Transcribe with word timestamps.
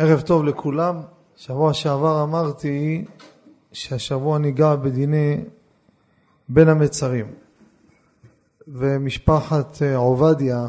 ערב 0.00 0.20
טוב 0.20 0.44
לכולם. 0.44 1.00
שבוע 1.36 1.74
שעבר 1.74 2.22
אמרתי 2.22 3.04
שהשבוע 3.72 4.38
ניגע 4.38 4.76
בדיני 4.76 5.40
בין 6.48 6.68
המצרים. 6.68 7.26
ומשפחת 8.68 9.82
אה, 9.82 9.96
עובדיה, 9.96 10.66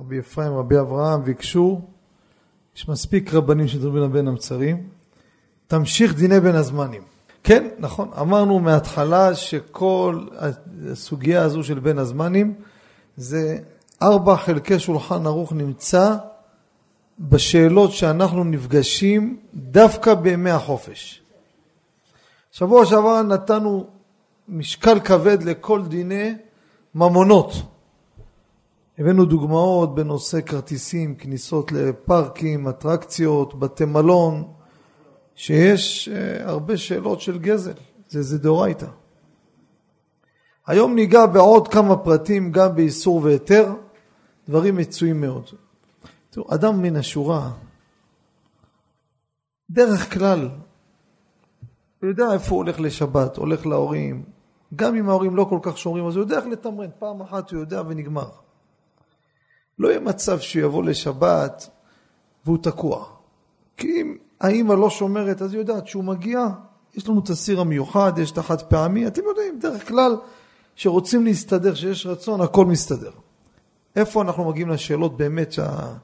רבי 0.00 0.18
אפרים, 0.18 0.52
רבי 0.52 0.78
אברהם, 0.78 1.22
ביקשו, 1.24 1.80
יש 2.76 2.88
מספיק 2.88 3.34
רבנים 3.34 3.68
שדברים 3.68 4.02
על 4.02 4.08
בין 4.08 4.28
המצרים, 4.28 4.88
תמשיך 5.66 6.14
דיני 6.14 6.40
בין 6.40 6.54
הזמנים. 6.54 7.02
כן, 7.42 7.68
נכון, 7.78 8.08
אמרנו 8.20 8.58
מההתחלה 8.58 9.34
שכל 9.34 10.26
הסוגיה 10.92 11.42
הזו 11.42 11.64
של 11.64 11.78
בין 11.78 11.98
הזמנים 11.98 12.54
זה 13.16 13.58
ארבע 14.02 14.36
חלקי 14.36 14.78
שולחן 14.78 15.26
ערוך 15.26 15.52
נמצא 15.52 16.16
בשאלות 17.20 17.92
שאנחנו 17.92 18.44
נפגשים 18.44 19.40
דווקא 19.54 20.14
בימי 20.14 20.50
החופש. 20.50 21.22
שבוע 22.52 22.86
שעבר 22.86 23.22
נתנו 23.22 23.86
משקל 24.48 25.00
כבד 25.00 25.42
לכל 25.42 25.82
דיני 25.86 26.34
ממונות. 26.94 27.52
הבאנו 28.98 29.24
דוגמאות 29.24 29.94
בנושא 29.94 30.40
כרטיסים, 30.40 31.14
כניסות 31.14 31.72
לפארקים, 31.72 32.68
אטרקציות, 32.68 33.58
בתי 33.58 33.84
מלון, 33.84 34.44
שיש 35.34 36.08
uh, 36.08 36.48
הרבה 36.48 36.76
שאלות 36.76 37.20
של 37.20 37.38
גזל, 37.38 37.72
זה, 38.08 38.22
זה 38.22 38.38
דאורייתא. 38.38 38.86
היום 40.66 40.94
ניגע 40.94 41.26
בעוד 41.26 41.68
כמה 41.68 41.96
פרטים 41.96 42.52
גם 42.52 42.74
באיסור 42.74 43.20
והיתר, 43.24 43.74
דברים 44.48 44.76
מצויים 44.76 45.20
מאוד. 45.20 45.50
תראו, 46.30 46.54
אדם 46.54 46.82
מן 46.82 46.96
השורה, 46.96 47.50
דרך 49.70 50.14
כלל, 50.14 50.48
הוא 52.00 52.08
יודע 52.08 52.32
איפה 52.32 52.54
הוא 52.54 52.56
הולך 52.56 52.80
לשבת, 52.80 53.36
הולך 53.36 53.66
להורים, 53.66 54.24
גם 54.76 54.96
אם 54.96 55.08
ההורים 55.08 55.36
לא 55.36 55.44
כל 55.44 55.58
כך 55.62 55.78
שומרים, 55.78 56.06
אז 56.06 56.16
הוא 56.16 56.22
יודע 56.22 56.36
איך 56.36 56.46
לתמרן, 56.46 56.88
פעם 56.98 57.20
אחת 57.20 57.50
הוא 57.50 57.60
יודע 57.60 57.82
ונגמר. 57.88 58.28
לא 59.78 59.88
יהיה 59.88 60.00
מצב 60.00 60.40
שהוא 60.40 60.62
יבוא 60.62 60.84
לשבת 60.84 61.68
והוא 62.44 62.58
תקוע. 62.62 63.04
כי 63.76 64.00
אם 64.00 64.16
האימא 64.40 64.72
לא 64.72 64.90
שומרת, 64.90 65.42
אז 65.42 65.52
היא 65.52 65.60
יודעת 65.60 65.86
שהוא 65.86 66.04
מגיע, 66.04 66.46
יש 66.94 67.08
לנו 67.08 67.20
את 67.20 67.28
הסיר 67.28 67.60
המיוחד, 67.60 68.12
יש 68.18 68.30
את 68.30 68.38
החד 68.38 68.62
פעמי, 68.62 69.06
אתם 69.06 69.22
יודעים, 69.28 69.58
דרך 69.58 69.88
כלל, 69.88 70.16
שרוצים 70.74 71.24
להסתדר, 71.24 71.74
שיש 71.74 72.06
רצון, 72.06 72.40
הכל 72.40 72.66
מסתדר. 72.66 73.10
איפה 73.96 74.22
אנחנו 74.22 74.44
מגיעים 74.44 74.68
לשאלות 74.68 75.16
באמת 75.16 75.52
שה... 75.52 75.94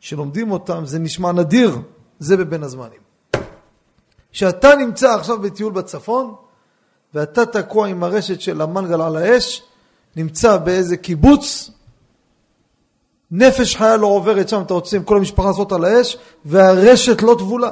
שלומדים 0.00 0.50
אותן, 0.50 0.86
זה 0.86 0.98
נשמע 0.98 1.32
נדיר, 1.32 1.78
זה 2.18 2.36
בבין 2.36 2.62
הזמנים. 2.62 3.00
כשאתה 4.32 4.74
נמצא 4.74 5.14
עכשיו 5.14 5.38
בטיול 5.38 5.72
בצפון, 5.72 6.34
ואתה 7.14 7.46
תקוע 7.46 7.88
עם 7.88 8.02
הרשת 8.02 8.40
של 8.40 8.60
המנגל 8.60 9.00
על 9.00 9.16
האש, 9.16 9.62
נמצא 10.16 10.56
באיזה 10.56 10.96
קיבוץ, 10.96 11.70
נפש 13.30 13.76
חיה 13.76 13.96
לא 13.96 14.06
עוברת 14.06 14.48
שם, 14.48 14.62
אתה 14.62 14.74
רוצה 14.74 14.96
עם 14.96 15.04
כל 15.04 15.16
המשפחה 15.16 15.48
לעשות 15.48 15.72
על 15.72 15.84
האש, 15.84 16.18
והרשת 16.44 17.22
לא 17.22 17.36
טבולה. 17.38 17.70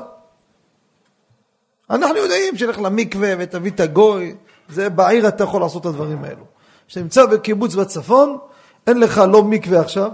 אנחנו 1.90 2.16
יודעים 2.16 2.56
שילך 2.56 2.78
למקווה 2.78 3.34
ותביא 3.38 3.70
את 3.70 3.80
הגוי, 3.80 4.34
זה 4.68 4.90
בעיר 4.90 5.28
אתה 5.28 5.44
יכול 5.44 5.60
לעשות 5.60 5.82
את 5.82 5.86
הדברים 5.86 6.24
האלו. 6.24 6.44
כשנמצא 6.88 7.26
בקיבוץ 7.26 7.74
בצפון, 7.74 8.38
אין 8.86 9.00
לך 9.00 9.18
לא 9.18 9.42
מקווה 9.42 9.80
עכשיו, 9.80 10.10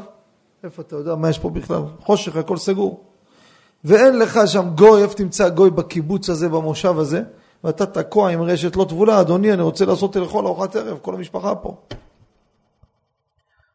איפה 0.65 0.83
אתה 0.83 0.97
יודע 0.97 1.15
מה 1.15 1.31
יש 1.31 1.39
פה 1.39 1.51
בכלל? 1.51 1.83
חושך, 2.01 2.37
הכל 2.37 2.57
סגור. 2.57 3.05
ואין 3.85 4.19
לך 4.19 4.41
שם 4.47 4.71
גוי, 4.75 5.03
איפה 5.03 5.15
תמצא 5.15 5.49
גוי 5.49 5.71
בקיבוץ 5.71 6.31
הזה, 6.31 6.49
במושב 6.49 6.99
הזה, 6.99 7.23
ואתה 7.65 7.87
תקוע 7.87 8.31
עם 8.31 8.43
רשת 8.43 8.77
לא 8.77 8.85
טבולה, 8.89 9.21
אדוני, 9.21 9.53
אני 9.53 9.63
רוצה 9.63 9.85
לעשות 9.85 10.17
לאכול 10.17 10.47
ארוחת 10.47 10.77
ערב, 10.77 10.99
כל 11.03 11.15
המשפחה 11.15 11.55
פה. 11.55 11.77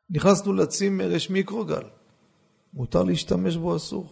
נכנסנו 0.09 0.53
לצימר, 0.53 1.11
יש 1.11 1.29
מיקרוגל. 1.29 1.83
מותר 2.73 3.03
להשתמש 3.03 3.57
בו, 3.57 3.75
אסור. 3.75 4.05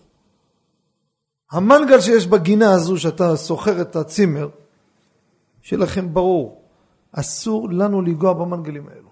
המנגל 1.51 2.01
שיש 2.01 2.27
בגינה 2.27 2.71
הזו, 2.71 2.97
שאתה 2.97 3.35
סוחר 3.35 3.81
את 3.81 3.95
הצימר, 3.95 4.49
שלכם 5.61 6.13
ברור, 6.13 6.61
אסור 7.11 7.69
לנו 7.69 8.01
לנגוע 8.01 8.33
במנגלים 8.33 8.87
האלו. 8.87 9.02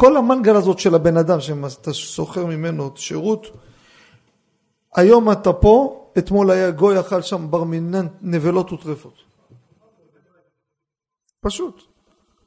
כל 0.00 0.16
המנגל 0.16 0.56
הזאת 0.56 0.78
של 0.78 0.94
הבן 0.94 1.16
אדם 1.16 1.40
שאתה 1.40 1.92
סוחר 1.92 2.46
ממנו 2.46 2.90
שירות, 2.96 3.46
היום 4.94 5.32
אתה 5.32 5.52
פה, 5.52 6.06
אתמול 6.18 6.50
היה 6.50 6.70
גוי 6.70 7.00
אכל 7.00 7.22
שם 7.22 7.50
בר 7.50 7.64
מינן 7.64 8.06
נבלות 8.22 8.72
וטרפות. 8.72 9.14
פשוט. 11.40 11.82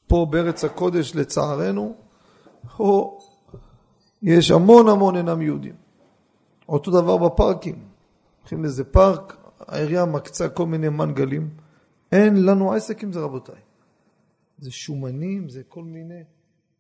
פה 0.08 0.28
בארץ 0.30 0.64
הקודש 0.64 1.16
לצערנו, 1.16 1.96
פה 2.78 3.20
יש 4.22 4.52
המון 4.52 4.90
המון 4.90 5.16
אינם 5.16 5.42
יהודים. 5.42 5.76
אותו 6.70 6.92
דבר 6.92 7.18
בפארקים. 7.18 7.84
הולכים 8.40 8.64
לאיזה 8.64 8.84
פארק, 8.84 9.38
העירייה 9.60 10.06
מקצה 10.06 10.50
כל 10.50 10.66
מיני 10.66 10.90
מנגלים. 10.90 11.50
אין 12.12 12.46
לנו 12.46 12.74
עסק 12.74 13.04
עם 13.04 13.14
זה 13.14 13.20
רבותיי. 13.20 13.62
זה 14.60 14.72
שומנים, 14.72 15.50
זה 15.50 15.62
כל 15.70 15.84
מיני... 15.84 16.24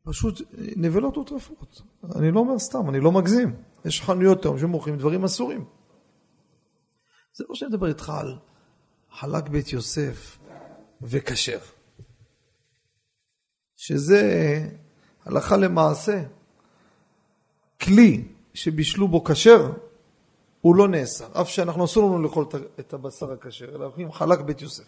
פשוט 0.03 0.41
נבלות 0.75 1.18
וטרפות. 1.18 1.81
אני 2.16 2.31
לא 2.31 2.40
אומר 2.40 2.59
סתם, 2.59 2.90
אני 2.90 3.00
לא 3.00 3.12
מגזים. 3.12 3.56
יש 3.86 4.02
חנויות 4.02 4.46
היום 4.46 4.59
שמוכרים 4.59 4.97
דברים 4.97 5.24
אסורים. 5.24 5.66
זה 7.34 7.44
לא 7.50 7.56
שאני 7.56 7.69
מדבר 7.69 7.88
איתך 7.88 8.09
על 8.09 8.38
חלק 9.12 9.50
בית 9.50 9.74
יוסף 9.74 10.38
וכשר. 11.02 11.59
שזה 13.75 14.22
הלכה 15.25 15.58
למעשה 15.58 16.24
כלי 17.81 18.28
שבישלו 18.53 19.08
בו 19.08 19.24
כשר, 19.24 19.72
הוא 20.62 20.75
לא 20.75 20.88
נאסר. 20.88 21.41
אף 21.41 21.50
שאנחנו 21.50 21.85
אסור 21.85 22.09
לנו 22.09 22.24
לאכול 22.24 22.46
את 22.80 22.94
הבשר 22.94 23.31
הכשר, 23.31 23.75
אלא 23.75 23.85
אוכלים 23.85 24.12
חלק 24.12 24.40
בית 24.40 24.62
יוסף. 24.62 24.84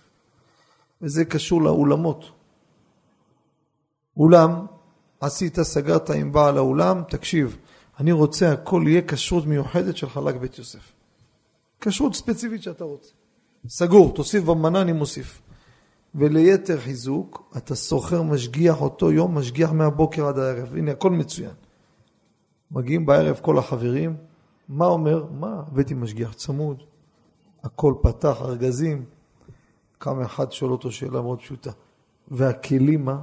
וזה 1.01 1.25
קשור 1.25 1.61
לאולמות. 1.61 2.25
אולם 4.17 4.65
עשית, 5.19 5.59
סגרת 5.59 6.09
עם 6.09 6.31
בעל 6.31 6.57
האולם, 6.57 7.03
תקשיב, 7.09 7.57
אני 7.99 8.11
רוצה 8.11 8.51
הכל 8.51 8.83
יהיה 8.87 9.01
כשרות 9.07 9.45
מיוחדת 9.45 9.97
של 9.97 10.09
חלק 10.09 10.35
בית 10.35 10.57
יוסף. 10.57 10.91
כשרות 11.81 12.15
ספציפית 12.15 12.63
שאתה 12.63 12.83
רוצה. 12.83 13.11
סגור, 13.67 14.13
תוסיף 14.15 14.43
במנה, 14.43 14.81
אני 14.81 14.91
מוסיף. 14.91 15.41
וליתר 16.15 16.79
חיזוק, 16.79 17.53
אתה 17.57 17.75
סוחר 17.75 18.21
משגיח 18.21 18.81
אותו 18.81 19.11
יום, 19.11 19.37
משגיח 19.37 19.71
מהבוקר 19.71 20.27
עד 20.27 20.39
הערב. 20.39 20.75
הנה, 20.75 20.91
הכל 20.91 21.11
מצוין. 21.11 21.53
מגיעים 22.71 23.05
בערב 23.05 23.39
כל 23.41 23.57
החברים, 23.57 24.17
מה 24.69 24.85
אומר? 24.85 25.25
מה? 25.39 25.63
הבאתי 25.67 25.93
משגיח 25.93 26.33
צמוד, 26.33 26.83
הכל 27.63 27.93
פתח, 28.01 28.41
ארגזים. 28.41 29.05
קם 29.97 30.21
אחד, 30.21 30.51
שואל 30.51 30.71
אותו 30.71 30.91
שאלה 30.91 31.21
מאוד 31.21 31.39
פשוטה. 31.39 31.71
והכלים, 32.27 33.05
מה? 33.05 33.19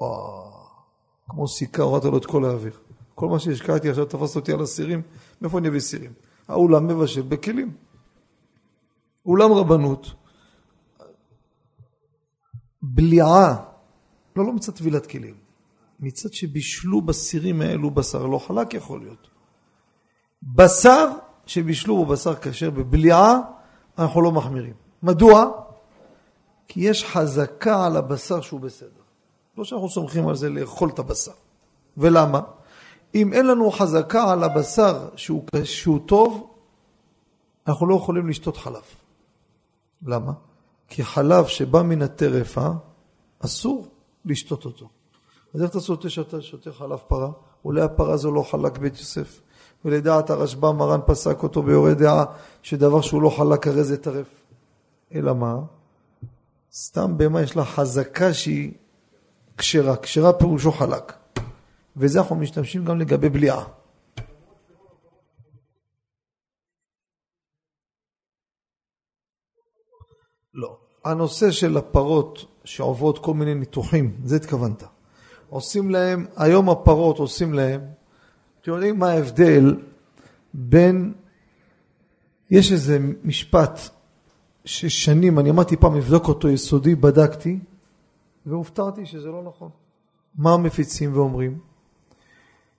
וואו. 0.00 0.43
כמו 1.28 1.48
סיכה, 1.48 1.82
הורדת 1.82 2.04
לו 2.04 2.18
את 2.18 2.26
כל 2.26 2.44
האוויר. 2.44 2.72
כל 3.14 3.28
מה 3.28 3.38
שהשקעתי 3.38 3.90
עכשיו 3.90 4.04
תפס 4.04 4.36
אותי 4.36 4.52
על 4.52 4.62
הסירים, 4.62 5.02
מאיפה 5.40 5.58
אני 5.58 5.68
אביא 5.68 5.80
סירים? 5.80 6.12
האולם 6.48 6.86
מבשל 6.86 7.22
בכלים. 7.22 7.74
אולם 9.26 9.52
רבנות, 9.52 10.12
בליעה, 12.82 13.64
לא, 14.36 14.44
לא 14.46 14.52
מצד 14.52 14.72
טבילת 14.72 15.06
כלים, 15.06 15.34
מצד 16.00 16.32
שבישלו 16.32 17.02
בסירים 17.02 17.60
האלו 17.60 17.90
בשר, 17.90 18.26
לא 18.26 18.38
חלק 18.38 18.74
יכול 18.74 19.00
להיות. 19.00 19.28
בשר 20.42 21.10
שבישלו 21.46 21.96
בו 21.96 22.06
בשר 22.06 22.34
כשר 22.34 22.70
בבליעה, 22.70 23.40
אנחנו 23.98 24.22
לא 24.22 24.32
מחמירים. 24.32 24.74
מדוע? 25.02 25.50
כי 26.68 26.80
יש 26.80 27.04
חזקה 27.04 27.86
על 27.86 27.96
הבשר 27.96 28.40
שהוא 28.40 28.60
בסדר. 28.60 28.93
לא 29.58 29.64
שאנחנו 29.64 29.88
סומכים 29.88 30.28
על 30.28 30.36
זה 30.36 30.50
לאכול 30.50 30.88
את 30.88 30.98
הבשר. 30.98 31.32
ולמה? 31.96 32.40
אם 33.14 33.32
אין 33.32 33.46
לנו 33.46 33.70
חזקה 33.70 34.32
על 34.32 34.44
הבשר 34.44 35.08
שהוא, 35.16 35.44
שהוא 35.64 36.00
טוב, 36.06 36.50
אנחנו 37.66 37.86
לא 37.86 37.94
יכולים 37.94 38.28
לשתות 38.28 38.56
חלב. 38.56 38.82
למה? 40.06 40.32
כי 40.88 41.04
חלב 41.04 41.46
שבא 41.46 41.82
מן 41.82 42.02
הטרפה, 42.02 42.68
אסור 43.38 43.88
לשתות 44.24 44.64
אותו. 44.64 44.88
אז 45.54 45.62
איך 45.62 45.70
אתה 45.70 45.80
שותה 45.80 46.10
שאתה 46.10 46.42
שותה 46.42 46.72
חלב 46.72 46.98
פרה? 46.98 47.30
אולי 47.64 47.80
הפרה 47.80 48.16
זו 48.16 48.30
לא 48.30 48.42
חלק 48.42 48.78
בית 48.78 48.98
יוסף. 48.98 49.40
ולדעת 49.84 50.30
הרשב"א 50.30 50.72
מרן 50.72 51.00
פסק 51.06 51.42
אותו 51.42 51.62
ביורה 51.62 51.94
דעה 51.94 52.24
שדבר 52.62 53.00
שהוא 53.00 53.22
לא 53.22 53.30
חלק 53.30 53.66
הרי 53.66 53.84
זה 53.84 53.96
טרף. 53.96 54.26
אלא 55.14 55.34
מה? 55.34 55.58
סתם 56.72 57.18
בהמה 57.18 57.42
יש 57.42 57.56
לה 57.56 57.64
חזקה 57.64 58.34
שהיא 58.34 58.72
כשרה. 59.58 59.96
כשרה 59.96 60.32
פירושו 60.32 60.72
חלק. 60.72 61.12
וזה 61.96 62.18
אנחנו 62.18 62.36
משתמשים 62.36 62.84
גם 62.84 63.00
לגבי 63.00 63.28
בליעה. 63.28 63.64
לא. 70.54 70.76
הנושא 71.04 71.50
של 71.50 71.76
הפרות 71.76 72.44
שעוברות 72.64 73.18
כל 73.18 73.34
מיני 73.34 73.54
ניתוחים, 73.54 74.16
זה 74.24 74.36
התכוונת. 74.36 74.82
עושים 75.48 75.90
להם, 75.90 76.26
היום 76.36 76.70
הפרות 76.70 77.18
עושים 77.18 77.54
להם, 77.54 77.80
אתם 78.60 78.70
יודעים 78.70 78.98
מה 78.98 79.10
ההבדל 79.10 79.76
בין, 80.54 81.14
יש 82.50 82.72
איזה 82.72 82.98
משפט 83.24 83.80
ששנים, 84.64 85.38
אני 85.38 85.50
אמרתי 85.50 85.76
פעם 85.76 85.96
לבדוק 85.96 86.28
אותו 86.28 86.48
יסודי, 86.48 86.94
בדקתי, 86.94 87.58
והופתעתי 88.46 89.06
שזה 89.06 89.28
לא 89.28 89.42
נכון. 89.42 89.70
מה 90.34 90.56
מפיצים 90.56 91.16
ואומרים? 91.16 91.58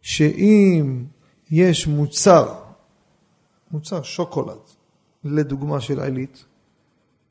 שאם 0.01 1.05
יש 1.51 1.87
מוצר, 1.87 2.63
מוצר 3.71 4.01
שוקולד, 4.01 4.59
לדוגמה 5.23 5.81
של 5.81 5.99
עילית, 5.99 6.45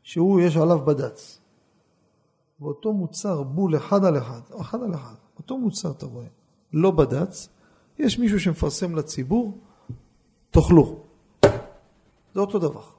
שהוא 0.03 0.41
יש 0.41 0.57
עליו 0.57 0.79
בד"ץ, 0.79 1.41
ואותו 2.61 2.93
מוצר 2.93 3.43
בול 3.43 3.77
אחד 3.77 4.05
על 4.05 4.19
אחד, 4.19 4.41
אחד 4.61 4.83
על 4.83 4.95
אחד, 4.95 5.15
אותו 5.39 5.59
מוצר 5.59 5.91
אתה 5.91 6.07
רואה, 6.07 6.27
לא 6.73 6.91
בד"ץ, 6.91 7.49
יש 7.99 8.19
מישהו 8.19 8.41
שמפרסם 8.41 8.97
לציבור, 8.97 9.59
תאכלו. 10.51 11.03
זה 12.35 12.41
אותו 12.41 12.59
דבר. 12.59 12.94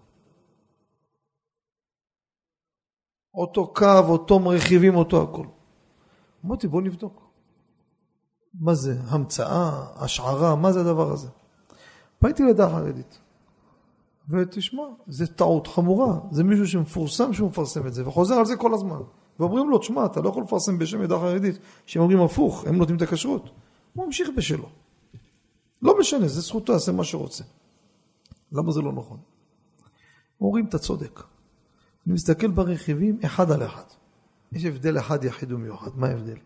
אותו 3.35 3.67
קו, 3.67 4.03
אותו 4.07 4.39
רכיבים, 4.45 4.95
אותו 4.95 5.21
הכל. 5.21 5.45
אמרתי 6.45 6.67
בוא 6.67 6.81
נבדוק. 6.81 7.21
מה 8.59 8.73
זה? 8.73 8.97
המצאה? 9.07 9.85
השערה? 9.95 10.55
מה 10.55 10.71
זה 10.71 10.79
הדבר 10.81 11.11
הזה? 11.11 11.27
פניתי 12.19 12.43
לדעה 12.43 12.69
חרדית. 12.69 13.19
ותשמע, 14.29 14.83
זה 15.07 15.27
טעות 15.27 15.67
חמורה. 15.67 16.19
זה 16.31 16.43
מישהו 16.43 16.67
שמפורסם 16.67 17.33
שהוא 17.33 17.49
מפרסם 17.49 17.87
את 17.87 17.93
זה, 17.93 18.07
וחוזר 18.07 18.35
על 18.35 18.45
זה 18.45 18.55
כל 18.55 18.73
הזמן. 18.73 18.99
ואומרים 19.39 19.69
לו, 19.69 19.77
תשמע, 19.77 20.05
אתה 20.05 20.21
לא 20.21 20.29
יכול 20.29 20.43
לפרסם 20.43 20.77
בשם 20.79 21.01
עדה 21.01 21.19
חרדית, 21.19 21.59
שהם 21.85 22.01
אומרים 22.01 22.21
הפוך, 22.21 22.65
הם 22.67 22.75
נותנים 22.75 22.97
את 22.97 23.01
הכשרות. 23.01 23.49
הוא 23.93 24.05
ממשיך 24.05 24.29
בשלו. 24.37 24.69
לא 25.81 25.99
משנה, 25.99 26.27
זה 26.27 26.41
זכותו, 26.41 26.73
יעשה 26.73 26.91
מה 26.91 27.03
שרוצה. 27.03 27.43
למה 28.51 28.71
זה 28.71 28.81
לא 28.81 28.91
נכון? 28.91 29.17
אומרים, 30.41 30.65
אתה 30.65 30.77
צודק. 30.77 31.23
אני 32.05 32.13
מסתכל 32.13 32.47
ברכיבים 32.47 33.19
אחד 33.25 33.51
על 33.51 33.65
אחד. 33.65 33.83
יש 34.51 34.65
הבדל 34.65 34.99
אחד 34.99 35.23
יחיד 35.23 35.51
ומיוחד. 35.51 35.91
מה 35.95 36.07
ההבדל? 36.07 36.37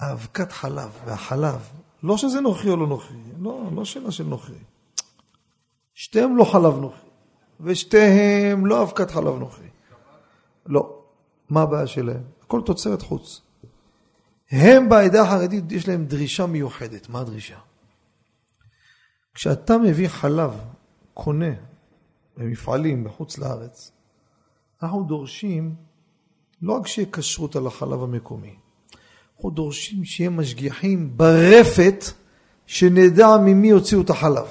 האבקת 0.00 0.52
חלב 0.52 0.90
והחלב, 1.04 1.70
לא 2.02 2.16
שזה 2.16 2.40
נוכרי 2.40 2.70
או 2.70 2.76
לא 2.76 2.86
נוכרי, 2.86 3.16
לא, 3.40 3.70
לא 3.74 3.84
שאלה 3.84 4.10
של 4.10 4.24
נוכרי. 4.24 4.58
שתיהם 5.94 6.36
לא 6.36 6.44
חלב 6.44 6.74
נוכרי, 6.78 7.10
ושתיהם 7.60 8.66
לא 8.66 8.82
אבקת 8.82 9.10
חלב 9.10 9.38
נוכרי. 9.38 9.68
לא. 10.66 11.00
מה 11.50 11.62
הבעיה 11.62 11.86
שלהם? 11.86 12.22
הכל 12.42 12.60
תוצרת 12.66 13.02
חוץ. 13.02 13.40
הם 14.50 14.88
בעדה 14.88 15.22
החרדית 15.22 15.72
יש 15.72 15.88
להם 15.88 16.04
דרישה 16.04 16.46
מיוחדת. 16.46 17.08
מה 17.08 17.20
הדרישה? 17.20 17.58
כשאתה 19.34 19.78
מביא 19.78 20.08
חלב, 20.08 20.60
קונה 21.14 21.54
במפעלים 22.36 23.04
בחוץ 23.04 23.38
לארץ, 23.38 23.92
אנחנו 24.82 25.02
דורשים 25.02 25.74
לא 26.62 26.72
רק 26.72 26.86
שיהיה 26.86 27.08
כשרות 27.12 27.56
על 27.56 27.66
החלב 27.66 28.02
המקומי, 28.02 28.56
אנחנו 29.36 29.50
דורשים 29.50 30.04
שיהיה 30.04 30.30
משגיחים 30.30 31.16
ברפת 31.16 32.04
שנדע 32.66 33.36
ממי 33.36 33.70
הוציאו 33.70 34.00
את 34.00 34.10
החלב. 34.10 34.46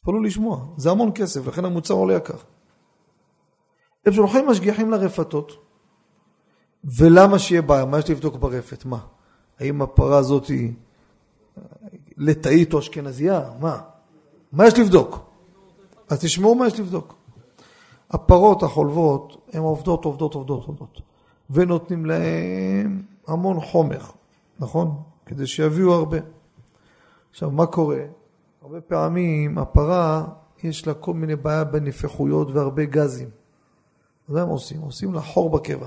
תפעלו 0.00 0.22
לשמוע, 0.22 0.66
זה 0.76 0.90
המון 0.90 1.10
כסף, 1.14 1.46
לכן 1.46 1.64
המוצר 1.64 1.94
עולה 1.94 2.14
יקר. 2.16 2.36
הם 4.06 4.12
שולחים 4.12 4.48
משגיחים 4.48 4.90
לרפתות, 4.90 5.52
ולמה 6.84 7.38
שיהיה 7.38 7.62
בעיה? 7.62 7.84
מה 7.84 7.98
יש 7.98 8.10
לבדוק 8.10 8.36
ברפת? 8.36 8.84
מה? 8.84 8.98
האם 9.58 9.82
הפרה 9.82 10.18
הזאת 10.18 10.46
היא 10.46 10.72
לטאית 12.16 12.74
או 12.74 12.78
אשכנזייה? 12.78 13.50
מה? 13.60 13.80
מה 14.52 14.66
יש 14.66 14.78
לבדוק? 14.78 15.29
אז 16.10 16.20
תשמעו 16.20 16.54
מה 16.54 16.66
יש 16.66 16.80
לבדוק. 16.80 17.14
הפרות 18.10 18.62
החולבות 18.62 19.48
הן 19.52 19.62
עובדות, 19.62 20.04
עובדות, 20.04 20.34
עובדות, 20.34 20.66
עובדות, 20.66 21.00
ונותנים 21.50 22.06
להן 22.06 23.02
המון 23.26 23.60
חומר, 23.60 24.00
נכון? 24.58 25.02
כדי 25.26 25.46
שיביאו 25.46 25.92
הרבה. 25.92 26.18
עכשיו, 27.30 27.50
מה 27.50 27.66
קורה? 27.66 28.00
הרבה 28.62 28.80
פעמים 28.80 29.58
הפרה, 29.58 30.24
יש 30.62 30.86
לה 30.86 30.94
כל 30.94 31.14
מיני 31.14 31.36
בעיה 31.36 31.64
בנפחויות 31.64 32.50
והרבה 32.50 32.84
גזים. 32.84 33.28
אז 34.28 34.34
מה 34.34 34.42
הם 34.42 34.48
עושים? 34.48 34.80
עושים 34.80 35.14
לה 35.14 35.20
חור 35.20 35.50
בקיבה. 35.50 35.86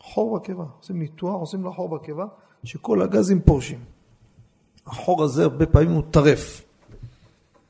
חור 0.00 0.38
בקיבה. 0.38 0.64
עושים 0.80 0.98
ניתוח, 0.98 1.40
עושים 1.40 1.64
לה 1.64 1.70
חור 1.70 1.88
בקיבה, 1.88 2.26
שכל 2.64 3.02
הגזים 3.02 3.40
פורשים. 3.40 3.84
החור 4.86 5.22
הזה 5.22 5.42
הרבה 5.42 5.66
פעמים 5.66 5.90
הוא 5.90 6.02
טרף. 6.10 6.62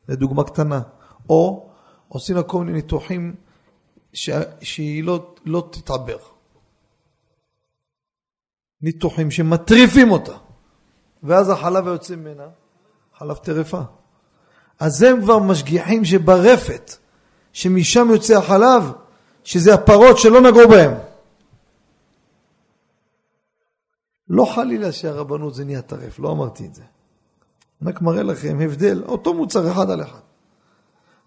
לדוגמה 0.09 0.45
קטנה. 0.45 0.83
או 1.29 1.71
עושים 2.09 2.37
לה 2.37 2.43
כל 2.43 2.59
מיני 2.59 2.73
ניתוחים 2.73 3.35
ש... 4.13 4.31
שהיא 4.61 5.05
לא, 5.05 5.35
לא 5.45 5.69
תתעבר. 5.73 6.19
ניתוחים 8.83 9.31
שמטריפים 9.31 10.11
אותה. 10.11 10.37
ואז 11.23 11.51
החלב 11.51 11.89
היוצא 11.89 12.17
ממנה, 12.17 12.47
חלב 13.19 13.37
טרפה. 13.37 13.81
אז 14.81 15.03
הם 15.03 15.23
כבר 15.23 15.39
משגיחים 15.39 16.05
שברפת, 16.05 16.97
שמשם 17.53 18.09
יוצא 18.11 18.39
החלב, 18.39 18.93
שזה 19.45 19.75
הפרות 19.75 20.19
שלא 20.19 20.41
נגעו 20.41 20.69
בהם. 20.69 20.93
לא 24.29 24.53
חלילה 24.55 24.93
שהרבנות 24.93 25.55
זה 25.55 25.65
נהיה 25.65 25.83
טרף, 25.83 26.19
לא 26.19 26.33
אמרתי 26.33 26.67
את 26.67 26.75
זה. 26.75 26.83
רק 27.83 28.03
מראה 28.03 28.23
לכם 28.23 28.59
הבדל, 28.61 29.03
אותו 29.03 29.35
מוצר 29.35 29.73
אחד 29.73 29.91
על 29.91 30.03
אחד. 30.03 30.21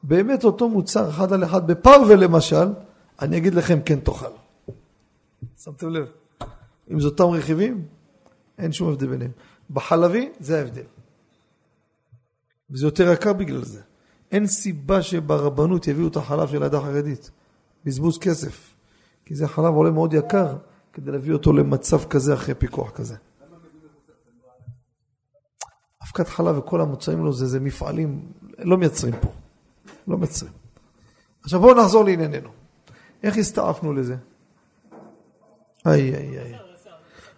באמת 0.08 0.44
אותו 0.44 0.70
מוצר 0.70 1.10
אחד 1.10 1.34
על 1.34 1.44
אחד 1.44 1.68
בפרווה 1.68 2.16
למשל, 2.16 2.68
אני 3.22 3.38
אגיד 3.38 3.56
לכם 3.56 3.80
כן 3.86 4.00
תאכל. 4.00 4.26
שמתם 5.64 5.90
לב? 5.90 6.08
אם 6.92 7.00
זה 7.00 7.08
אותם 7.08 7.24
רכיבים, 7.24 7.86
אין 8.58 8.72
שום 8.72 8.90
הבדל 8.90 9.08
ביניהם. 9.08 9.32
בחלבי 9.70 10.30
זה 10.40 10.60
ההבדל. 10.60 10.84
וזה 12.70 12.88
יותר 12.88 13.12
יקר 13.12 13.34
בגלל 13.34 13.64
זה. 13.64 13.82
אין 14.32 14.48
סיבה 14.48 15.02
שברבנות 15.02 15.88
יביאו 15.88 16.08
את 16.08 16.16
החלב 16.16 16.48
של 16.48 16.64
העדה 16.64 16.78
החרדית. 16.78 17.32
בזבוז 17.86 18.18
כסף. 18.18 18.74
כי 19.26 19.36
זה 19.36 19.48
חלב 19.48 19.74
עולה 19.74 19.92
מאוד 19.92 20.14
יקר 20.14 20.56
כדי 20.94 21.12
להביא 21.12 21.34
אותו 21.34 21.54
למצב 21.54 22.04
כזה 22.04 22.34
אחרי 22.34 22.56
פיקוח 22.56 22.92
כזה. 22.92 23.16
אבקת 26.04 26.28
חלב 26.28 26.58
וכל 26.58 26.82
המוצרים 26.82 27.26
לו 27.26 27.34
זה, 27.34 27.46
זה 27.46 27.60
מפעלים, 27.60 28.32
לא 28.58 28.78
מייצרים 28.78 29.14
פה. 29.22 29.45
לא 30.08 30.18
מייצרים. 30.18 30.52
עכשיו 31.44 31.60
בואו 31.60 31.74
נחזור 31.74 32.04
לענייננו. 32.04 32.50
איך 33.24 33.38
הסתעפנו 33.38 33.94
לזה? 33.94 34.16
איי 35.86 36.16
איי 36.16 36.40
איי. 36.40 36.56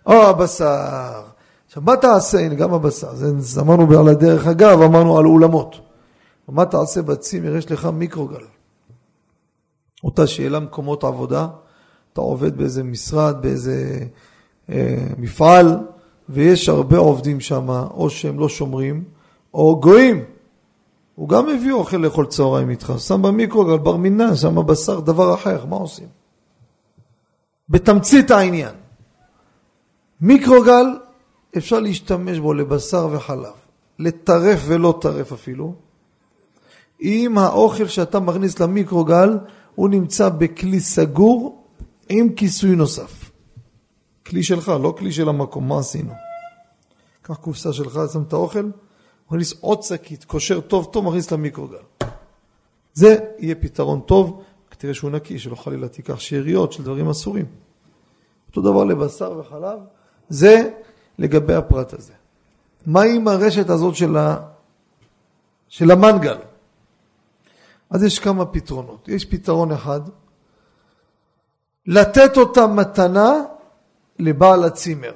או 0.06 0.14
הבשר. 0.14 1.24
עכשיו 1.68 1.84
מה 1.84 1.98
תעשה, 1.98 2.40
הנה 2.40 2.56
גם 2.56 2.74
הבשר, 2.74 3.16
זה 3.38 3.62
אמרנו 3.62 4.00
על 4.00 4.08
הדרך 4.08 4.48
אגב, 4.48 4.82
אמרנו 4.82 5.18
על 5.18 5.26
אולמות. 5.26 5.76
מה 6.48 6.66
תעשה 6.66 7.02
בצימר, 7.02 7.56
יש 7.56 7.72
לך 7.72 7.86
מיקרוגל. 7.86 8.46
אותה 10.04 10.28
שאלה 10.28 10.60
מקומות 10.60 11.04
עבודה, 11.04 11.48
אתה 12.14 12.22
עובד 12.22 12.58
באיזה 12.58 12.84
משרד, 12.84 13.42
באיזה 13.42 14.00
אה, 14.70 15.08
מפעל, 15.18 15.78
ויש 16.30 16.70
הרבה 16.70 16.98
עובדים 16.98 17.40
שם, 17.40 17.70
או 17.70 18.10
שהם 18.10 18.40
לא 18.40 18.50
שומרים, 18.50 19.04
או 19.54 19.80
גויים. 19.80 20.24
הוא 21.18 21.30
גם 21.30 21.46
מביא 21.48 21.72
אוכל 21.72 21.98
לאכול 21.98 22.26
צהריים 22.26 22.70
איתך, 22.70 22.94
שם 22.98 23.22
במיקרוגל 23.22 23.78
בר 23.78 23.96
מינן, 23.96 24.36
שם 24.36 24.66
בשר, 24.66 25.00
דבר 25.00 25.34
אחר, 25.34 25.66
מה 25.66 25.76
עושים? 25.76 26.08
בתמצית 27.70 28.32
העניין. 28.32 28.76
מיקרוגל, 30.22 30.86
אפשר 31.58 31.80
להשתמש 31.80 32.40
בו 32.40 32.54
לבשר 32.54 33.08
וחלב, 33.12 33.54
לטרף 34.00 34.60
ולא 34.66 35.00
טרף 35.02 35.34
אפילו. 35.34 35.76
אם 37.02 37.38
האוכל 37.38 37.88
שאתה 37.88 38.20
מכניס 38.20 38.60
למיקרוגל 38.60 39.38
הוא 39.76 39.90
נמצא 39.90 40.30
בכלי 40.30 40.80
סגור 40.80 41.64
עם 42.10 42.34
כיסוי 42.34 42.76
נוסף. 42.76 43.32
כלי 44.26 44.44
שלך, 44.44 44.72
לא 44.82 44.96
כלי 44.98 45.12
של 45.12 45.30
המקום, 45.30 45.68
מה 45.68 45.80
עשינו? 45.80 46.14
קח 47.22 47.36
קופסה 47.36 47.74
שלך, 47.74 48.00
שם 48.14 48.22
את 48.22 48.34
האוכל, 48.34 48.70
מכניס 49.28 49.54
עוד 49.62 49.84
שקית, 49.84 50.24
קושר 50.24 50.62
טוב 50.62 50.90
טוב, 50.92 51.06
מכניס 51.06 51.32
למיקרוגל. 51.32 51.78
זה 52.94 53.18
יהיה 53.40 53.56
פתרון 53.56 54.02
טוב, 54.02 54.44
תראה 54.78 54.94
שהוא 54.94 55.12
נקי, 55.12 55.40
שלא 55.40 55.56
חלילה 55.56 55.88
תיקח 55.88 56.20
שאריות 56.20 56.74
של 56.74 56.84
דברים 56.84 57.10
אסורים. 57.10 57.46
אותו 58.48 58.62
דבר 58.62 58.84
לבשר 58.84 59.38
וחלב, 59.40 59.80
זה 60.30 60.70
לגבי 61.20 61.54
הפרט 61.54 61.94
הזה. 61.94 62.14
מה 62.86 63.02
עם 63.02 63.28
הרשת 63.28 63.70
הזאת 63.70 63.96
של, 63.96 64.18
ה... 64.18 64.38
של 65.68 65.92
המנגל? 65.92 66.38
אז 67.90 68.04
יש 68.04 68.20
כמה 68.20 68.46
פתרונות. 68.46 69.08
יש 69.08 69.26
פתרון 69.26 69.72
אחד, 69.72 70.02
לתת 71.86 72.38
אותה 72.38 72.68
מתנה 72.68 73.32
לבעל 74.20 74.64
הצימר. 74.64 75.14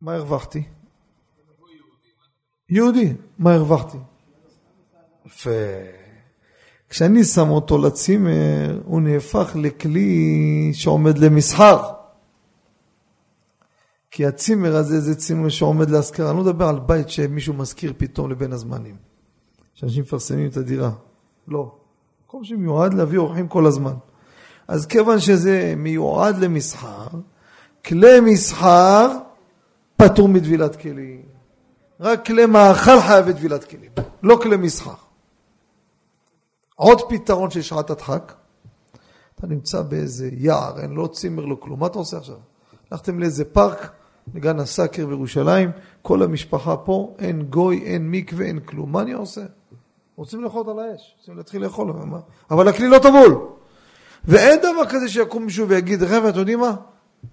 מה 0.00 0.14
הרווחתי? 0.14 0.62
יהודי, 2.70 3.12
מה 3.38 3.54
הרווחתי? 3.54 3.98
יפה. 5.26 5.50
כשאני 6.88 7.24
שם 7.24 7.50
אותו 7.50 7.78
לצימר, 7.78 8.80
הוא 8.84 9.00
נהפך 9.00 9.50
לכלי 9.54 10.70
שעומד 10.72 11.18
למסחר. 11.18 11.82
כי 14.10 14.26
הצימר 14.26 14.76
הזה 14.76 15.00
זה 15.00 15.14
צימר 15.14 15.48
שעומד 15.48 15.90
להשכרה. 15.90 16.30
אני 16.30 16.38
לא 16.38 16.44
מדבר 16.44 16.68
על 16.68 16.78
בית 16.78 17.08
שמישהו 17.08 17.54
מזכיר 17.54 17.92
פתאום 17.96 18.30
לבין 18.30 18.52
הזמנים. 18.52 18.96
שאנשים 19.74 20.02
מפרסמים 20.02 20.48
את 20.48 20.56
הדירה. 20.56 20.90
לא. 21.48 21.74
מקום 22.26 22.44
שמיועד 22.44 22.94
להביא 22.94 23.18
אורחים 23.18 23.48
כל 23.48 23.66
הזמן. 23.66 23.94
אז 24.68 24.86
כיוון 24.86 25.20
שזה 25.20 25.74
מיועד 25.76 26.38
למסחר, 26.38 27.06
כלי 27.84 28.20
מסחר 28.20 29.08
פטור 29.96 30.28
מטבילת 30.28 30.76
כלים. 30.76 31.37
רק 32.00 32.26
כלי 32.26 32.46
מאכל 32.46 33.00
חייב 33.00 33.26
בטבילת 33.28 33.64
כלים, 33.64 33.90
לא 34.22 34.38
כלי 34.42 34.56
מסחר. 34.56 34.94
עוד 36.74 37.00
פתרון 37.08 37.50
של 37.50 37.62
שעת 37.62 37.90
הדחק, 37.90 38.32
אתה 39.34 39.46
נמצא 39.46 39.82
באיזה 39.82 40.30
יער, 40.32 40.80
אין 40.80 40.90
לא 40.90 41.06
צימר, 41.12 41.44
לא 41.44 41.56
כלום, 41.60 41.80
מה 41.80 41.86
אתה 41.86 41.98
עושה 41.98 42.16
עכשיו? 42.16 42.36
הלכתם 42.90 43.18
לאיזה 43.18 43.44
פארק, 43.44 43.92
לגן 44.34 44.58
הסאקר 44.58 45.06
בירושלים, 45.06 45.70
כל 46.02 46.22
המשפחה 46.22 46.76
פה, 46.76 47.14
אין 47.18 47.42
גוי, 47.42 47.82
אין 47.84 48.10
מקווה, 48.10 48.46
אין 48.46 48.60
כלום, 48.60 48.92
מה 48.92 49.02
אני 49.02 49.12
עושה? 49.12 49.44
רוצים 50.16 50.44
לאכול 50.44 50.70
על 50.70 50.78
האש, 50.78 51.14
רוצים 51.18 51.36
להתחיל 51.36 51.62
לאכול, 51.62 51.92
אבל 52.50 52.68
הכלי 52.68 52.88
לא 52.88 52.98
טבול. 52.98 53.48
ואין 54.24 54.58
דבר 54.58 54.86
כזה 54.90 55.08
שיקום 55.08 55.44
מישהו 55.44 55.68
ויגיד, 55.68 56.04
חבר'ה, 56.04 56.28
אתם 56.28 56.38
יודעים 56.38 56.60
מה? 56.60 56.74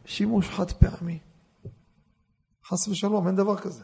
שימוש 0.06 0.50
חד 0.50 0.72
פעמי. 0.72 1.20
חס 2.68 2.88
ושלום, 2.88 3.28
אין 3.28 3.36
דבר 3.36 3.58
כזה. 3.58 3.84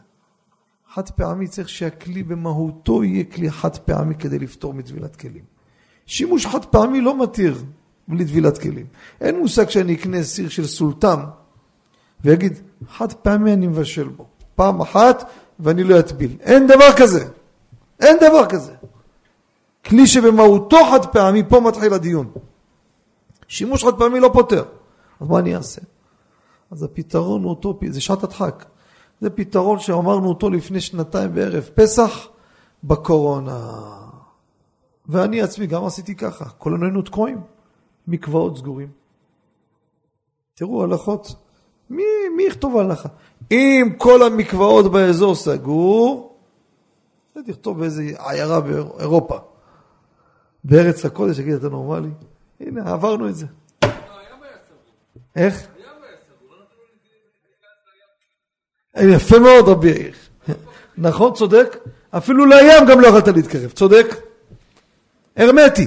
חד 0.94 1.10
פעמי 1.10 1.48
צריך 1.48 1.68
שהכלי 1.68 2.22
במהותו 2.22 3.04
יהיה 3.04 3.24
כלי 3.24 3.50
חד 3.50 3.76
פעמי 3.76 4.14
כדי 4.14 4.38
לפתור 4.38 4.74
מטבילת 4.74 5.16
כלים. 5.16 5.44
שימוש 6.06 6.46
חד 6.46 6.64
פעמי 6.64 7.00
לא 7.00 7.22
מתיר 7.22 7.64
בלי 8.08 8.24
טבילת 8.24 8.58
כלים. 8.58 8.86
אין 9.20 9.40
מושג 9.40 9.68
שאני 9.68 9.94
אקנה 9.94 10.22
סיר 10.22 10.48
של 10.48 10.66
סולטם 10.66 11.20
ויגיד, 12.20 12.60
חד 12.88 13.12
פעמי 13.12 13.52
אני 13.52 13.66
מבשל 13.66 14.08
בו. 14.08 14.26
פעם 14.54 14.80
אחת 14.80 15.30
ואני 15.60 15.84
לא 15.84 15.98
אטביל. 15.98 16.36
אין 16.40 16.66
דבר 16.66 16.92
כזה. 16.96 17.28
אין 18.00 18.16
דבר 18.20 18.46
כזה. 18.46 18.72
כלי 19.84 20.06
שבמהותו 20.06 20.76
חד 20.90 21.06
פעמי, 21.06 21.42
פה 21.48 21.60
מתחיל 21.60 21.92
הדיון. 21.92 22.30
שימוש 23.48 23.84
חד 23.84 23.98
פעמי 23.98 24.20
לא 24.20 24.30
פותר. 24.32 24.64
אז 25.20 25.28
מה 25.28 25.38
אני 25.38 25.56
אעשה? 25.56 25.80
אז 26.70 26.82
הפתרון 26.82 27.42
הוא 27.42 27.50
אותו, 27.50 27.78
זה 27.88 28.00
שעת 28.00 28.24
הדחק. 28.24 28.64
זה 29.22 29.30
פתרון 29.30 29.78
שאמרנו 29.78 30.28
אותו 30.28 30.50
לפני 30.50 30.80
שנתיים 30.80 31.34
בערב 31.34 31.70
פסח 31.74 32.28
בקורונה. 32.84 33.70
ואני 35.06 35.42
עצמי 35.42 35.66
גם 35.66 35.84
עשיתי 35.84 36.14
ככה, 36.14 36.44
כולנו 36.44 36.84
היינו 36.84 37.02
תקועים, 37.02 37.40
מקוואות 38.06 38.58
סגורים. 38.58 38.88
תראו 40.54 40.82
הלכות, 40.82 41.34
מי, 41.90 42.02
מי 42.36 42.42
יכתוב 42.42 42.76
הלכה? 42.76 43.08
אם 43.50 43.88
כל 43.98 44.22
המקוואות 44.22 44.92
באזור 44.92 45.34
סגור, 45.34 46.36
זה 47.34 47.40
תכתוב 47.46 47.78
באיזה 47.78 48.02
עיירה 48.18 48.60
באירופה. 48.60 49.38
בארץ 50.64 51.04
הקודש, 51.04 51.36
תגיד, 51.40 51.54
אתה 51.54 51.68
נורמלי? 51.68 52.10
הנה, 52.60 52.92
עברנו 52.92 53.28
את 53.28 53.34
זה. 53.36 53.46
איך? 55.36 55.66
יפה 58.96 59.38
מאוד 59.38 59.68
רבי 59.68 59.88
יאיר. 59.88 60.14
נכון, 60.98 61.34
צודק? 61.34 61.76
אפילו 62.10 62.46
לים 62.46 62.86
גם 62.90 63.00
לא 63.00 63.06
יכולת 63.06 63.28
להתקרב, 63.28 63.70
צודק? 63.70 64.06
הרמטי. 65.36 65.86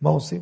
מה 0.00 0.10
עושים? 0.10 0.40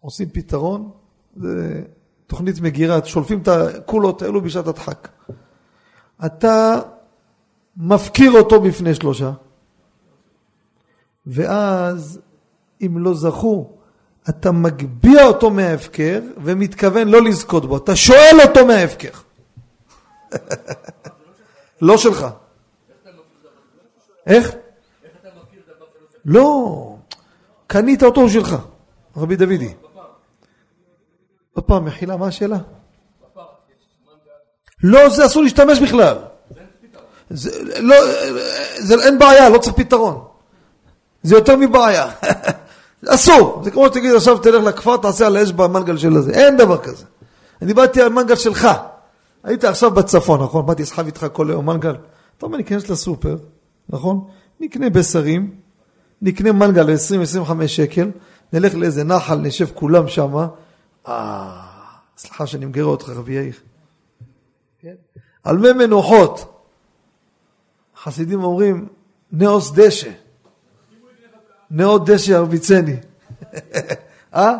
עושים 0.00 0.28
פתרון, 0.28 0.90
זה 1.36 1.82
תוכנית 2.26 2.60
מגירה, 2.60 3.04
שולפים 3.04 3.42
את 3.42 3.48
הקולות 3.48 4.22
האלו 4.22 4.40
בשעת 4.40 4.66
הדחק. 4.66 5.08
אתה 6.26 6.80
מפקיר 7.76 8.32
אותו 8.32 8.60
בפני 8.60 8.94
שלושה, 8.94 9.32
ואז 11.26 12.20
אם 12.82 12.98
לא 12.98 13.14
זכו, 13.14 13.70
אתה 14.28 14.52
מגביה 14.52 15.26
אותו 15.26 15.50
מההפקר 15.50 16.20
ומתכוון 16.44 17.08
לא 17.08 17.22
לזכות 17.22 17.66
בו, 17.66 17.76
אתה 17.76 17.96
שואל 17.96 18.38
אותו 18.48 18.66
מההפקר. 18.66 19.23
לא 21.80 21.96
שלך. 21.96 22.26
איך? 24.26 24.54
לא, 26.24 26.96
קנית 27.66 28.02
אותו 28.02 28.28
שלך, 28.28 28.56
רבי 29.16 29.36
דודי. 29.36 29.74
עוד 31.54 31.64
פעם, 31.64 31.84
מחילה, 31.84 32.16
מה 32.16 32.26
השאלה? 32.26 32.56
לא, 34.82 35.08
זה 35.08 35.26
אסור 35.26 35.42
להשתמש 35.42 35.80
בכלל. 35.80 36.16
זה, 37.30 37.50
לא, 37.80 37.96
זה, 38.76 38.94
אין 39.02 39.18
בעיה, 39.18 39.48
לא 39.48 39.58
צריך 39.58 39.76
פתרון. 39.76 40.24
זה 41.22 41.34
יותר 41.34 41.56
מבעיה. 41.56 42.10
אסור. 43.14 43.60
זה 43.64 43.70
כמו 43.70 43.86
שתגיד 43.86 44.14
עכשיו 44.14 44.38
תלך 44.38 44.64
לכפר, 44.64 44.96
תעשה 44.96 45.26
על 45.26 45.36
האש 45.36 45.52
במנגל 45.52 45.96
של 45.96 46.16
הזה. 46.16 46.32
אין 46.32 46.56
דבר 46.56 46.78
כזה. 46.78 47.04
אני 47.62 47.66
דיברתי 47.66 48.02
על 48.02 48.08
מנגל 48.08 48.34
שלך. 48.34 48.68
היית 49.44 49.64
עכשיו 49.64 49.90
בצפון, 49.90 50.42
נכון? 50.42 50.66
באתי 50.66 50.82
לסחב 50.82 51.06
איתך 51.06 51.26
כל 51.32 51.50
היום 51.50 51.66
מנגל. 51.66 51.96
אתה 52.38 52.46
אומר, 52.46 52.56
ניכנס 52.56 52.88
לסופר, 52.88 53.36
נכון? 53.88 54.28
נקנה 54.60 54.90
בשרים, 54.90 55.54
נקנה 56.22 56.52
מנגל 56.52 56.82
ל-20-25 56.82 57.66
שקל, 57.66 58.10
נלך 58.52 58.74
לאיזה 58.74 59.04
נחל, 59.04 59.36
נשב 59.38 59.66
כולם 59.74 60.08
שמה. 60.08 60.46
אה, 61.08 61.60
סליחה 62.16 62.46
שאני 62.46 62.66
מגרה 62.66 62.86
אותך, 62.86 63.08
רבי 63.08 63.32
יאיר. 63.32 63.54
כן? 64.78 64.94
על 65.44 65.58
מי 65.58 65.72
מנוחות. 65.72 66.60
חסידים 68.02 68.44
אומרים, 68.44 68.88
נאוס 69.32 69.72
דשא. 69.72 70.10
נאות 71.70 72.10
דשא 72.10 72.30
ירביצני. 72.30 72.96
אה? 74.34 74.56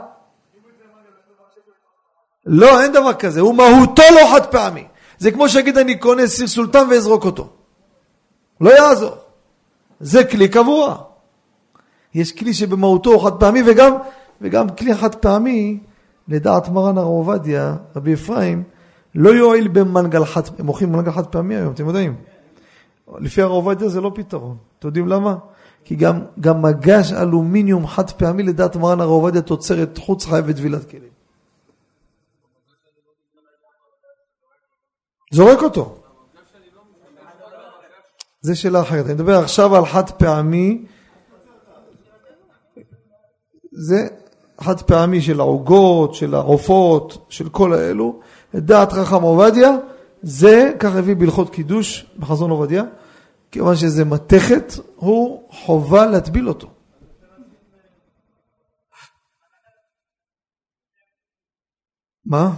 לא, 2.46 2.82
אין 2.82 2.92
דבר 2.92 3.12
כזה, 3.12 3.40
הוא 3.40 3.54
מהותו 3.54 4.02
לא 4.14 4.30
חד 4.32 4.46
פעמי. 4.46 4.84
זה 5.18 5.30
כמו 5.30 5.48
שיגיד 5.48 5.78
אני 5.78 5.98
קונה 5.98 6.26
סיר 6.26 6.46
סולטן 6.46 6.86
ואזרוק 6.90 7.24
אותו. 7.24 7.48
לא 8.60 8.70
יעזור. 8.70 9.16
זה 10.00 10.24
כלי 10.24 10.48
קבוע. 10.48 10.96
יש 12.14 12.32
כלי 12.32 12.54
שבמהותו 12.54 13.12
הוא 13.12 13.24
חד 13.24 13.32
פעמי 13.40 13.62
וגם, 13.66 13.92
וגם 14.40 14.68
כלי 14.68 14.94
חד 14.94 15.14
פעמי, 15.14 15.78
לדעת 16.28 16.68
מרן 16.68 16.98
הרב 16.98 17.06
עובדיה, 17.06 17.76
רבי 17.96 18.14
אפרים, 18.14 18.62
לא 19.14 19.30
יועיל 19.30 19.68
במנגל 19.68 20.24
חד, 20.24 20.42
הם 20.58 20.66
מוכרים 20.66 20.92
מנגל 20.92 21.12
חד 21.12 21.26
פעמי 21.26 21.56
היום, 21.56 21.72
אתם 21.72 21.86
יודעים. 21.86 22.14
לפי 23.18 23.42
הרב 23.42 23.52
עובדיה 23.52 23.88
זה 23.88 24.00
לא 24.00 24.12
פתרון. 24.14 24.56
אתם 24.78 24.88
יודעים 24.88 25.08
למה? 25.08 25.36
כי 25.84 25.96
גם, 25.96 26.20
גם 26.40 26.62
מגש 26.62 27.12
אלומיניום 27.12 27.86
חד 27.86 28.10
פעמי 28.10 28.42
לדעת 28.42 28.76
מרן 28.76 29.00
הרב 29.00 29.10
עובדיה 29.10 29.42
תוצרת 29.42 29.98
חוץ 29.98 30.26
חייב 30.26 30.46
בטבילת 30.46 30.90
כלים. 30.90 31.13
זורק 35.34 35.62
אותו. 35.62 35.96
זה 38.40 38.54
שאלה 38.56 38.82
אחרת. 38.82 39.06
אני 39.06 39.14
מדבר 39.14 39.38
עכשיו 39.38 39.76
על 39.76 39.86
חד 39.86 40.10
פעמי. 40.10 40.84
זה 43.72 44.08
חד 44.60 44.82
פעמי 44.82 45.22
של 45.22 45.40
העוגות, 45.40 46.14
של 46.14 46.34
העופות, 46.34 47.26
של 47.28 47.48
כל 47.48 47.72
האלו. 47.72 48.20
דעת 48.54 48.92
חכם 48.92 49.22
עובדיה, 49.22 49.70
זה, 50.22 50.72
כך 50.78 50.94
הביא 50.94 51.16
בהלכות 51.16 51.50
קידוש 51.50 52.06
בחזון 52.18 52.50
עובדיה, 52.50 52.82
כיוון 53.50 53.76
שזה 53.76 54.04
מתכת, 54.04 54.72
הוא 54.96 55.48
חובה 55.50 56.06
להטביל 56.06 56.48
אותו. 56.48 56.70
מה? 62.26 62.50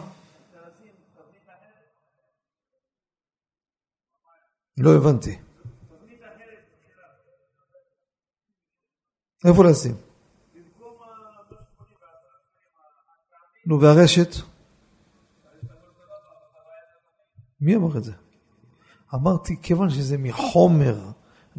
לא 4.78 4.96
הבנתי. 4.96 5.38
איפה 9.44 9.64
לשים? 9.64 9.94
נו, 13.66 13.80
והרשת? 13.80 14.34
מי 17.60 17.76
אמר 17.76 17.98
את 17.98 18.04
זה? 18.04 18.12
אמרתי, 19.14 19.56
כיוון 19.62 19.90
שזה 19.90 20.18
מחומר 20.18 20.98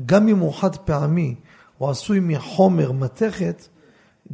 גם 0.05 0.27
אם 0.27 0.37
הוא 0.37 0.53
חד 0.53 0.75
פעמי, 0.75 1.35
או 1.81 1.89
עשוי 1.89 2.19
מחומר 2.19 2.91
מתכת, 2.91 3.67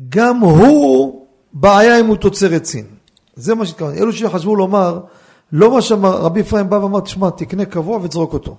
גם 0.10 0.40
הוא 0.40 1.28
בעיה 1.54 2.00
אם 2.00 2.06
הוא 2.06 2.18
תוצרת 2.18 2.66
סין. 2.66 2.86
זה 3.36 3.56
מה 3.56 3.66
שהתכוונתי. 3.66 4.00
אלו 4.00 4.14
שחשבו 4.14 4.56
לומר, 4.56 5.06
לא 5.52 5.74
מה 5.74 5.82
שאמר, 5.82 6.22
רבי 6.22 6.42
אפרים 6.42 6.70
בא 6.70 6.76
ואמר, 6.76 7.00
תשמע, 7.00 7.30
תקנה 7.30 7.66
קבוע 7.66 7.98
ותזרוק 7.98 8.34
אותו. 8.34 8.58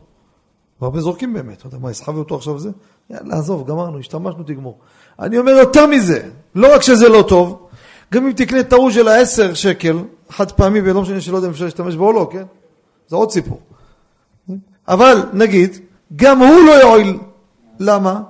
והרבה 0.84 1.00
זורקים 1.00 1.34
באמת. 1.34 1.58
אתה 1.58 1.66
יודע, 1.66 1.78
מה, 1.78 1.90
יסחב 1.90 2.16
אותו 2.16 2.34
עכשיו 2.34 2.58
זה? 2.58 2.70
יאללה, 3.10 3.36
עזוב, 3.38 3.66
גמרנו, 3.66 3.98
השתמשנו, 3.98 4.42
תגמור. 4.42 4.78
אני 5.18 5.38
אומר 5.38 5.52
יותר 5.52 5.86
מזה, 5.86 6.30
לא 6.54 6.74
רק 6.74 6.82
שזה 6.82 7.08
לא 7.08 7.24
טוב, 7.28 7.68
גם 8.12 8.26
אם 8.26 8.32
תקנה 8.32 8.62
טעות 8.62 8.92
של 8.92 9.08
העשר 9.08 9.54
שקל, 9.54 9.98
חד 10.30 10.52
פעמי, 10.52 10.80
ולא 10.80 11.02
משנה 11.02 11.20
שלא 11.20 11.36
יודע 11.36 11.48
אם 11.48 11.52
אפשר 11.52 11.64
להשתמש 11.64 11.94
בו 11.94 12.06
או 12.06 12.12
לא, 12.12 12.28
כן? 12.32 12.44
זה 13.08 13.16
עוד 13.16 13.30
סיפור. 13.30 13.60
אבל 14.88 15.22
נגיד, 15.32 15.78
גם 16.16 16.38
הוא 16.38 16.66
לא 16.66 16.72
יועיל. 16.72 17.18
למה? 17.80 18.22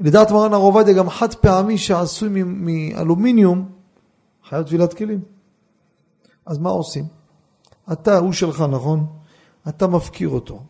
לדעת 0.00 0.30
מרן 0.30 0.54
הר 0.54 0.60
עובדיה 0.60 0.94
גם 0.94 1.10
חד 1.10 1.34
פעמי 1.34 1.78
שעשוי 1.78 2.28
מאלומיניום 2.44 3.68
חייב 4.48 4.62
טבילת 4.62 4.94
כלים. 4.94 5.20
אז 6.46 6.58
מה 6.58 6.70
עושים? 6.70 7.04
אתה, 7.92 8.18
הוא 8.18 8.32
שלך, 8.32 8.64
נכון? 8.70 9.06
אתה 9.68 9.86
מפקיר 9.86 10.28
אותו. 10.28 10.62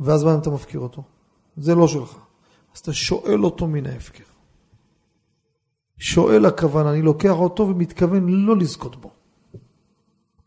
ואז 0.00 0.24
מה 0.24 0.34
אם 0.34 0.38
אתה 0.38 0.50
מפקיר 0.50 0.80
אותו? 0.80 1.02
זה 1.56 1.74
לא 1.74 1.88
שלך. 1.88 2.16
אז 2.74 2.78
אתה 2.78 2.92
שואל 2.92 3.44
אותו 3.44 3.66
מן 3.66 3.86
ההפקר. 3.86 4.24
שואל 5.98 6.46
הכוונה, 6.46 6.90
אני 6.90 7.02
לוקח 7.02 7.34
אותו 7.34 7.62
ומתכוון 7.68 8.28
לא 8.28 8.56
לזכות 8.56 8.96
בו. 8.96 9.10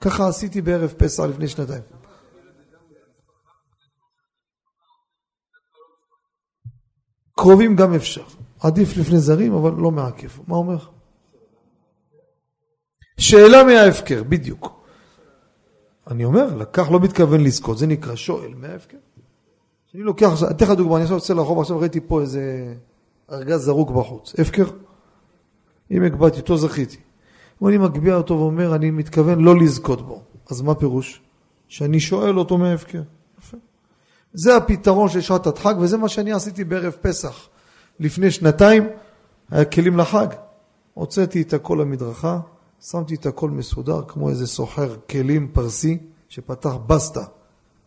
ככה 0.02 0.28
עשיתי 0.28 0.62
בערב 0.62 0.94
פסח 0.98 1.24
לפני 1.24 1.48
שנתיים. 1.48 1.84
קרובים 7.36 7.76
גם 7.76 7.94
אפשר. 7.94 8.24
עדיף 8.60 8.98
לפני 8.98 9.20
זרים, 9.20 9.54
אבל 9.54 9.72
לא 9.82 9.92
מעכב. 9.92 10.30
מה 10.48 10.56
אומר? 10.56 10.78
שאלה 13.20 13.64
מההפקר, 13.64 14.24
בדיוק. 14.24 14.84
אני 16.08 16.26
אומר, 16.26 16.56
לקח 16.56 16.90
לא 16.92 17.00
מתכוון 17.00 17.44
לזכות, 17.44 17.78
זה 17.78 17.88
נקרא 17.88 18.16
שואל 18.16 18.54
מההפקר. 18.56 18.98
אני 19.98 20.06
לוקח, 20.06 20.44
אתן 20.50 20.66
לך 20.66 20.72
דוגמה, 20.72 20.96
אני 20.96 21.04
עכשיו 21.04 21.18
יוצא 21.18 21.34
לרחוב, 21.34 21.60
עכשיו 21.60 21.80
ראיתי 21.80 22.00
פה 22.08 22.22
איזה 22.22 22.74
ארגז 23.32 23.62
זרוק 23.62 23.92
בחוץ, 23.92 24.36
הפקר? 24.40 24.66
אם 25.92 26.04
הקבעתי 26.04 26.40
אותו 26.40 26.58
זכיתי. 26.58 26.98
ואני 27.62 27.78
מגביה 27.78 28.16
אותו 28.16 28.34
ואומר, 28.34 28.76
אני 28.76 28.92
מתכוון 28.92 29.40
לא 29.40 29.56
לזכות 29.56 30.08
בו. 30.08 30.22
אז 30.50 30.62
מה 30.62 30.76
פירוש? 30.76 31.22
שאני 31.68 32.00
שואל 32.00 32.40
אותו 32.40 32.58
מההפקר. 32.58 33.02
זה 34.34 34.56
הפתרון 34.56 35.10
של 35.10 35.22
שעת 35.22 35.48
הדחק, 35.48 35.76
וזה 35.80 35.98
מה 35.98 36.10
שאני 36.10 36.32
עשיתי 36.32 36.64
בערב 36.64 36.96
פסח. 37.02 37.48
לפני 38.00 38.32
שנתיים, 38.32 38.88
היה 39.52 39.66
כלים 39.66 39.98
לחג. 39.98 40.28
הוצאתי 40.94 41.42
את 41.42 41.54
הכל 41.54 41.78
למדרכה, 41.82 42.40
שמתי 42.82 43.16
את 43.16 43.26
הכל 43.26 43.50
מסודר, 43.50 44.02
כמו 44.08 44.30
איזה 44.30 44.48
סוחר 44.48 44.96
כלים 45.10 45.48
פרסי, 45.54 45.98
שפתח 46.30 46.74
בסטה 46.88 47.24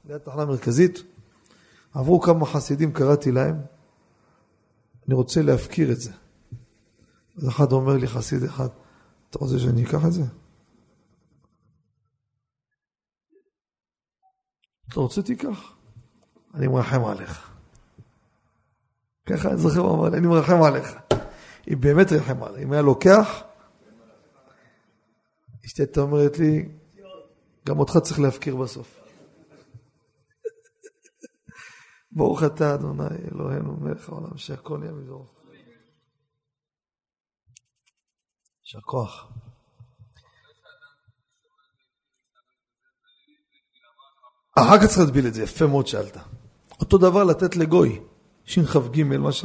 ליד 0.09 0.19
תחנה 0.19 0.45
מרכזית. 0.45 1.03
עברו 1.95 2.21
כמה 2.21 2.47
חסידים, 2.47 2.93
קראתי 2.93 3.33
להם, 3.33 3.61
אני 5.07 5.15
רוצה 5.15 5.43
להפקיר 5.43 5.93
את 5.93 6.01
זה. 6.01 6.13
אז 7.37 7.49
אחד 7.49 7.73
אומר 7.73 7.97
לי, 7.97 8.09
חסיד 8.09 8.43
אחד, 8.43 8.69
אתה 9.31 9.39
רוצה 9.39 9.59
שאני 9.59 9.85
אקח 9.85 10.05
את 10.07 10.13
זה? 10.13 10.23
אתה 14.89 15.01
רוצה 15.01 15.23
תיקח, 15.23 15.73
אני 16.55 16.69
מרחם 16.69 17.05
עליך. 17.05 17.51
ככה 19.27 19.49
אני 19.49 19.59
זוכר, 19.59 19.81
הוא 19.81 19.95
אמר 19.95 20.09
לי, 20.09 20.19
אני 20.19 20.27
מרחם 20.27 20.63
עליך. 20.63 20.95
היא 21.67 21.77
באמת 21.77 22.13
רחם 22.13 22.43
עליי. 22.43 22.65
אם 22.65 22.73
היה 22.73 22.83
לוקח, 22.83 23.43
אשתי 25.67 25.83
הייתה 25.83 26.01
אומרת 26.01 26.39
לי, 26.39 26.69
גם 27.67 27.79
אותך 27.79 27.99
צריך 28.03 28.21
להפקיר 28.21 28.57
בסוף. 28.57 29.00
ברוך 32.13 32.43
אתה, 32.43 32.75
אדוני 32.75 33.05
אלוהינו, 33.33 33.77
מלך 33.81 34.09
העולם, 34.09 34.37
שהכל 34.37 34.79
נהיה 34.79 34.93
מזור. 34.93 35.27
יישר 38.65 38.81
כוח. 38.81 39.33
אחר 44.59 44.79
כך 44.79 44.85
צריך 44.85 44.99
להטביל 44.99 45.27
את 45.27 45.35
זה, 45.35 45.43
יפה 45.43 45.67
מאוד 45.67 45.87
שאלת. 45.87 46.17
אותו 46.81 46.99
דבר 46.99 47.25
לתת 47.25 47.57
לגוי, 47.57 48.01
שכ"ג, 48.45 49.03
מה 49.03 49.33
ש... 49.33 49.45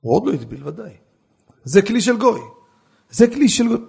הוא 0.00 0.14
עוד 0.14 0.26
לא 0.26 0.32
הטביל, 0.32 0.68
ודאי. 0.68 0.96
זה 1.64 1.82
כלי 1.82 2.00
של 2.00 2.18
גוי. 2.18 2.40
זה 3.10 3.26
כלי 3.26 3.48
של 3.48 3.68
גוי. 3.68 3.86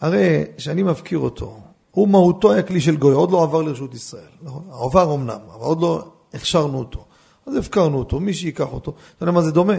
הרי 0.00 0.44
כשאני 0.56 0.82
מפקיר 0.82 1.18
אותו, 1.18 1.60
הוא 1.92 2.08
מהותו 2.08 2.52
היה 2.52 2.62
כלי 2.62 2.80
של 2.80 2.96
גוי, 2.96 3.14
עוד 3.14 3.30
לא 3.30 3.42
עבר 3.42 3.62
לרשות 3.62 3.94
ישראל. 3.94 4.30
נכון? 4.42 4.62
עבר 4.70 5.14
אמנם, 5.14 5.38
אבל 5.54 5.64
עוד 5.64 5.80
לא 5.80 6.04
הכשרנו 6.34 6.78
אותו. 6.78 7.04
אז 7.46 7.56
הפקרנו 7.56 7.98
אותו, 7.98 8.20
מי 8.20 8.34
שיקח 8.34 8.72
אותו. 8.72 8.92
אתה 9.16 9.22
יודע 9.22 9.32
מה 9.32 9.42
זה 9.42 9.50
דומה? 9.50 9.74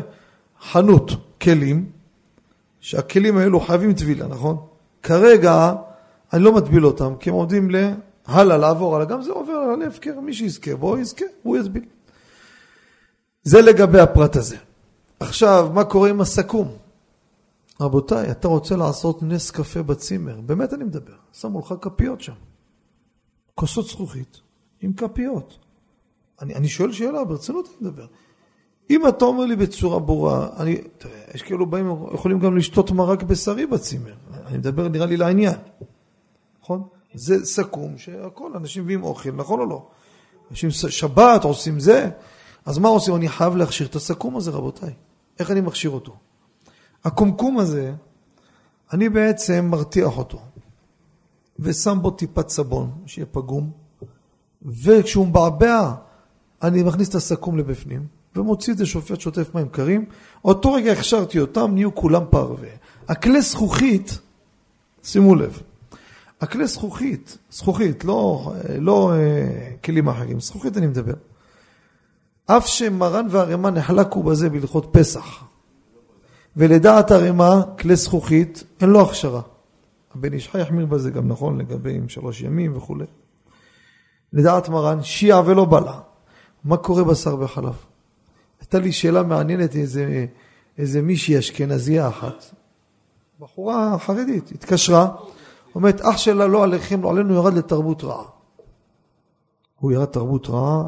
חנות 0.61 1.11
כלים, 1.41 1.89
שהכלים 2.79 3.37
האלו 3.37 3.59
חייבים 3.59 3.93
טבילה, 3.93 4.27
נכון? 4.27 4.57
כרגע 5.03 5.73
אני 6.33 6.43
לא 6.43 6.51
מטביל 6.51 6.85
אותם, 6.85 7.13
כי 7.19 7.29
הם 7.29 7.35
עומדים 7.35 7.69
להלאה, 7.69 8.57
לעבור 8.57 8.95
הלאה. 8.95 9.05
גם 9.05 9.21
זה 9.21 9.31
עובר 9.31 9.75
להפקר, 9.79 10.19
מי 10.19 10.33
שיזכה 10.33 10.75
בו, 10.75 10.97
יזכה, 10.97 11.25
הוא 11.43 11.57
יטביל. 11.57 11.83
זה 13.43 13.61
לגבי 13.61 13.99
הפרט 13.99 14.35
הזה. 14.35 14.57
עכשיו, 15.19 15.69
מה 15.73 15.83
קורה 15.83 16.09
עם 16.09 16.21
הסכו"ם? 16.21 16.67
רבותיי, 17.83 18.31
אתה 18.31 18.47
רוצה 18.47 18.75
לעשות 18.75 19.23
נס 19.23 19.51
קפה 19.51 19.83
בצימר, 19.83 20.41
באמת 20.41 20.73
אני 20.73 20.83
מדבר, 20.83 21.13
שמו 21.33 21.59
לך 21.59 21.73
כפיות 21.81 22.21
שם. 22.21 22.33
כוסות 23.55 23.85
זכוכית 23.85 24.41
עם 24.81 24.93
כפיות. 24.93 25.57
אני, 26.41 26.55
אני 26.55 26.67
שואל 26.67 26.91
שאלה, 26.91 27.23
ברצינות 27.23 27.67
אני 27.67 27.75
מדבר. 27.89 28.05
אם 28.89 29.07
אתה 29.07 29.25
אומר 29.25 29.45
לי 29.45 29.55
בצורה 29.55 29.99
ברורה, 29.99 30.49
אני, 30.57 30.81
תראה, 30.97 31.23
יש 31.33 31.41
כאילו 31.41 31.65
באים, 31.65 31.91
יכולים 32.13 32.39
גם 32.39 32.57
לשתות 32.57 32.91
מרק 32.91 33.23
בשרי 33.23 33.65
בצימר. 33.65 34.13
אני 34.45 34.57
מדבר 34.57 34.87
נראה 34.87 35.05
לי 35.05 35.17
לעניין, 35.17 35.55
נכון? 36.61 36.83
זה 37.13 37.45
סכו"ם 37.45 37.97
שהכל, 37.97 38.51
אנשים 38.55 38.83
מביאים 38.83 39.03
אוכל, 39.03 39.31
נכון 39.31 39.59
או 39.59 39.65
לא? 39.65 39.87
אנשים 40.51 40.71
שבת 40.71 41.43
עושים 41.43 41.79
זה, 41.79 42.09
אז 42.65 42.77
מה 42.77 42.89
עושים? 42.89 43.15
אני 43.15 43.29
חייב 43.29 43.55
להכשיר 43.55 43.87
את 43.87 43.95
הסכו"ם 43.95 44.37
הזה, 44.37 44.51
רבותיי. 44.51 44.93
איך 45.39 45.51
אני 45.51 45.61
מכשיר 45.61 45.91
אותו? 45.91 46.15
הקומקום 47.05 47.59
הזה, 47.59 47.93
אני 48.93 49.09
בעצם 49.09 49.67
מרתיח 49.71 50.17
אותו, 50.17 50.41
ושם 51.59 51.97
בו 52.01 52.11
טיפת 52.11 52.49
סבון, 52.49 52.91
שיהיה 53.05 53.25
פגום, 53.25 53.71
וכשהוא 54.65 55.27
מבעבע, 55.27 55.93
אני 56.61 56.83
מכניס 56.83 57.09
את 57.09 57.15
הסכו"ם 57.15 57.57
לבפנים, 57.57 58.07
ומוציא 58.35 58.73
את 58.73 58.77
זה 58.77 58.85
שופט 58.85 59.19
שוטף 59.19 59.55
מים 59.55 59.69
קרים. 59.69 60.05
אותו 60.45 60.73
רגע 60.73 60.91
הכשרתי 60.91 61.39
אותם, 61.39 61.71
נהיו 61.73 61.95
כולם 61.95 62.23
פרווה. 62.29 62.69
הכלי 63.07 63.41
זכוכית, 63.41 64.19
שימו 65.03 65.35
לב, 65.35 65.61
הכלי 66.41 66.67
זכוכית, 66.67 67.37
זכוכית, 67.51 68.05
לא, 68.05 68.53
לא 68.79 69.13
אה, 69.13 69.71
כלים 69.83 70.07
אחרים, 70.07 70.39
זכוכית 70.39 70.77
אני 70.77 70.87
מדבר. 70.87 71.13
אף 72.45 72.67
שמרן 72.67 73.25
והרמ"א 73.29 73.69
נחלקו 73.69 74.23
בזה 74.23 74.49
בהלכות 74.49 74.87
פסח, 74.91 75.43
ולדעת 76.57 77.11
הרמ"א, 77.11 77.61
כלי 77.79 77.95
זכוכית, 77.95 78.63
אין 78.81 78.89
לו 78.89 79.01
הכשרה. 79.01 79.41
הבן 80.15 80.33
איש 80.33 80.49
חי 80.49 80.61
יחמיר 80.61 80.85
בזה 80.85 81.11
גם 81.11 81.27
נכון 81.27 81.57
לגבי 81.57 81.95
עם 81.95 82.09
שלוש 82.09 82.41
ימים 82.41 82.77
וכולי. 82.77 83.05
לדעת 84.33 84.69
מרן, 84.69 85.03
שיעה 85.03 85.41
ולא 85.45 85.65
בלע. 85.65 85.99
מה 86.63 86.77
קורה 86.77 87.03
בשר 87.03 87.37
וחלב? 87.39 87.73
הייתה 88.59 88.79
לי 88.79 88.91
שאלה 88.91 89.23
מעניינת, 89.23 89.75
איזה, 89.75 90.25
איזה 90.77 91.01
מישהי 91.01 91.39
אשכנזייה 91.39 92.07
אחת, 92.07 92.45
בחורה 93.39 93.99
חרדית, 93.99 94.51
התקשרה, 94.51 95.15
אומרת, 95.75 96.01
אח 96.01 96.17
שלה 96.17 96.47
לא 96.47 96.63
עליכם, 96.63 97.01
לא 97.01 97.09
עלינו, 97.09 97.33
ירד 97.33 97.53
לתרבות 97.53 98.03
רעה. 98.03 98.25
הוא 99.79 99.91
ירד 99.91 100.05
תרבות 100.05 100.49
רעה, 100.49 100.83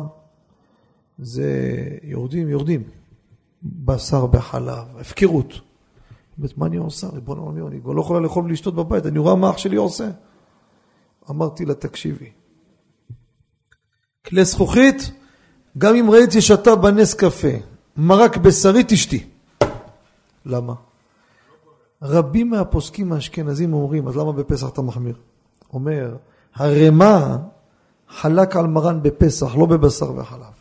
זה 1.19 1.73
יורדים, 2.03 2.49
יורדים. 2.49 2.83
בשר 3.65 4.25
בחלב, 4.25 4.97
הפקרות. 4.99 5.53
אומרת, 6.37 6.57
מה 6.57 6.65
אני 6.65 6.77
עושה? 6.77 7.07
ריבון 7.07 7.37
העולמי, 7.37 7.67
אני 7.67 7.81
כבר 7.81 7.93
לא 7.93 8.01
יכולה 8.01 8.19
לאכול 8.19 8.43
ולשתות 8.43 8.75
בבית, 8.75 9.05
אני 9.05 9.19
רואה 9.19 9.35
מה 9.35 9.49
אח 9.49 9.57
שלי 9.57 9.75
עושה. 9.75 10.09
אמרתי 11.29 11.65
לה, 11.65 11.73
תקשיבי, 11.73 12.29
כלי 14.25 14.45
זכוכית, 14.45 15.11
גם 15.77 15.95
אם 15.95 16.09
ראיתי 16.09 16.41
שאתה 16.41 16.75
בנס 16.75 17.13
קפה, 17.13 17.47
מרק 17.97 18.37
בשרי 18.37 18.83
תשתי. 18.87 19.23
למה? 20.45 20.73
רבים 22.01 22.49
מהפוסקים 22.49 23.13
האשכנזים 23.13 23.73
אומרים, 23.73 24.07
אז 24.07 24.17
למה 24.17 24.31
בפסח 24.31 24.69
אתה 24.69 24.81
מחמיר? 24.81 25.15
אומר, 25.73 26.17
הרמ"א 26.55 27.37
חלק 28.09 28.55
על 28.55 28.67
מרן 28.67 29.01
בפסח, 29.01 29.55
לא 29.55 29.65
בבשר 29.65 30.17
וחלב. 30.17 30.53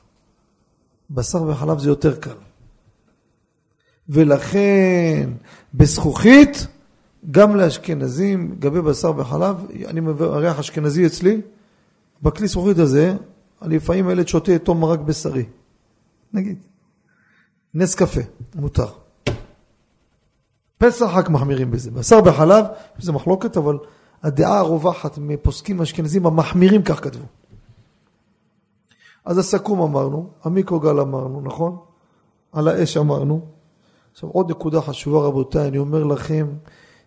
בשר 1.11 1.43
וחלב 1.43 1.79
זה 1.79 1.88
יותר 1.88 2.17
קל. 2.17 2.43
ולכן 4.09 5.31
בזכוכית, 5.75 6.67
גם 7.31 7.57
לאשכנזים, 7.57 8.57
גבי 8.59 8.83
בשר 8.83 9.12
וחלב, 9.17 9.57
אני 9.87 10.01
מריח 10.01 10.59
אשכנזי 10.59 11.07
אצלי, 11.07 11.40
בכלי 12.23 12.49
זכוכית 12.49 12.79
הזה, 12.79 13.17
אני 13.62 13.77
לפעמים 13.77 14.09
הילד 14.09 14.29
שותה 14.29 14.53
איתו 14.53 14.75
מרק 14.75 15.01
בשרי. 15.01 15.45
נגיד. 16.33 16.59
נס 17.75 17.95
קפה, 17.95 18.21
מותר. 18.55 18.87
פסח 20.79 21.07
רק 21.12 21.31
מחמירים 21.31 21.71
בזה. 21.71 21.90
בשר 21.90 22.21
בחלב, 22.21 22.64
זה 22.99 23.12
מחלוקת, 23.12 23.57
אבל 23.57 23.79
הדעה 24.23 24.59
הרווחת 24.59 25.19
מפוסקים 25.19 25.83
אשכנזים 25.83 26.27
המחמירים 26.27 26.83
כך 26.83 27.05
כתבו. 27.05 27.25
אז 29.25 29.38
הסכו"ם 29.38 29.81
אמרנו, 29.81 30.31
המיקרוגל 30.43 31.01
אמרנו, 31.01 31.40
נכון? 31.40 31.77
על 32.53 32.69
האש 32.69 32.97
אמרנו. 32.97 33.47
עכשיו 34.14 34.29
עוד 34.29 34.50
נקודה 34.50 34.81
חשובה 34.81 35.18
רבותיי, 35.18 35.68
אני 35.68 35.79
אומר 35.79 36.05
לכם, 36.05 36.46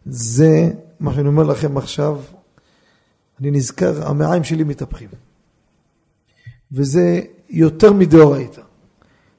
זה 0.06 0.72
מה 1.00 1.14
שאני 1.14 1.28
אומר 1.28 1.44
לכם 1.44 1.78
עכשיו, 1.78 2.20
אני 3.40 3.52
נזכר, 3.52 4.08
המעיים 4.08 4.44
שלי 4.44 4.64
מתהפכים. 4.64 5.10
וזה 6.72 7.22
יותר 7.50 7.94
מדאורייתא. 7.94 8.62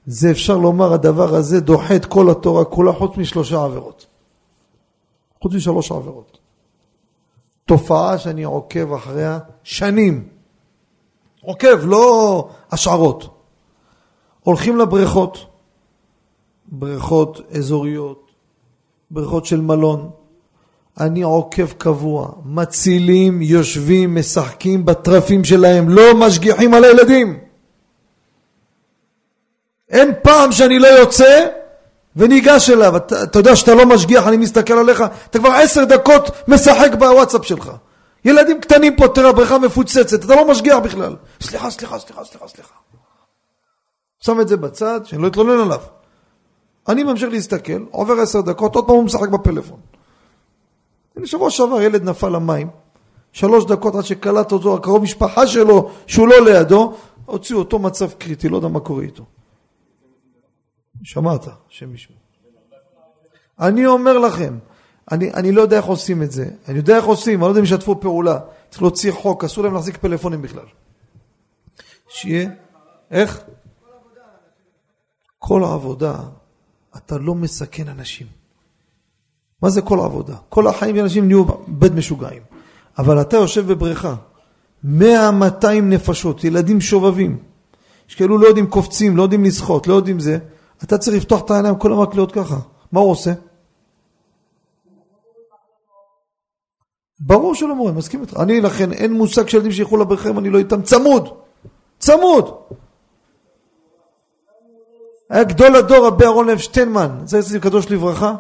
זה 0.07 0.31
אפשר 0.31 0.57
לומר, 0.57 0.93
הדבר 0.93 1.35
הזה 1.35 1.61
דוחה 1.61 1.97
את 1.97 2.05
כל 2.05 2.31
התורה 2.31 2.65
כולה 2.65 2.93
חוץ 2.93 3.17
משלושה 3.17 3.65
עבירות. 3.65 4.07
חוץ 5.43 5.55
משלוש 5.55 5.93
עבירות. 5.93 6.39
תופעה 7.65 8.19
שאני 8.19 8.43
עוקב 8.43 8.93
אחריה 8.93 9.39
שנים. 9.63 10.29
עוקב, 11.43 11.85
לא 11.85 12.49
השערות. 12.71 13.29
הולכים 14.41 14.79
לבריכות, 14.79 15.47
בריכות 16.73 17.41
אזוריות, 17.57 18.31
בריכות 19.11 19.47
של 19.47 19.61
מלון. 19.61 20.11
אני 21.01 21.23
עוקב 21.23 21.73
קבוע, 21.73 22.29
מצילים, 22.45 23.43
יושבים, 23.43 24.15
משחקים 24.15 24.85
בטרפים 24.85 25.45
שלהם, 25.45 25.89
לא 25.89 26.15
משגיחים 26.15 26.75
על 26.75 26.85
הילדים. 26.85 27.39
אין 29.91 30.13
פעם 30.23 30.53
שאני 30.53 30.79
לא 30.79 30.87
יוצא 30.87 31.47
וניגש 32.17 32.71
אליו, 32.71 32.97
אתה, 32.97 33.23
אתה 33.23 33.39
יודע 33.39 33.57
שאתה 33.57 33.75
לא 33.75 33.87
משגיח, 33.87 34.27
אני 34.27 34.37
מסתכל 34.37 34.75
עליך, 34.75 35.05
אתה 35.31 35.39
כבר 35.39 35.49
עשר 35.49 35.85
דקות 35.85 36.31
משחק 36.49 36.91
בוואטסאפ 36.99 37.45
שלך. 37.45 37.71
ילדים 38.25 38.61
קטנים 38.61 38.97
פה, 38.97 39.09
תראה, 39.09 39.29
הבריכה 39.29 39.59
מפוצצת, 39.59 40.25
אתה 40.25 40.35
לא 40.35 40.49
משגיח 40.49 40.79
בכלל. 40.79 41.17
סליחה, 41.41 41.71
סליחה, 41.71 41.99
סליחה, 41.99 42.25
סליחה, 42.25 42.49
סליחה. 42.49 42.75
שם 44.21 44.41
את 44.41 44.49
זה 44.49 44.57
בצד, 44.57 45.01
שאני 45.05 45.23
לא 45.23 45.29
אתלונן 45.29 45.61
עליו. 45.61 45.81
אני 46.89 47.05
ממשיך 47.05 47.31
להסתכל, 47.31 47.85
עובר 47.91 48.15
עשר 48.21 48.41
דקות, 48.41 48.75
עוד 48.75 48.87
פעם 48.87 48.97
הוא 48.97 49.05
משחק 49.05 49.29
בפלאפון. 49.29 49.81
שבוע 51.25 51.51
שעבר 51.51 51.83
ילד 51.83 52.03
נפל 52.03 52.29
למים, 52.29 52.69
שלוש 53.33 53.65
דקות 53.65 53.95
עד 53.95 54.03
שקלט 54.03 54.53
אותו 54.53 54.75
הקרוב 54.75 55.03
משפחה 55.03 55.47
שלו 55.47 55.91
שהוא 56.07 56.29
לא 56.29 56.45
לידו, 56.45 56.95
הוציאו 57.27 57.59
אותו 57.59 57.79
מצב 57.79 58.13
קריטי, 58.13 58.49
לא 58.49 58.57
יודע 58.57 58.69
מה 58.69 58.81
קורה 58.81 59.03
איתו. 59.03 59.25
שמעת, 61.03 61.49
השם 61.69 61.95
ישמע. 61.95 62.17
אני 63.61 63.87
אומר 63.87 64.19
לכם, 64.19 64.59
אני, 65.13 65.33
אני 65.33 65.53
לא 65.53 65.63
יודע 65.63 65.77
איך 65.77 65.87
עושים 65.87 66.23
את 66.23 66.31
זה, 66.31 66.51
אני 66.69 66.77
יודע 66.77 66.97
איך 66.97 67.05
עושים, 67.05 67.35
אני 67.35 67.43
לא 67.43 67.47
יודע 67.47 67.61
אם 67.61 67.65
ישתפו 67.65 68.01
פעולה, 68.01 68.39
צריך 68.71 68.83
להוציא 68.83 69.13
חוק, 69.13 69.45
אסור 69.45 69.65
להם 69.65 69.75
להחזיק 69.75 69.97
פלאפונים 69.97 70.43
בכלל. 70.43 70.67
שיהיה, 72.09 72.51
איך? 73.11 73.41
כל 75.39 75.65
העבודה, 75.65 76.19
אתה 76.97 77.19
לא 77.19 77.35
מסכן 77.35 77.89
אנשים. 77.89 78.27
מה 79.63 79.71
זה 79.71 79.83
כל 79.83 80.01
העבודה? 80.01 80.35
כל 80.49 80.67
החיים 80.67 80.99
אנשים 80.99 81.27
נהיו 81.27 81.45
בד 81.69 81.95
משוגעים. 81.95 82.43
אבל 82.99 83.21
אתה 83.21 83.37
יושב 83.37 83.73
בבריכה, 83.73 84.15
מאה, 84.85 85.31
מאתיים 85.31 85.91
נפשות, 85.91 86.45
ילדים 86.45 86.81
שובבים, 86.81 87.39
יש 88.09 88.15
כאלו 88.15 88.39
לא 88.39 88.47
יודעים 88.47 88.67
קופצים, 88.67 89.17
לא 89.17 89.23
יודעים 89.23 89.45
לשחות, 89.45 89.87
לא 89.87 89.95
יודעים 89.95 90.21
זה, 90.21 90.39
אתה 90.85 90.99
צריך 90.99 91.17
לפתוח 91.17 91.45
את 91.45 91.51
העיניים, 91.51 91.77
כל 91.77 91.93
המק 91.93 92.15
להיות 92.15 92.33
ככה. 92.33 92.57
מה 92.93 93.01
הוא 93.01 93.11
עושה? 93.11 93.33
ברור 97.21 97.55
שלא 97.55 97.75
מורה, 97.75 97.93
מסכים 97.93 98.21
איתך. 98.21 98.37
אני 98.41 98.61
לכן, 98.61 98.93
אין 98.93 99.13
מושג 99.13 99.49
של 99.49 99.57
ילדים 99.57 99.73
שילכו 99.73 99.97
לבריכה 99.97 100.31
אם 100.31 100.39
אני 100.39 100.51
לא 100.51 100.59
איתם 100.59 100.83
צמוד. 100.83 101.29
צמוד. 101.99 102.55
היה 105.39 105.45
גדול 105.45 105.77
הדור, 105.77 106.07
רבי 106.07 106.25
אהרון 106.25 106.47
לב 106.47 106.59
שטיינמן, 106.59 107.19
זה 107.25 107.37
איזה 107.37 107.61
קדוש 107.61 107.91
לברכה. 107.91 108.37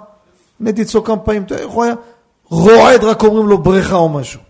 אני 0.60 0.68
הייתי 0.68 0.82
אצלו 0.82 1.04
כמה 1.04 1.16
פעמים, 1.16 1.44
הוא 1.64 1.84
היה 1.84 1.94
רועד, 2.44 3.04
רק 3.04 3.22
אומרים 3.22 3.48
לו 3.48 3.58
בריכה 3.58 3.96
או 3.96 4.08
משהו. 4.08 4.40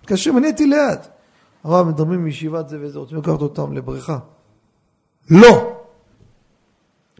מתקשרים, 0.00 0.38
אני 0.38 0.46
הייתי 0.46 0.66
ליד. 0.66 0.98
הרב, 1.64 1.88
מדברים 1.88 2.24
מישיבת 2.24 2.68
זה 2.68 2.78
וזה, 2.80 2.98
רוצים 2.98 3.18
לקחת 3.18 3.40
אותם 3.40 3.72
לבריכה. 3.72 4.18
לא! 5.30 5.72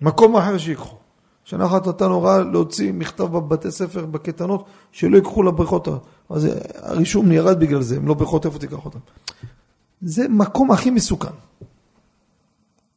מקום 0.03 0.37
אחר 0.37 0.59
שיקחו. 0.59 0.97
שנה 1.45 1.67
אחת 1.67 1.87
נתן 1.87 2.11
הוראה 2.11 2.39
להוציא 2.39 2.93
מכתב 2.93 3.25
בבתי 3.25 3.71
ספר, 3.71 4.07
בקייטנות, 4.07 4.65
שלא 4.93 5.17
ייקחו 5.17 5.43
לבריכות. 5.43 5.89
אז 6.31 6.49
הרישום 6.75 7.33
ירד 7.33 7.61
בגלל 7.61 7.83
זה, 7.83 7.97
הם 7.97 8.09
לא 8.09 8.15
בריכות, 8.15 8.47
איפה 8.47 8.59
תיקח 8.59 8.85
אותם? 8.85 8.99
זה 10.03 10.29
מקום 10.29 10.71
הכי 10.71 10.91
מסוכן. 10.91 11.35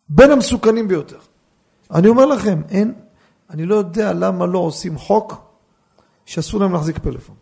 בין 0.09 0.31
המסוכנים 0.31 0.87
ביותר. 0.87 1.17
אני 1.93 2.07
אומר 2.07 2.25
לכם, 2.25 2.61
אין, 2.69 2.93
אני 3.49 3.65
לא 3.65 3.75
יודע 3.75 4.13
למה 4.13 4.45
לא 4.45 4.59
עושים 4.59 4.97
חוק 4.97 5.33
שאסור 6.25 6.59
להם 6.59 6.73
להחזיק 6.73 6.97
פלאפון. 6.97 7.35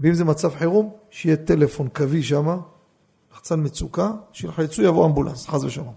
ואם 0.00 0.14
זה 0.14 0.24
מצב 0.24 0.54
חירום, 0.54 0.90
שיהיה 1.10 1.36
טלפון 1.36 1.88
קווי 1.88 2.22
שם, 2.22 2.58
לחצן 3.32 3.60
מצוקה, 3.64 4.10
שילחצו 4.32 4.82
יבוא 4.82 5.06
אמבולנס, 5.06 5.46
חס 5.46 5.64
ושלום. 5.64 5.94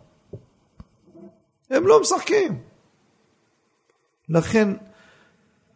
הם 1.69 1.87
לא 1.87 2.01
משחקים. 2.01 2.59
לכן 4.29 4.69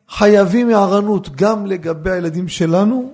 חייבים 0.10 0.70
הערנות 0.70 1.30
גם 1.36 1.66
לגבי 1.66 2.12
הילדים 2.12 2.48
שלנו 2.48 3.14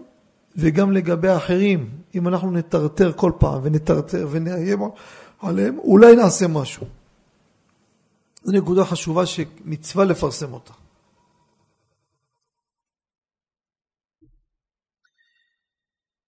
וגם 0.55 0.91
לגבי 0.91 1.27
האחרים. 1.27 1.89
אם 2.15 2.27
אנחנו 2.27 2.51
נטרטר 2.51 3.11
כל 3.15 3.31
פעם 3.37 3.59
ונטרטר 3.63 4.27
ונאיים 4.31 4.79
עליהם, 5.41 5.77
אולי 5.79 6.15
נעשה 6.15 6.47
משהו. 6.47 6.85
זו 8.43 8.51
נקודה 8.51 8.85
חשובה 8.85 9.25
שמצווה 9.25 10.05
לפרסם 10.05 10.53
אותה. 10.53 10.73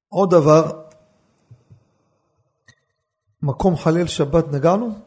עוד 0.10 0.32
דבר, 0.32 0.82
מקום 3.42 3.78
חלל 3.78 4.08
שבת 4.08 4.46
נגענו? 4.52 5.00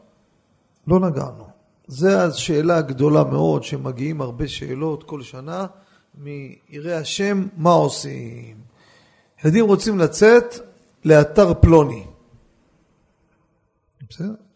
לא 0.87 0.99
נגענו. 0.99 1.49
זו 1.87 2.09
השאלה 2.09 2.77
הגדולה 2.77 3.23
מאוד, 3.23 3.63
שמגיעים 3.63 4.21
הרבה 4.21 4.47
שאלות 4.47 5.03
כל 5.03 5.21
שנה 5.23 5.67
מיראי 6.15 6.93
השם, 6.93 7.47
מה 7.57 7.69
עושים? 7.69 8.61
ילדים 9.45 9.65
רוצים 9.65 9.99
לצאת 9.99 10.45
לאתר 11.05 11.53
פלוני. 11.53 12.05
בסדר? 14.09 14.48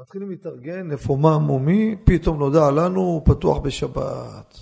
מתחילים 0.00 0.30
להתארגן, 0.30 0.90
איפה 0.90 1.16
מה 1.16 1.38
מומי, 1.38 1.96
פתאום 2.04 2.38
נודע 2.38 2.70
לנו, 2.70 3.00
הוא 3.00 3.22
פתוח 3.24 3.58
בשבת. 3.58 4.56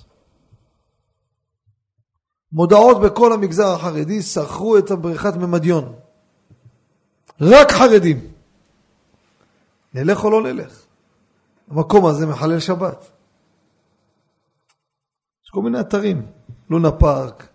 מודעות 2.53 3.01
בכל 3.01 3.33
המגזר 3.33 3.67
החרדי, 3.67 4.23
שכרו 4.23 4.79
את 4.79 4.91
הבריכת 4.91 5.35
ממדיון. 5.37 5.95
רק 7.41 7.73
חרדים. 7.73 8.21
נלך 9.95 10.25
או 10.25 10.31
לא 10.31 10.43
נלך? 10.43 10.87
המקום 11.71 12.07
הזה 12.07 12.27
מחלל 12.27 12.61
שבת. 12.61 13.11
יש 15.45 15.51
כל 15.51 15.63
מיני 15.63 15.81
אתרים, 15.81 16.27
לונה 16.71 16.93
פארק, 16.93 17.49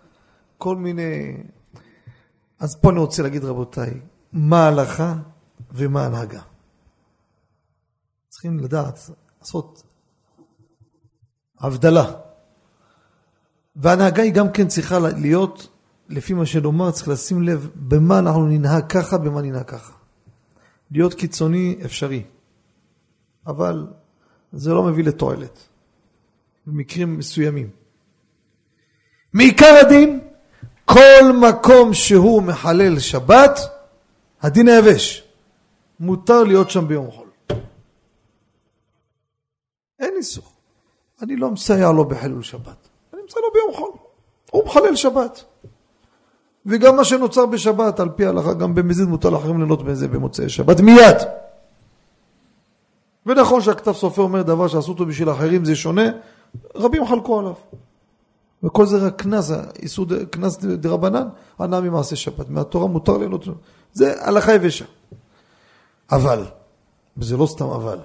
כל 0.57 0.75
מיני... 0.75 1.37
אז 2.59 2.75
פה 2.75 2.89
אני 2.89 2.99
רוצה 2.99 3.23
להגיד 3.23 3.43
רבותיי, 3.43 4.01
מה 4.33 4.65
ההלכה 4.65 5.13
ומה 5.71 6.03
ההנהגה. 6.03 6.41
צריכים 8.41 8.59
לדעת, 8.59 9.09
לעשות 9.41 9.83
הבדלה. 11.59 12.11
וההנהגה 13.75 14.23
היא 14.23 14.33
גם 14.33 14.51
כן 14.51 14.67
צריכה 14.67 14.99
להיות, 14.99 15.67
לפי 16.09 16.33
מה 16.33 16.45
שנאמר, 16.45 16.91
צריך 16.91 17.07
לשים 17.07 17.43
לב 17.43 17.69
במה 17.75 18.19
אנחנו 18.19 18.45
ננהג 18.45 18.87
ככה, 18.89 19.17
במה 19.17 19.41
ננהג 19.41 19.65
ככה. 19.65 19.93
להיות 20.91 21.13
קיצוני 21.13 21.77
אפשרי, 21.85 22.23
אבל 23.47 23.87
זה 24.53 24.73
לא 24.73 24.83
מביא 24.83 25.03
לתועלת, 25.03 25.59
במקרים 26.67 27.17
מסוימים. 27.17 27.69
מעיקר 29.33 29.79
הדין, 29.85 30.19
כל 30.85 31.31
מקום 31.41 31.93
שהוא 31.93 32.43
מחלל 32.43 32.99
שבת, 32.99 33.59
הדין 34.41 34.67
היבש. 34.67 35.23
מותר 35.99 36.43
להיות 36.43 36.69
שם 36.69 36.87
ביום 36.87 37.11
חול. 37.11 37.20
אין 40.01 40.13
איסור. 40.17 40.43
אני 41.21 41.35
לא 41.35 41.51
מסייע 41.51 41.91
לו 41.91 42.05
בחילול 42.05 42.43
שבת. 42.43 42.87
אני 43.13 43.21
מסייע 43.25 43.41
לו 43.45 43.53
ביום 43.53 43.73
חול. 43.75 43.91
הוא 44.51 44.65
מחלל 44.65 44.95
שבת. 44.95 45.43
וגם 46.65 46.95
מה 46.95 47.03
שנוצר 47.03 47.45
בשבת, 47.45 47.99
על 47.99 48.09
פי 48.09 48.25
ההלכה, 48.25 48.53
גם 48.53 48.75
במזיד 48.75 49.07
מותר 49.07 49.29
לאחרים 49.29 49.57
ליהנות 49.57 49.83
בזה 49.83 50.07
במוצאי 50.07 50.49
שבת, 50.49 50.79
מיד. 50.79 51.17
ונכון 53.25 53.61
שהכתב 53.61 53.91
סופר 53.91 54.21
אומר 54.21 54.41
דבר 54.41 54.67
שעשו 54.67 54.91
אותו 54.91 55.05
בשביל 55.05 55.31
אחרים 55.31 55.65
זה 55.65 55.75
שונה, 55.75 56.03
רבים 56.75 57.05
חלקו 57.05 57.39
עליו. 57.39 57.53
וכל 58.63 58.85
זה 58.85 58.97
רק 58.97 59.21
קנס, 59.21 59.51
איסור 59.81 60.05
קנס 60.29 60.57
דרבנן, 60.57 61.27
הנאה 61.59 61.81
ממעשה 61.81 62.15
שבת. 62.15 62.49
מהתורה 62.49 62.87
מותר 62.87 63.17
ליהנות, 63.17 63.45
זה 63.93 64.25
הלכה 64.25 64.53
יבשה. 64.53 64.85
אבל, 66.11 66.45
וזה 67.17 67.37
לא 67.37 67.45
סתם 67.45 67.65
אבל, 67.65 67.99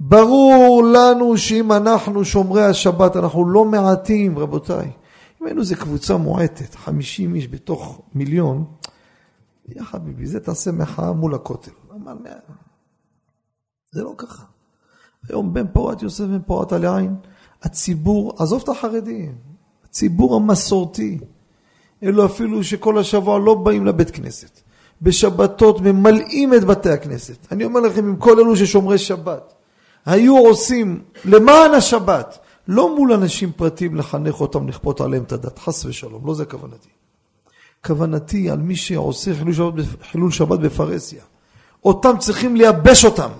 ברור 0.00 0.84
לנו 0.84 1.36
שאם 1.36 1.72
אנחנו 1.72 2.24
שומרי 2.24 2.64
השבת, 2.64 3.16
אנחנו 3.16 3.48
לא 3.48 3.64
מעטים, 3.64 4.38
רבותיי. 4.38 4.90
אם 5.40 5.46
היינו 5.46 5.60
איזה 5.60 5.76
קבוצה 5.76 6.16
מועטת, 6.16 6.74
50 6.74 7.34
איש 7.34 7.48
בתוך 7.48 8.00
מיליון, 8.14 8.64
יא 9.68 9.82
חביבי, 9.82 10.26
זה 10.26 10.40
תעשה 10.40 10.72
מחאה 10.72 11.12
מול 11.12 11.34
הכותל. 11.34 11.70
זה 13.92 14.02
לא 14.02 14.14
ככה. 14.16 14.44
היום 15.28 15.54
בן 15.54 15.66
פורת 15.72 16.02
יוסף 16.02 16.24
בן 16.24 16.42
פורת 16.42 16.72
על 16.72 16.84
העין, 16.84 17.16
הציבור, 17.62 18.32
עזוב 18.38 18.62
את 18.62 18.68
החרדים, 18.68 19.34
הציבור 19.84 20.36
המסורתי, 20.36 21.18
אלו 22.02 22.26
אפילו 22.26 22.64
שכל 22.64 22.98
השבוע 22.98 23.38
לא 23.38 23.54
באים 23.54 23.86
לבית 23.86 24.10
כנסת. 24.10 24.60
בשבתות 25.02 25.80
ממלאים 25.80 26.54
את 26.54 26.64
בתי 26.64 26.90
הכנסת. 26.90 27.52
אני 27.52 27.64
אומר 27.64 27.80
לכם, 27.80 28.08
עם 28.08 28.16
כל 28.16 28.40
אלו 28.40 28.56
ששומרי 28.56 28.98
שבת, 28.98 29.53
היו 30.06 30.38
עושים 30.38 31.02
למען 31.24 31.74
השבת, 31.74 32.38
לא 32.68 32.96
מול 32.96 33.12
אנשים 33.12 33.52
פרטיים 33.52 33.96
לחנך 33.96 34.40
אותם, 34.40 34.68
לכפות 34.68 35.00
עליהם 35.00 35.22
את 35.22 35.32
הדת, 35.32 35.58
חס 35.58 35.84
ושלום, 35.84 36.26
לא 36.26 36.34
זה 36.34 36.44
כוונתי. 36.44 36.88
כוונתי 37.86 38.50
על 38.50 38.58
מי 38.58 38.76
שעושה 38.76 39.34
חילול 39.34 39.52
שבת, 39.54 39.84
חילול 40.10 40.30
שבת 40.30 40.58
בפרהסיה. 40.58 41.22
אותם 41.84 42.18
צריכים 42.18 42.56
לייבש 42.56 43.04
אותם. 43.04 43.30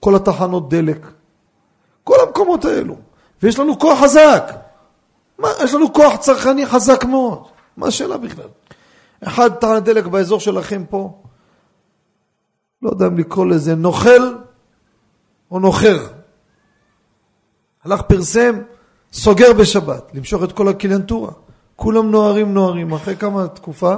כל 0.00 0.14
התחנות 0.14 0.68
דלק, 0.68 1.06
כל 2.04 2.16
המקומות 2.26 2.64
האלו. 2.64 2.96
ויש 3.42 3.58
לנו 3.58 3.78
כוח 3.78 3.98
חזק. 3.98 4.52
מה, 5.38 5.48
יש 5.64 5.74
לנו 5.74 5.92
כוח 5.92 6.16
צרכני 6.16 6.66
חזק 6.66 7.04
מאוד. 7.04 7.42
מה 7.76 7.86
השאלה 7.86 8.16
בכלל? 8.18 8.48
אחד 9.24 9.48
תחנת 9.54 9.82
דלק 9.82 10.06
באזור 10.06 10.40
שלכם 10.40 10.84
פה, 10.90 11.22
לא 12.82 12.90
יודע 12.90 13.06
אם 13.06 13.18
לקרוא 13.18 13.46
לזה 13.46 13.74
נוכל 13.74 14.34
או 15.52 15.58
נוחר. 15.58 16.06
הלך 17.84 18.02
פרסם, 18.02 18.54
סוגר 19.12 19.52
בשבת, 19.60 20.14
למשוך 20.14 20.42
את 20.44 20.52
כל 20.52 20.68
הקליינטורה. 20.68 21.32
כולם 21.76 22.10
נוהרים 22.10 22.54
נוהרים, 22.54 22.92
אחרי 22.92 23.16
כמה 23.16 23.48
תקופה, 23.48 23.94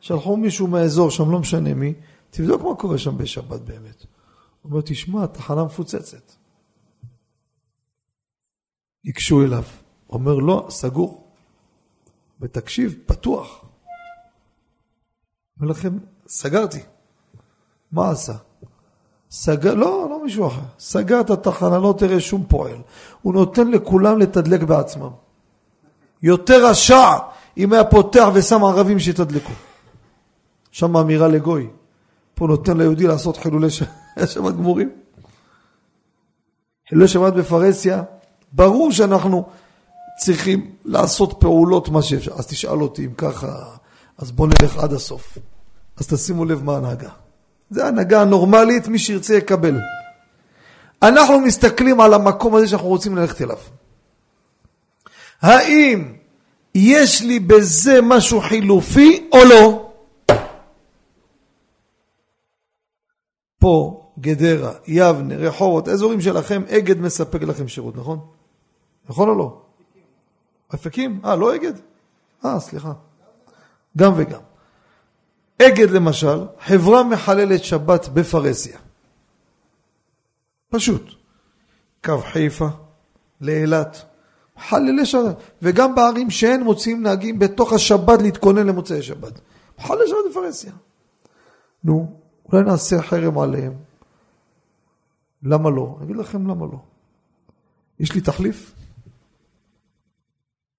שלחו 0.00 0.36
מישהו 0.36 0.66
מהאזור 0.66 1.10
שם, 1.10 1.30
לא 1.30 1.38
משנה 1.38 1.74
מי, 1.74 1.94
תבדוק 2.30 2.62
מה 2.62 2.74
קורה 2.74 2.98
שם 2.98 3.18
בשבת 3.18 3.60
באמת. 3.60 4.04
הוא 4.62 4.70
אומר, 4.70 4.82
תשמע, 4.84 5.26
תחנה 5.26 5.64
מפוצצת. 5.64 6.32
ניגשו 9.04 9.42
אליו, 9.42 9.64
אומר, 10.10 10.34
לא, 10.34 10.66
סגור. 10.70 11.32
ותקשיב, 12.40 12.94
פתוח. 13.06 13.64
אומר 15.60 15.70
לכם, 15.70 15.98
סגרתי. 16.26 16.80
מה 17.92 18.10
עשה? 18.10 18.34
סגר, 19.32 19.74
לא, 19.74 20.06
לא 20.10 20.24
מישהו 20.24 20.46
אחר. 20.46 20.60
סגר 20.78 21.20
את 21.20 21.30
התחנה, 21.30 21.78
לא 21.78 21.94
תראה 21.98 22.20
שום 22.20 22.44
פועל. 22.48 22.76
הוא 23.22 23.34
נותן 23.34 23.70
לכולם 23.70 24.18
לתדלק 24.18 24.62
בעצמם. 24.62 25.10
יותר 26.22 26.66
רשע 26.66 27.18
אם 27.58 27.72
היה 27.72 27.84
פותח 27.84 28.28
ושם 28.34 28.64
ערבים 28.64 28.98
שיתדלקו. 28.98 29.52
שם 30.70 30.96
אמירה 30.96 31.28
לגוי. 31.28 31.70
פה 32.34 32.46
נותן 32.46 32.76
ליהודי 32.76 33.06
לעשות 33.06 33.36
חילולי 33.36 33.70
שבת 34.32 34.54
גמורים. 34.54 34.90
חילולי 36.88 37.08
שבת 37.08 37.32
בפרהסיה, 37.32 38.02
ברור 38.52 38.92
שאנחנו 38.92 39.44
צריכים 40.18 40.70
לעשות 40.84 41.40
פעולות 41.40 41.88
מה 41.88 42.02
שאפשר. 42.02 42.32
אז 42.34 42.46
תשאל 42.46 42.82
אותי 42.82 43.04
אם 43.06 43.12
ככה, 43.16 43.64
אז 44.18 44.32
בוא 44.32 44.46
נלך 44.46 44.76
עד 44.76 44.92
הסוף. 44.92 45.38
אז 45.96 46.06
תשימו 46.06 46.44
לב 46.44 46.64
מה 46.64 46.74
ההנהגה. 46.74 47.21
זה 47.72 47.84
ההנהגה 47.84 48.20
הנורמלית, 48.20 48.88
מי 48.88 48.98
שירצה 48.98 49.34
יקבל. 49.34 49.80
אנחנו 51.02 51.40
מסתכלים 51.40 52.00
על 52.00 52.14
המקום 52.14 52.54
הזה 52.54 52.68
שאנחנו 52.68 52.88
רוצים 52.88 53.16
ללכת 53.16 53.42
אליו. 53.42 53.58
האם 55.42 56.14
יש 56.74 57.22
לי 57.22 57.40
בזה 57.40 58.00
משהו 58.02 58.40
חילופי 58.40 59.28
או 59.32 59.38
לא? 59.44 59.90
פה, 63.58 64.06
גדרה, 64.20 64.72
יבנה, 64.86 65.36
רחובות, 65.36 65.88
אזורים 65.88 66.20
שלכם, 66.20 66.62
אגד 66.68 67.00
מספק 67.00 67.42
לכם 67.42 67.68
שירות, 67.68 67.96
נכון? 67.96 68.18
נכון 69.08 69.28
או 69.28 69.34
לא? 69.34 69.62
אופקים? 70.72 71.20
אה, 71.24 71.36
לא 71.36 71.54
אגד? 71.54 71.72
אה, 72.44 72.60
סליחה. 72.60 72.92
גם 73.96 74.12
וגם. 74.16 74.40
אגד 75.58 75.90
למשל, 75.90 76.46
חברה 76.60 77.04
מחללת 77.04 77.64
שבת 77.64 78.08
בפרהסיה. 78.08 78.78
פשוט. 80.68 81.02
קו 82.04 82.18
חיפה 82.18 82.68
לאילת, 83.40 84.04
חללי 84.58 85.06
שבת. 85.06 85.36
וגם 85.62 85.94
בערים 85.94 86.30
שאין 86.30 86.62
מוציאים 86.62 87.02
נהגים 87.02 87.38
בתוך 87.38 87.72
השבת 87.72 88.22
להתכונן 88.22 88.66
למוצאי 88.66 89.02
שבת. 89.02 89.40
חללי 89.78 90.08
שבת 90.08 90.30
בפרהסיה. 90.30 90.72
נו, 91.84 92.20
אולי 92.44 92.62
נעשה 92.62 93.02
חרם 93.02 93.38
עליהם. 93.38 93.72
למה 95.42 95.70
לא? 95.70 95.96
אני 95.98 96.04
אגיד 96.04 96.16
לכם 96.16 96.46
למה 96.46 96.66
לא. 96.66 96.78
יש 98.00 98.14
לי 98.14 98.20
תחליף? 98.20 98.74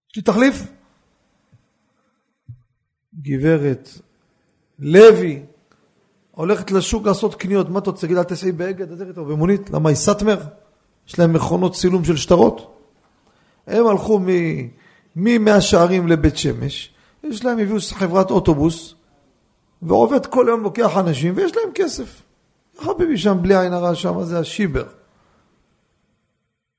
יש 0.10 0.16
לי 0.16 0.22
תחליף? 0.22 0.64
גברת 3.22 3.90
לוי 4.84 5.42
הולכת 6.32 6.72
לשוק 6.72 7.08
לעשות 7.08 7.36
קניות, 7.36 7.70
מה 7.70 7.80
אתה 7.80 7.90
רוצה 7.90 8.08
להגיד, 8.08 8.18
אל 8.18 8.24
תסעי 8.24 8.52
באגד, 8.52 8.92
אז 8.92 9.02
איך 9.02 9.18
במונית? 9.18 9.70
למה 9.70 9.90
היא 9.90 9.96
סאטמר? 9.96 10.42
יש 11.08 11.20
להם 11.20 11.34
מכונות 11.34 11.74
צילום 11.74 12.06
של 12.06 12.18
שטרות? 12.18 12.76
הם 13.68 13.88
הלכו 13.88 14.20
ממאה 15.16 15.62
שערים 15.62 16.08
לבית 16.08 16.38
שמש, 16.38 16.94
יש 17.24 17.46
להם, 17.46 17.60
הביאו 17.60 17.78
חברת 17.92 18.32
אוטובוס, 18.32 18.96
ועובד 19.82 20.26
כל 20.26 20.46
יום 20.50 20.64
לוקח 20.64 20.98
אנשים, 20.98 21.34
ויש 21.38 21.52
להם 21.56 21.70
כסף. 21.76 22.22
חביבי 22.80 23.18
שם, 23.18 23.38
בלי 23.42 23.58
עין 23.58 23.74
הרע, 23.74 23.96
שם 23.96 24.24
זה 24.24 24.40
השיבר. 24.40 24.86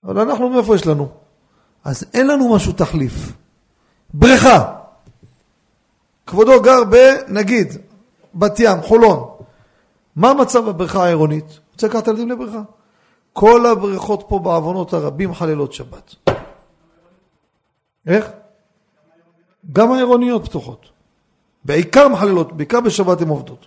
אבל 0.04 0.20
אנחנו, 0.20 0.50
מאיפה 0.50 0.74
יש 0.74 0.86
לנו? 0.86 1.08
אז 1.84 2.04
אין 2.14 2.26
לנו 2.26 2.54
משהו 2.54 2.72
תחליף. 2.72 3.32
בריכה. 4.14 4.74
כבודו 6.26 6.62
גר 6.62 6.84
בנגיד 6.84 7.72
בת 8.34 8.60
ים, 8.60 8.82
חולון. 8.82 9.28
מה 10.16 10.34
מצב 10.34 10.68
הבריכה 10.68 11.04
העירונית? 11.04 11.58
רוצה 11.72 11.86
לקחת 11.86 12.08
ילדים 12.08 12.30
לבריכה. 12.30 12.62
כל 13.32 13.66
הבריכות 13.66 14.24
פה 14.28 14.38
בעוונות 14.38 14.92
הרבים 14.92 15.34
חללות 15.34 15.72
שבת. 15.72 16.14
איך? 18.06 18.30
גם 19.72 19.92
העירוניות 19.92 20.44
פתוחות. 20.44 20.90
בעיקר 21.64 22.08
מחללות, 22.08 22.52
בעיקר 22.52 22.80
בשבת 22.80 23.20
הן 23.20 23.28
עובדות. 23.28 23.66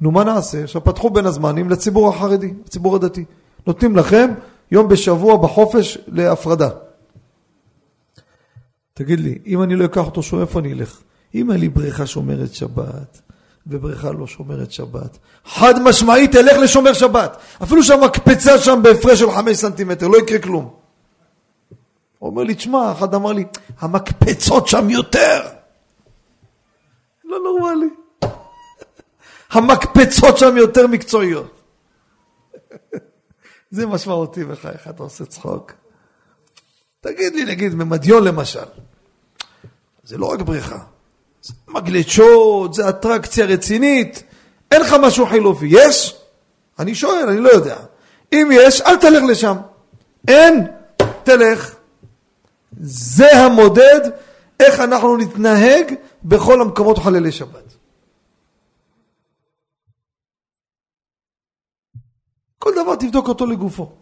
נו, 0.00 0.10
מה 0.10 0.24
נעשה? 0.24 0.64
עכשיו 0.64 0.84
פתחו 0.84 1.10
בין 1.10 1.26
הזמנים 1.26 1.70
לציבור 1.70 2.08
החרדי, 2.08 2.54
לציבור 2.66 2.96
הדתי. 2.96 3.24
נותנים 3.66 3.96
לכם 3.96 4.30
יום 4.70 4.88
בשבוע 4.88 5.36
בחופש 5.36 5.98
להפרדה. 6.06 6.68
תגיד 8.94 9.20
לי, 9.20 9.38
אם 9.46 9.62
אני 9.62 9.76
לא 9.76 9.84
אקח 9.84 10.06
אותו 10.06 10.40
איפה 10.40 10.58
אני 10.58 10.72
אלך? 10.72 11.00
אם 11.34 11.50
היה 11.50 11.58
לי 11.58 11.68
בריכה 11.68 12.06
שומרת 12.06 12.54
שבת, 12.54 13.20
ובריכה 13.66 14.12
לא 14.12 14.26
שומרת 14.26 14.72
שבת, 14.72 15.18
חד 15.44 15.82
משמעית 15.82 16.32
תלך 16.32 16.56
לשומר 16.58 16.92
שבת. 16.92 17.36
אפילו 17.62 17.82
שהמקפצה 17.82 18.58
שם 18.58 18.80
בהפרש 18.82 19.18
של 19.18 19.30
חמש 19.30 19.56
סנטימטר, 19.56 20.08
לא 20.08 20.18
יקרה 20.18 20.38
כלום. 20.38 20.74
הוא 22.18 22.30
אומר 22.30 22.42
לי, 22.42 22.54
תשמע, 22.54 22.92
אחד 22.92 23.14
אמר 23.14 23.32
לי, 23.32 23.44
המקפצות 23.78 24.68
שם 24.68 24.90
יותר. 24.90 25.42
לא 27.24 27.38
נורמלי. 27.38 27.88
המקפצות 29.50 30.38
שם 30.38 30.56
יותר 30.56 30.86
מקצועיות. 30.86 31.60
זה 33.70 33.86
משמעותי 33.86 34.44
בחייך, 34.44 34.88
אתה 34.88 35.02
עושה 35.02 35.24
צחוק. 35.24 35.72
תגיד 37.00 37.34
לי, 37.34 37.44
נגיד, 37.44 37.74
ממדיון 37.74 38.24
למשל, 38.24 38.64
זה 40.02 40.18
לא 40.18 40.26
רק 40.26 40.40
בריכה, 40.40 40.78
זה 41.44 41.54
מגלשות, 41.68 42.74
זה 42.74 42.88
אטרקציה 42.88 43.46
רצינית, 43.46 44.22
אין 44.70 44.80
לך 44.80 44.94
משהו 45.02 45.26
חילופי, 45.26 45.66
יש? 45.70 46.16
אני 46.78 46.94
שואל, 46.94 47.28
אני 47.28 47.40
לא 47.40 47.48
יודע. 47.48 47.76
אם 48.32 48.48
יש, 48.52 48.80
אל 48.80 48.96
תלך 48.96 49.22
לשם. 49.28 49.56
אין, 50.28 50.66
תלך. 51.24 51.74
זה 52.80 53.36
המודד 53.36 54.00
איך 54.60 54.80
אנחנו 54.80 55.16
נתנהג 55.16 55.94
בכל 56.24 56.60
המקומות 56.60 56.98
חללי 56.98 57.32
שבת. 57.32 57.74
כל 62.58 62.70
דבר 62.82 62.96
תבדוק 62.96 63.28
אותו 63.28 63.46
לגופו. 63.46 63.92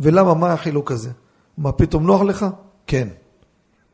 ולמה, 0.00 0.34
מה 0.34 0.52
החילוק 0.52 0.92
הזה? 0.92 1.10
מה, 1.58 1.72
פתאום 1.72 2.06
נוח 2.06 2.20
לך? 2.20 2.46
כן. 2.86 3.08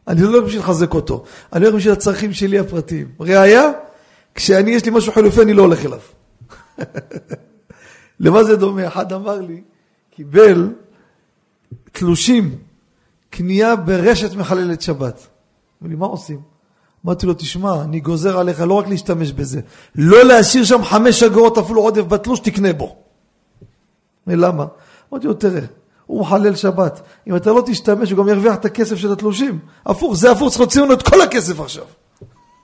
אני 0.08 0.22
לא 0.22 0.28
הולך 0.28 0.44
בשביל 0.44 0.60
לחזק 0.60 0.94
אותו, 0.94 1.24
אני 1.52 1.64
הולך 1.64 1.76
בשביל 1.76 1.92
הצרכים 1.92 2.32
שלי 2.32 2.58
הפרטיים. 2.58 3.08
ראיה, 3.20 3.70
כשאני, 4.34 4.70
יש 4.70 4.84
לי 4.84 4.90
משהו 4.90 5.12
חילופי, 5.12 5.42
אני 5.42 5.54
לא 5.54 5.62
הולך 5.62 5.86
אליו. 5.86 6.00
למה 8.20 8.44
זה 8.44 8.56
דומה? 8.56 8.86
אחד 8.88 9.12
אמר 9.12 9.40
לי, 9.40 9.62
קיבל 10.10 10.72
תלושים, 11.92 12.58
קנייה 13.30 13.76
ברשת 13.76 14.34
מחללת 14.34 14.82
שבת. 14.82 15.26
אמר 15.82 15.90
לי, 15.90 15.96
מה 15.96 16.06
עושים? 16.06 16.40
אמרתי 17.06 17.26
לו, 17.26 17.34
תשמע, 17.34 17.82
אני 17.82 18.00
גוזר 18.00 18.38
עליך 18.38 18.60
לא 18.60 18.74
רק 18.74 18.88
להשתמש 18.88 19.32
בזה, 19.32 19.60
לא 19.94 20.24
להשאיר 20.24 20.64
שם 20.64 20.84
חמש 20.84 21.22
אגורות 21.22 21.58
אפילו 21.58 21.80
עודף 21.80 22.02
בתלוש, 22.02 22.40
תקנה 22.40 22.72
בו. 22.72 22.96
למה? 24.26 24.66
אמרתי 25.12 25.26
לו, 25.26 25.34
תראה, 25.34 25.60
הוא 26.14 26.20
מחלל 26.20 26.55
שבת. 26.55 27.00
אם 27.29 27.37
אתה 27.37 27.53
לא 27.53 27.62
תשתמש, 27.66 28.11
הוא 28.11 28.18
גם 28.18 28.29
ירוויח 28.29 28.55
את 28.55 28.64
הכסף 28.64 28.96
של 28.96 29.12
התלושים. 29.12 29.59
הפוך, 29.87 30.16
זה 30.16 30.31
הפוך, 30.31 30.48
צריך 30.48 30.61
להוציא 30.61 30.83
לנו 30.83 30.92
את 30.92 31.03
כל 31.03 31.20
הכסף 31.20 31.61
עכשיו. 31.61 31.85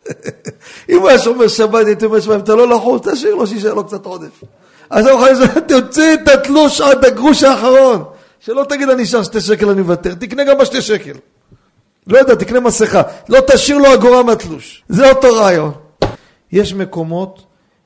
אם 0.91 0.99
הוא 0.99 1.09
היה 1.09 1.19
שומר 1.19 1.49
שבת, 1.49 1.87
הייתי 1.87 2.05
אומר, 2.05 2.21
שמע, 2.21 2.35
אם 2.35 2.41
אתה 2.41 2.55
לא 2.55 2.69
לחוץ, 2.69 3.09
תשאיר 3.09 3.35
לו 3.35 3.47
שישאר 3.47 3.75
לו 3.75 3.85
קצת 3.85 4.07
עודף. 4.07 4.45
אז 4.91 5.07
הוא 5.07 5.15
יכול 5.15 5.47
תוציא 5.69 6.15
את 6.15 6.29
התלוש 6.29 6.81
עד 6.81 7.05
הגרוש 7.05 7.43
האחרון. 7.43 8.05
שלא 8.41 8.65
תגיד, 8.69 8.89
אני 8.89 9.03
אשאר 9.03 9.23
שתי 9.23 9.41
שקל, 9.41 9.69
אני 9.69 9.81
מוותר. 9.81 10.15
תקנה 10.15 10.45
גם 10.45 10.59
בשתי 10.59 10.83
שקל. 10.83 11.15
לא 12.07 12.19
יודע, 12.19 12.35
תקנה 12.35 12.61
מסכה. 12.61 13.03
לא 13.29 13.39
תשאיר 13.47 13.79
לו 13.79 13.95
אגורה 13.95 14.23
מהתלוש. 14.23 14.85
זה 14.89 15.11
אותו 15.11 15.29
רעיון. 15.35 15.73
יש 16.53 16.75
מקומות, 16.75 17.43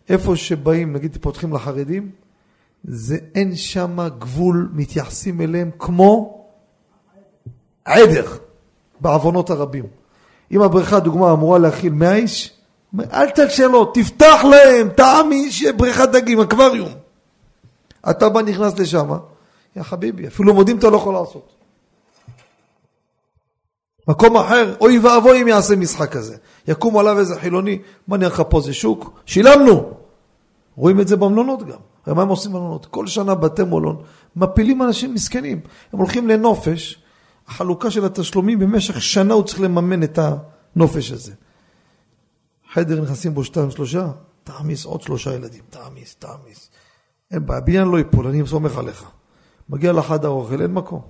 איפה 0.09 0.37
שבאים, 0.37 0.93
נגיד 0.93 1.19
פותחים 1.21 1.55
לחרדים, 1.55 2.24
זה 2.85 3.17
אין 3.35 3.57
שם 3.57 3.99
גבול, 4.19 4.69
מתייחסים 4.73 5.41
אליהם 5.41 5.71
כמו 5.79 6.45
עדר 7.85 8.27
בעוונות 9.01 9.51
הרבים. 9.51 9.85
אם 10.53 10.63
הבריכה, 10.63 11.01
דוגמה, 11.01 11.33
אמורה 11.33 11.59
להכיל 11.59 11.93
100 11.93 12.15
איש, 12.15 12.53
אל 13.13 13.31
תקשה 13.31 13.67
לו, 13.67 13.85
תפתח 13.85 14.45
להם, 14.51 14.89
טעמי, 14.89 15.53
שיהיה 15.53 15.73
בריכת 15.73 16.09
דגים, 16.13 16.41
אקווריום. 16.41 16.93
אתה 18.11 18.29
בא 18.29 18.43
נכנס 18.43 18.79
לשם, 18.79 19.11
יא 19.77 19.83
חביבי, 19.83 20.27
אפילו 20.27 20.55
מודים 20.55 20.79
אתה 20.79 20.91
לא 20.91 20.97
יכול 20.97 21.15
לעשות. 21.15 21.55
מקום 24.09 24.37
אחר, 24.37 24.75
אוי 24.81 24.99
ואבוי 24.99 25.43
אם 25.43 25.49
יעשה 25.49 25.77
משחק 25.77 26.13
כזה. 26.13 26.37
יקום 26.69 26.99
עליו 26.99 27.19
איזה 27.19 27.41
חילוני, 27.41 27.79
מה 28.09 28.17
נראה 28.17 28.31
לך 28.31 28.43
פה 28.49 28.61
זה 28.61 28.75
שוק? 28.75 29.21
שילמנו! 29.27 29.91
רואים 30.77 31.01
את 31.01 31.09
זה 31.09 31.17
במלונות 31.17 31.63
גם. 31.63 31.79
הרי 32.07 32.15
מה 32.15 32.23
הם 32.23 32.29
עושים 32.29 32.53
במלונות? 32.53 32.87
כל 32.87 33.07
שנה 33.07 33.35
בתי 33.35 33.63
מלון 33.63 34.03
מפילים 34.37 34.83
אנשים 34.83 35.15
מסכנים. 35.15 35.61
הם 35.93 35.99
הולכים 35.99 36.29
לנופש, 36.29 37.03
החלוקה 37.49 37.91
של 37.91 38.05
התשלומים 38.05 38.59
במשך 38.59 39.03
שנה 39.03 39.35
הוא 39.35 39.45
צריך 39.45 39.61
לממן 39.61 40.03
את 40.03 40.19
הנופש 40.19 41.11
הזה. 41.11 41.33
חדר 42.73 43.03
נכנסים 43.03 43.35
בו 43.35 43.45
שתיים 43.45 43.71
שלושה, 43.71 44.11
תעמיס 44.45 44.85
עוד 44.85 45.03
שלושה 45.03 45.35
ילדים, 45.35 45.63
תעמיס, 45.71 46.15
תעמיס. 46.15 46.71
אין 47.31 47.47
בעיה, 47.47 47.59
הבניין 47.59 47.89
לא 47.89 47.99
ייפול, 47.99 48.27
אני 48.27 48.47
סומך 48.47 48.79
עליך. 48.79 49.05
מגיע 49.69 49.93
לחדר 49.93 50.29
אוכל, 50.29 50.63
אין 50.63 50.73
מקום. 50.73 51.01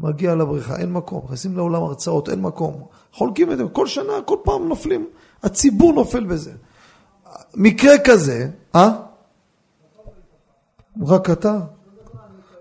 מגיע 0.00 0.34
לבריכה, 0.34 0.76
אין 0.76 0.92
מקום. 0.92 1.22
נכנסים 1.24 1.56
לעולם 1.56 1.82
הרצאות, 1.82 2.28
אין 2.28 2.40
מקום. 2.40 2.82
חולקים 3.12 3.52
את 3.52 3.58
זה, 3.58 3.64
כל 3.72 3.86
שנה, 3.86 4.12
כל 4.24 4.36
פעם 4.42 4.68
נופלים. 4.68 5.06
הציבור 5.42 5.92
נופל 5.92 6.24
בזה. 6.24 6.52
מקרה 7.54 7.92
כזה, 8.04 8.48
אה? 8.74 8.90
רק 11.06 11.30
אתה? 11.30 11.58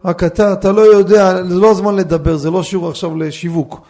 רק 0.06 0.24
אתה, 0.24 0.54
אתה 0.54 0.72
לא 0.72 0.82
יודע, 0.82 1.44
זה 1.44 1.56
לא 1.56 1.72
הזמן 1.72 1.96
לדבר, 1.96 2.38
זה 2.38 2.50
לא 2.50 2.64
שיעור 2.64 2.90
עכשיו 2.90 3.18
לשיווק. 3.18 3.82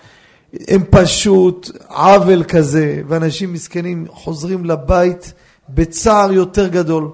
הם 0.67 0.83
פשוט 0.89 1.71
עוול 1.87 2.43
כזה, 2.43 3.01
ואנשים 3.07 3.53
מסכנים 3.53 4.05
חוזרים 4.09 4.65
לבית 4.65 5.33
בצער 5.69 6.31
יותר 6.31 6.67
גדול. 6.67 7.11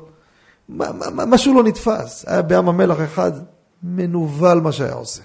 משהו 1.28 1.54
לא 1.54 1.64
נתפס. 1.64 2.26
היה 2.28 2.42
בים 2.42 2.70
המלח 2.70 2.98
אחד 3.04 3.32
מנוול 3.84 4.60
מה 4.60 4.72
שהיה 4.72 4.94
עושה. 4.94 5.22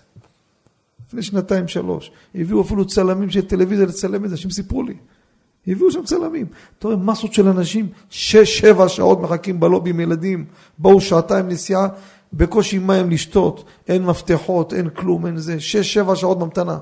לפני 1.06 1.22
שנתיים 1.22 1.68
שלוש. 1.68 2.10
הביאו 2.34 2.60
אפילו 2.60 2.84
צלמים 2.84 3.30
של 3.30 3.46
טלוויזיה 3.46 3.86
לצלם 3.86 4.24
את 4.24 4.30
זה, 4.30 4.34
אנשים 4.34 4.50
סיפרו 4.50 4.82
לי. 4.82 4.94
הביאו 5.70 5.90
שם 5.90 6.04
צלמים. 6.04 6.46
אתה 6.78 6.88
רואה 6.88 6.98
מסות 6.98 7.32
של 7.32 7.48
אנשים, 7.48 7.88
שש, 8.10 8.58
שבע 8.58 8.88
שעות 8.88 9.20
מחכים 9.20 9.60
בלובי 9.60 9.90
עם 9.90 10.00
ילדים, 10.00 10.44
באו 10.78 11.00
שעתיים 11.00 11.48
נסיעה, 11.48 11.88
בקושי 12.32 12.78
מים 12.78 13.10
לשתות, 13.10 13.64
אין 13.88 14.04
מפתחות, 14.04 14.74
אין 14.74 14.88
כלום, 14.90 15.26
אין 15.26 15.36
זה, 15.36 15.60
שש, 15.60 15.94
שבע 15.94 16.16
שעות 16.16 16.38
ממתנה. 16.38 16.78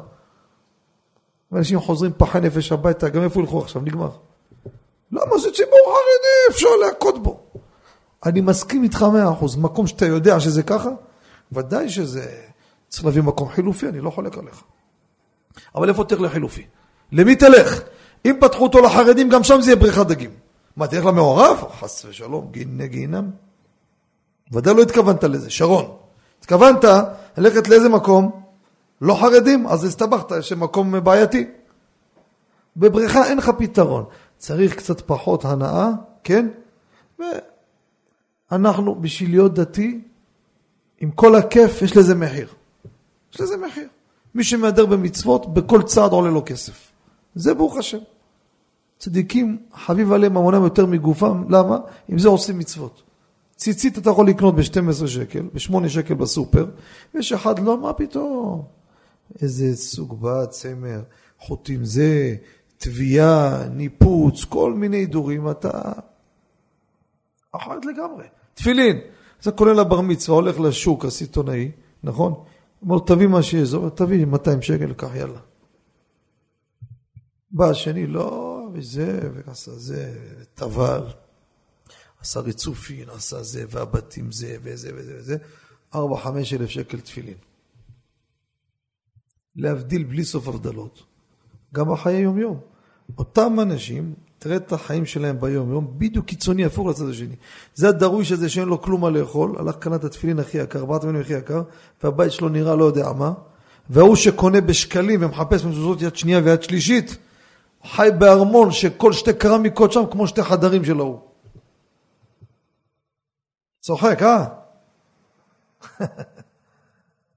ואנשים 1.52 1.80
חוזרים 1.80 2.12
פחי 2.16 2.40
נפש 2.40 2.72
הביתה, 2.72 3.08
גם 3.08 3.22
איפה 3.22 3.40
ילכו 3.40 3.60
עכשיו? 3.60 3.82
נגמר. 3.82 4.10
למה 5.12 5.38
זה 5.38 5.50
ציבור 5.54 5.78
חרדי? 5.84 6.54
אפשר 6.54 6.68
להכות 6.86 7.22
בו. 7.22 7.40
אני 8.26 8.40
מסכים 8.40 8.82
איתך 8.82 9.02
מאה 9.02 9.32
אחוז, 9.32 9.56
מקום 9.56 9.86
שאתה 9.86 10.06
יודע 10.06 10.40
שזה 10.40 10.62
ככה, 10.62 10.90
ודאי 11.52 11.88
שזה 11.88 12.36
צריך 12.88 13.04
להביא 13.04 13.22
מקום 13.22 13.48
חילופי, 13.48 13.88
אני 13.88 14.00
לא 14.00 14.10
חולק 14.10 14.38
עליך. 14.38 14.62
אבל 15.74 15.88
איפה 15.88 16.04
תלך 16.04 16.20
לחילופי? 16.20 16.66
למי 17.12 17.36
תלך? 17.36 17.80
אם 18.24 18.36
פתחו 18.40 18.62
אותו 18.62 18.80
לחרדים, 18.80 19.28
גם 19.28 19.44
שם 19.44 19.60
זה 19.60 19.70
יהיה 19.70 19.80
בריכת 19.80 20.06
דגים. 20.06 20.30
מה, 20.76 20.86
תלך 20.86 21.04
למעורב? 21.04 21.64
חס 21.80 22.04
ושלום, 22.04 22.48
גיני 22.50 22.88
גיהינם. 22.88 23.30
ודאי 24.52 24.74
לא 24.74 24.82
התכוונת 24.82 25.24
לזה, 25.24 25.50
שרון. 25.50 25.96
התכוונת 26.40 26.84
ללכת 27.36 27.68
לאיזה 27.68 27.88
מקום? 27.88 28.42
לא 29.00 29.14
חרדים, 29.14 29.66
אז 29.66 29.84
הסתבכת, 29.84 30.32
יש 30.38 30.52
מקום 30.52 31.04
בעייתי. 31.04 31.46
בבריכה 32.76 33.24
אין 33.24 33.38
לך 33.38 33.50
פתרון. 33.58 34.04
צריך 34.36 34.74
קצת 34.74 35.00
פחות 35.00 35.44
הנאה, 35.44 35.88
כן? 36.24 36.48
ואנחנו, 38.50 38.94
בשביל 38.94 39.30
להיות 39.30 39.54
דתי, 39.54 40.00
עם 41.00 41.10
כל 41.10 41.34
הכיף, 41.34 41.82
יש 41.82 41.96
לזה 41.96 42.14
מחיר. 42.14 42.48
יש 43.34 43.40
לזה 43.40 43.56
מחיר. 43.56 43.88
מי 44.34 44.44
שמהדר 44.44 44.86
במצוות, 44.86 45.54
בכל 45.54 45.82
צעד 45.82 46.12
עולה 46.12 46.30
לו 46.30 46.42
כסף. 46.46 46.87
זה 47.34 47.54
ברוך 47.54 47.76
השם. 47.76 47.98
צדיקים, 48.98 49.58
חביב 49.74 50.12
עליהם 50.12 50.32
ממונם 50.32 50.64
יותר 50.64 50.86
מגופם, 50.86 51.44
למה? 51.48 51.78
עם 52.08 52.18
זה 52.18 52.28
עושים 52.28 52.58
מצוות. 52.58 53.02
ציצית 53.56 53.98
אתה 53.98 54.10
יכול 54.10 54.28
לקנות 54.28 54.54
ב-12 54.54 55.06
שקל, 55.06 55.42
ב-8 55.54 55.88
שקל 55.88 56.14
בסופר, 56.14 56.66
ויש 57.14 57.32
אחד, 57.32 57.58
לא, 57.58 57.78
מה 57.78 57.92
פתאום? 57.92 58.62
איזה 59.42 59.76
סוג 59.76 60.20
בד, 60.20 60.46
צמר, 60.50 61.02
חוטים 61.38 61.84
זה, 61.84 62.34
תביעה, 62.78 63.68
ניפוץ, 63.68 64.44
כל 64.44 64.74
מיני 64.74 64.96
הידורים, 64.96 65.50
אתה... 65.50 65.70
אחרת 67.52 67.84
לגמרי. 67.84 68.24
תפילין, 68.54 68.98
זה 69.42 69.50
כולל 69.50 69.80
הבר 69.80 70.00
מצווה, 70.00 70.36
הולך 70.36 70.60
לשוק 70.60 71.04
הסיטונאי, 71.04 71.70
נכון? 72.02 72.34
אומר, 72.82 72.98
תביא 73.06 73.26
מה 73.26 73.42
שיש, 73.42 73.70
תביא 73.94 74.24
200 74.24 74.62
שקל, 74.62 74.92
קח 74.92 75.14
יאללה. 75.14 75.38
בא 77.50 77.70
השני, 77.70 78.06
לא, 78.06 78.60
וזה, 78.74 79.20
ועשה 79.34 79.72
זה, 79.72 80.18
טבל, 80.54 81.02
עשה 82.20 82.40
ריצופין, 82.40 83.08
עשה 83.10 83.42
זה, 83.42 83.64
והבתים 83.70 84.32
זה, 84.32 84.56
וזה 84.62 84.90
וזה 84.94 85.14
וזה, 85.18 85.36
ארבע, 85.94 86.16
חמש 86.20 86.54
אלף 86.54 86.68
שקל 86.68 87.00
תפילין. 87.00 87.36
להבדיל 89.56 90.04
בלי 90.04 90.24
סוף 90.24 90.48
הבדלות. 90.48 91.02
גם 91.74 91.92
בחיי 91.92 92.20
יום-יום. 92.20 92.60
אותם 93.18 93.60
אנשים, 93.62 94.14
תראה 94.38 94.56
את 94.56 94.72
החיים 94.72 95.06
שלהם 95.06 95.40
ביום-יום, 95.40 95.94
בדיוק 95.98 96.26
קיצוני 96.26 96.64
הפוך 96.64 96.88
לצד 96.88 97.08
השני. 97.08 97.34
זה 97.74 97.88
הדרוש 97.88 98.32
הזה 98.32 98.48
שאין 98.48 98.68
לו 98.68 98.82
כלום 98.82 99.00
מה 99.00 99.10
לאכול, 99.10 99.58
הלך 99.58 99.76
קנה 99.76 99.96
את 99.96 100.04
התפילין 100.04 100.38
הכי 100.38 100.58
יקר, 100.58 100.78
ארבעת 100.78 101.04
מילים 101.04 101.20
הכי 101.20 101.32
יקר, 101.32 101.62
והבית 102.02 102.32
שלו 102.32 102.48
נראה 102.48 102.76
לא 102.76 102.84
יודע 102.84 103.12
מה, 103.12 103.32
וההוא 103.90 104.16
שקונה 104.16 104.60
בשקלים 104.60 105.22
ומחפש 105.22 105.64
מזוזות 105.64 106.02
יד 106.02 106.16
שנייה 106.16 106.40
ויד 106.44 106.62
שלישית, 106.62 107.16
חי 107.84 108.08
בארמון 108.18 108.72
שכל 108.72 109.12
שתי 109.12 109.32
קרמיקות 109.32 109.92
שם 109.92 110.02
כמו 110.10 110.28
שתי 110.28 110.42
חדרים 110.42 110.84
של 110.84 110.98
ההוא. 110.98 111.18
צוחק, 113.80 114.22
אה? 114.22 114.44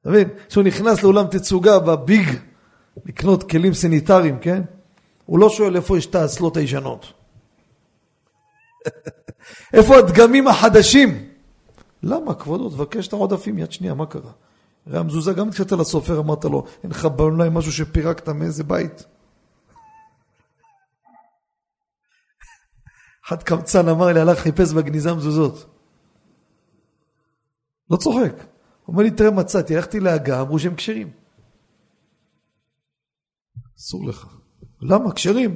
אתה 0.01 0.09
מבין? 0.09 0.29
כשהוא 0.49 0.63
נכנס 0.63 1.03
לאולם 1.03 1.27
תצוגה 1.27 1.79
בביג 1.79 2.29
לקנות 3.05 3.49
כלים 3.49 3.73
סניטריים, 3.73 4.39
כן? 4.39 4.61
הוא 5.25 5.39
לא 5.39 5.49
שואל 5.49 5.75
איפה 5.75 5.97
יש 5.97 6.05
את 6.05 6.15
האסלות 6.15 6.57
הישנות. 6.57 7.13
איפה 9.73 9.97
הדגמים 9.97 10.47
החדשים? 10.47 11.27
למה, 12.03 12.33
כבודו, 12.33 12.69
תבקש 12.69 13.07
את 13.07 13.13
העודפים 13.13 13.59
יד 13.59 13.71
שנייה, 13.71 13.93
מה 13.93 14.05
קרה? 14.05 14.31
הרי 14.87 14.99
המזוזה 14.99 15.33
גם 15.33 15.47
התקשרת 15.47 15.71
לסופר, 15.71 16.19
אמרת 16.19 16.45
לו, 16.45 16.65
אין 16.83 16.91
לך 16.91 17.05
בעולם 17.05 17.53
משהו 17.53 17.71
שפירקת 17.71 18.29
מאיזה 18.29 18.63
בית? 18.63 19.05
אחד 23.33 23.43
קמצן 23.43 23.89
אמר 23.89 24.05
לי, 24.05 24.19
הלך 24.19 24.39
חיפש 24.39 24.73
בגניזה 24.73 25.13
מזוזות. 25.13 25.65
לא 27.89 27.97
צוחק. 27.97 28.33
הוא 28.85 28.93
אומר 28.93 29.03
לי, 29.03 29.11
תראה 29.11 29.31
מצאתי, 29.31 29.75
הלכתי 29.75 29.99
להגה, 29.99 30.41
אמרו 30.41 30.59
שהם 30.59 30.75
כשרים. 30.75 31.09
אסור 33.79 34.07
לך. 34.07 34.27
למה? 34.81 35.13
כשרים. 35.13 35.55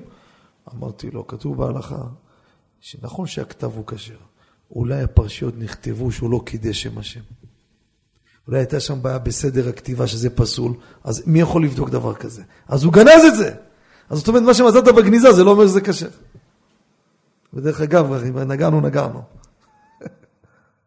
אמרתי 0.74 1.12
לו, 1.12 1.28
כתוב 1.28 1.58
בהלכה, 1.58 2.04
שנכון 2.80 3.28
שהכתב 3.28 3.72
הוא 3.76 3.88
כשר. 3.88 4.18
אולי 4.72 5.02
הפרשיות 5.02 5.54
נכתבו 5.58 6.12
שהוא 6.12 6.32
לא 6.32 6.42
קידש 6.46 6.84
שם 6.84 6.98
השם. 6.98 7.22
אולי 8.48 8.60
הייתה 8.60 8.80
שם 8.80 9.02
בעיה 9.02 9.20
בסדר 9.20 9.70
הכתיבה 9.70 10.08
שזה 10.08 10.30
פסול, 10.30 10.74
אז 11.04 11.24
מי 11.28 11.40
יכול 11.40 11.64
לבדוק 11.64 11.90
דבר 11.90 12.16
כזה? 12.16 12.44
אז 12.68 12.84
הוא 12.84 12.94
גנז 12.94 13.24
את 13.28 13.36
זה! 13.36 13.56
אז 14.10 14.18
זאת 14.18 14.28
אומרת, 14.28 14.44
מה 14.44 14.54
שמצאת 14.54 14.84
בגניזה 14.96 15.32
זה 15.32 15.44
לא 15.44 15.52
אומר 15.52 15.68
שזה 15.68 15.82
כשר. 15.82 16.10
ודרך 17.56 17.82
אגב, 17.82 18.14
אם 18.14 18.40
נגענו, 18.40 18.82
נגענו. 18.82 19.22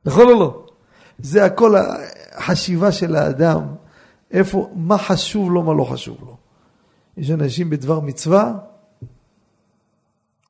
נכון 0.04 0.28
או 0.28 0.40
לא? 0.40 0.66
זה 1.18 1.44
הכל 1.44 1.74
החשיבה 2.36 2.92
של 2.92 3.16
האדם, 3.16 3.62
איפה, 4.30 4.70
מה 4.74 4.98
חשוב 4.98 5.52
לו, 5.52 5.62
מה 5.62 5.74
לא 5.74 5.84
חשוב 5.84 6.18
לו. 6.20 6.36
יש 7.16 7.30
אנשים 7.30 7.70
בדבר 7.70 8.00
מצווה, 8.00 8.54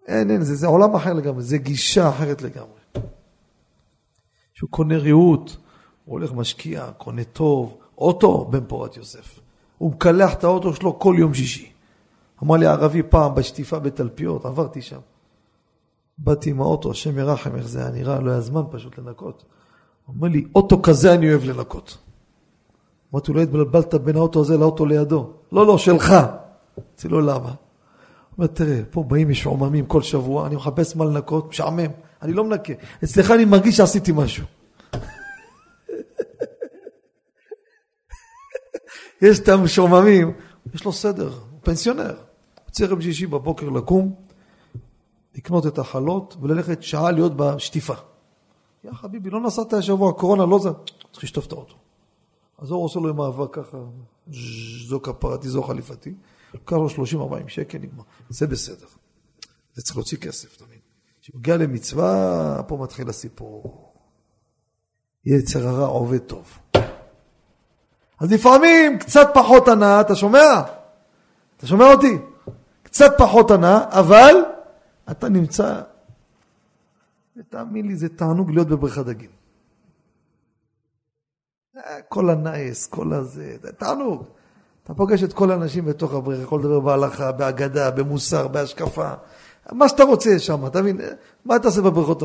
אין, 0.07 0.31
אין, 0.31 0.43
זה, 0.43 0.55
זה 0.55 0.67
עולם 0.67 0.95
אחר 0.95 1.13
לגמרי, 1.13 1.43
זה 1.43 1.59
גישה 1.59 2.09
אחרת 2.09 2.43
לגמרי. 2.43 2.79
שהוא 4.55 4.71
קונה 4.71 4.99
ריהוט, 4.99 5.51
הוא 6.05 6.13
הולך 6.13 6.33
משקיע, 6.33 6.91
קונה 6.99 7.25
טוב, 7.25 7.77
אוטו, 7.99 8.45
בן 8.45 8.65
פורת 8.65 8.97
יוסף. 8.97 9.41
הוא 9.79 9.91
מקלח 9.91 10.35
את 10.35 10.45
האוטו 10.45 10.75
שלו 10.75 10.99
כל 10.99 11.17
יום 11.19 11.35
שישי. 11.35 11.73
אמר 12.43 12.57
לי 12.57 12.67
הערבי 12.67 13.03
פעם 13.03 13.35
בשטיפה 13.35 13.79
בתלפיות, 13.79 14.45
עברתי 14.45 14.83
שם. 14.83 14.99
באתי 16.19 16.51
עם 16.51 16.61
האוטו, 16.61 16.91
השם 16.91 17.19
ירחם, 17.19 17.57
איך 17.57 17.69
זה 17.69 17.81
היה 17.81 17.91
נראה, 17.91 18.21
לא 18.21 18.31
היה 18.31 18.41
זמן 18.41 18.63
פשוט 18.71 18.99
לנקות. 18.99 19.45
הוא 20.07 20.17
אומר 20.17 20.29
לי, 20.29 20.45
אוטו 20.55 20.83
כזה 20.83 21.15
אני 21.15 21.31
אוהב 21.31 21.45
לנקות. 21.45 21.99
אמרתי, 23.13 23.31
אולי 23.31 23.43
התבלבלת 23.43 23.95
בין 23.95 24.17
האוטו 24.17 24.41
הזה 24.41 24.57
לאוטו 24.57 24.87
לידו. 24.87 25.31
לא, 25.53 25.67
לא, 25.67 25.79
שלך. 25.79 26.11
אמרתי 26.11 27.09
לו, 27.09 27.21
למה? 27.21 27.49
הוא 27.49 27.55
אומר, 28.39 28.47
תראה, 28.47 28.81
פה 28.91 29.03
באים 29.03 29.29
משועממים 29.29 29.87
כל 29.87 30.03
שבוע, 30.03 30.47
אני 30.47 30.57
מחפש 30.57 30.97
מה 30.97 31.05
לנקות, 31.05 31.49
משעמם, 31.49 31.91
אני 32.23 32.33
לא 32.33 32.45
מנקה. 32.45 32.73
אצלך 33.05 33.31
אני 33.31 33.45
מרגיש 33.45 33.77
שעשיתי 33.77 34.13
משהו. 34.15 34.45
יש 39.23 39.39
את 39.39 39.49
המשועממים, 39.49 40.33
יש 40.75 40.85
לו 40.85 40.93
סדר, 40.93 41.29
הוא 41.51 41.61
פנסיונר. 41.63 42.15
צריך 42.71 42.91
ביום 42.91 43.03
שישי 43.03 43.27
בבוקר 43.27 43.69
לקום, 43.69 44.15
לקנות 45.39 45.67
את 45.67 45.79
החלות 45.79 46.37
וללכת 46.41 46.83
שעה 46.83 47.11
להיות 47.11 47.37
בשטיפה. 47.37 47.95
יא 48.85 48.93
חביבי, 48.93 49.31
לא 49.31 49.41
נסעת 49.41 49.73
השבוע, 49.73 50.13
קורונה 50.13 50.47
לא 50.47 50.59
זה, 50.59 50.71
צריך 51.13 51.25
לשטוף 51.25 51.47
את 51.47 51.53
האוטו. 51.53 51.75
אז 52.59 52.71
הוא 52.71 52.85
עושה 52.85 53.01
לו 53.01 53.09
עם 53.09 53.21
אהבה 53.21 53.47
ככה, 53.53 53.79
זו 54.89 55.03
כפרתי, 55.03 55.49
זו 55.49 55.63
חליפתי, 55.63 56.15
לוקח 56.55 56.77
לו 56.77 56.89
30-40 56.89 57.49
שקל, 57.49 57.79
נגמר. 57.79 58.03
זה 58.29 58.47
בסדר. 58.47 58.87
זה 59.75 59.83
צריך 59.83 59.97
להוציא 59.97 60.19
כסף 60.19 60.57
תמיד. 60.57 60.79
כשמגיע 61.23 61.57
למצווה, 61.57 62.63
פה 62.67 62.77
מתחיל 62.77 63.09
הסיפור. 63.09 63.93
יצר 65.25 65.69
הרע 65.69 65.87
עובד 65.87 66.19
טוב. 66.19 66.59
אז 68.21 68.33
לפעמים 68.33 68.99
קצת 68.99 69.29
פחות 69.35 69.69
הנאה, 69.69 70.01
אתה 70.01 70.15
שומע? 70.15 70.63
אתה 71.57 71.67
שומע 71.67 71.93
אותי? 71.93 72.19
קצת 72.83 73.15
פחות 73.19 73.51
הנאה, 73.51 73.85
אבל 73.89 74.35
אתה 75.11 75.29
נמצא, 75.29 75.81
ותאמין 77.37 77.87
לי, 77.87 77.97
זה 77.97 78.09
תענוג 78.09 78.51
להיות 78.51 78.69
בבריכת 78.69 79.05
דגים. 79.07 79.31
כל 82.09 82.31
הנייס, 82.31 82.87
כל 82.87 83.13
הזה, 83.13 83.57
זה 83.63 83.73
תענוג. 83.73 84.25
אתה 84.85 84.95
פוגש 84.95 85.23
את 85.23 85.33
כל 85.33 85.51
האנשים 85.51 85.85
בתוך 85.85 86.15
הבריכה, 86.15 86.43
יכול 86.43 86.61
לדבר 86.61 86.81
בהלכה, 86.81 87.33
בהגדה, 87.33 87.91
במוסר, 87.91 88.49
בהשקפה, 88.49 89.11
מה 89.73 89.89
שאתה 89.89 90.05
רוצה 90.05 90.39
שם, 90.39 90.67
אתה 90.67 90.83
מבין? 90.83 91.01
מה 91.45 91.57
אתה 91.57 91.69
עושה 91.69 91.83
בבריכות? 91.83 92.23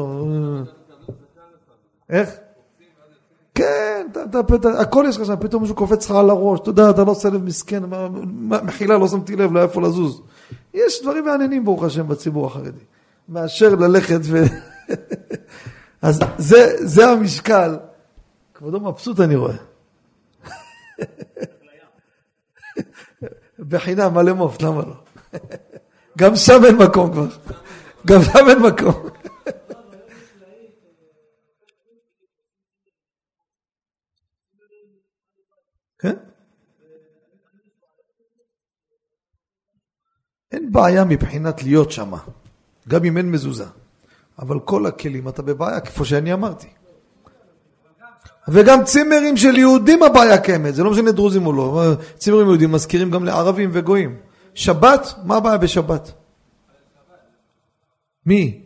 איך? 2.10 2.30
כן, 3.56 4.08
אתה, 4.12 4.40
אתה, 4.40 4.70
הכל 4.82 5.06
יש 5.10 5.18
לך 5.18 5.26
שם, 5.26 5.36
פתאום 5.40 5.62
מישהו 5.62 5.76
קופץ 5.76 6.06
לך 6.06 6.16
על 6.16 6.30
הראש, 6.30 6.60
אתה 6.60 6.70
יודע, 6.70 6.90
אתה 6.90 7.04
לא 7.04 7.12
עושה 7.12 7.30
לב 7.30 7.44
מסכן, 7.44 7.84
מחילה, 8.64 8.98
לא 8.98 9.08
שמתי 9.08 9.36
לב, 9.36 9.54
לא 9.54 9.62
איפה 9.62 9.82
לזוז. 9.82 10.22
יש 10.74 11.02
דברים 11.02 11.26
מעניינים, 11.26 11.66
ברוך 11.66 11.84
השם, 11.84 12.08
בציבור 12.08 12.48
החרדי, 12.48 12.84
מאשר 13.30 13.76
ללכת 13.76 14.20
ו... 14.24 14.44
אז 16.02 16.20
זה, 16.38 16.76
זה 16.78 17.10
המשקל. 17.10 17.78
כבודו 18.54 18.80
מבסוט 18.80 19.20
אני 19.20 19.36
רואה. 19.36 19.56
בחינם, 23.70 24.14
מלא 24.14 24.34
מופת, 24.34 24.62
למה 24.62 24.82
לא? 24.82 24.94
גם 26.18 26.36
שם 26.36 26.66
אין 26.66 26.76
מקום 26.76 27.12
כבר. 27.12 27.28
גם 28.08 28.22
שם 28.22 28.50
אין 28.50 28.60
מקום. 28.60 29.10
כן? 36.00 36.16
אין 40.54 40.72
בעיה 40.72 41.04
מבחינת 41.04 41.64
להיות 41.64 41.92
שם, 41.92 42.12
גם 42.88 43.04
אם 43.04 43.18
אין 43.18 43.32
מזוזה. 43.32 43.66
אבל 44.40 44.60
כל 44.60 44.86
הכלים 44.86 45.28
אתה 45.28 45.42
בבעיה, 45.42 45.80
כפי 45.80 46.06
שאני 46.06 46.34
אמרתי. 46.34 46.68
וגם 48.48 48.84
צימרים 48.84 49.38
של 49.38 49.58
יהודים 49.58 50.04
הבעיה 50.04 50.38
קיימת, 50.38 50.76
זה 50.76 50.84
לא 50.84 50.92
משנה 50.92 51.12
דרוזים 51.12 51.46
או 51.48 51.54
לא. 51.54 51.94
צימרים 52.18 52.48
יהודים 52.48 52.72
מזכירים 52.72 53.12
גם 53.12 53.26
לערבים 53.26 53.70
וגויים. 53.74 54.18
שבת, 54.54 55.14
מה 55.24 55.38
הבעיה 55.38 55.58
בשבת? 55.58 56.12
מי? 58.26 58.62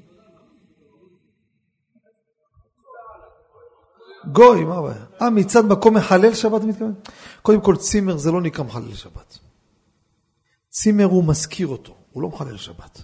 גוי, 4.32 4.64
מה 4.64 4.78
הבעיה? 4.78 5.06
אה, 5.22 5.30
מצד 5.30 5.66
מקום 5.66 5.98
מחלל 5.98 6.34
שבת 6.34 6.64
מתכוון? 6.64 6.94
קודם 7.42 7.62
כל 7.62 7.76
צימר 7.76 8.18
זה 8.18 8.32
לא 8.32 8.42
נקרא 8.42 8.64
מחלל 8.64 8.94
שבת. 8.94 9.47
צימר 10.80 11.06
הוא 11.06 11.24
מזכיר 11.24 11.68
אותו, 11.68 11.96
הוא 12.12 12.24
לא 12.24 12.30
מחלל 12.30 12.58
שבת. 12.58 13.02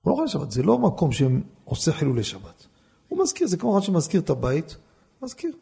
הוא 0.00 0.10
לא 0.10 0.14
מחלל 0.14 0.28
שבת, 0.28 0.50
זה 0.50 0.62
לא 0.62 0.78
מקום 0.78 1.10
שעושה 1.12 1.92
חילולי 1.92 2.24
שבת. 2.24 2.66
הוא 3.08 3.22
מזכיר, 3.22 3.46
זה 3.46 3.56
כמו 3.56 3.78
אחד 3.78 3.86
שמזכיר 3.86 4.20
את 4.20 4.30
הבית, 4.30 4.76
מזכיר. 5.22 5.56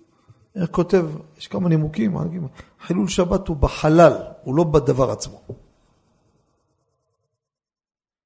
איך 0.54 0.70
כותב, 0.70 1.06
יש 1.38 1.48
כמה 1.48 1.68
נימוקים, 1.68 2.16
חילול 2.80 3.08
שבת 3.08 3.48
הוא 3.48 3.56
בחלל, 3.56 4.12
הוא 4.42 4.54
לא 4.54 4.64
בדבר 4.64 5.10
עצמו. 5.10 5.40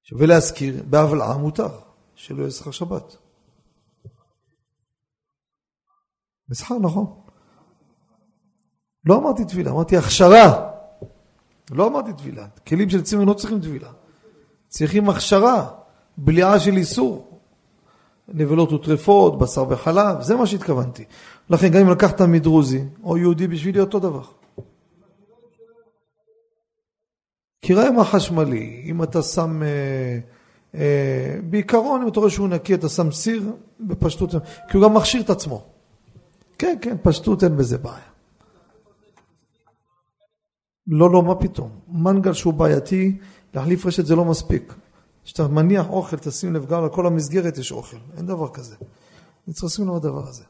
שווה 0.03 0.27
להזכיר, 0.27 0.83
בהבלעה 0.91 1.37
מותר, 1.37 1.79
שלא 2.15 2.43
יהיה 2.43 2.51
שכר 2.51 2.71
שבת. 2.71 3.17
מסחר, 6.49 6.79
נכון. 6.79 7.21
לא 9.05 9.19
אמרתי 9.19 9.45
טבילה, 9.45 9.71
אמרתי 9.71 9.97
הכשרה. 9.97 10.78
לא 11.71 11.87
אמרתי 11.87 12.13
טבילה. 12.13 12.47
כלים 12.67 12.91
של 12.91 13.03
צימר 13.03 13.25
לא 13.25 13.35
צריכים 13.35 13.61
טבילה. 13.61 13.89
צריכים 14.69 15.09
הכשרה, 15.09 15.69
בליעה 16.17 16.61
של 16.61 16.77
איסור. 16.77 17.41
נבלות 18.29 18.73
וטרפות, 18.73 19.39
בשר 19.39 19.65
וחלב, 19.69 20.21
זה 20.21 20.37
מה 20.37 20.47
שהתכוונתי. 20.47 21.05
לכן 21.51 21.69
גם 21.69 21.81
אם 21.81 21.91
לקחת 21.91 22.21
מדרוזי 22.21 22.85
או 23.05 23.19
יהודי 23.19 23.47
בשבילי 23.47 23.81
אותו 23.81 23.99
דבר. 23.99 24.23
קיריים 27.61 27.99
החשמלי, 27.99 28.83
אם 28.85 29.03
אתה 29.03 29.23
שם, 29.23 29.63
אה, 29.63 30.19
אה, 30.75 31.37
בעיקרון 31.51 32.03
אם 32.03 32.09
אתה 32.09 32.21
רואה 32.21 32.31
שהוא 32.31 32.49
נקי 32.49 32.75
אתה 32.75 32.89
שם 32.89 33.13
סיר 33.13 33.53
בפשטות, 33.81 34.31
כי 34.69 34.77
הוא 34.77 34.85
גם 34.85 34.95
מכשיר 34.95 35.21
את 35.21 35.31
עצמו. 35.31 35.65
כן, 36.59 36.77
כן, 36.81 36.97
פשטות 37.03 37.45
אין 37.45 37.57
בזה 37.57 37.79
בעיה. 37.79 38.18
לא, 40.89 41.11
לא, 41.11 41.23
מה 41.23 41.35
פתאום. 41.35 41.71
מנגל 41.89 42.33
שהוא 42.33 42.55
בעייתי, 42.55 43.19
להחליף 43.55 43.87
רשת 43.87 44.07
זה 44.07 44.17
לא 44.17 44.25
מספיק. 44.25 44.75
כשאתה 45.25 45.49
מניח 45.49 45.89
אוכל, 45.89 46.17
תשים 46.17 46.55
לב, 46.55 46.67
גם 46.67 46.87
לכל 46.87 47.07
המסגרת 47.07 47.59
יש 47.59 47.73
אוכל. 47.73 47.97
אין 48.17 48.27
דבר 48.27 48.49
כזה. 48.49 48.77
צריך 49.51 49.65
לשים 49.65 49.89
לב 49.89 49.95
הדבר 49.95 50.29
הזה. 50.29 50.45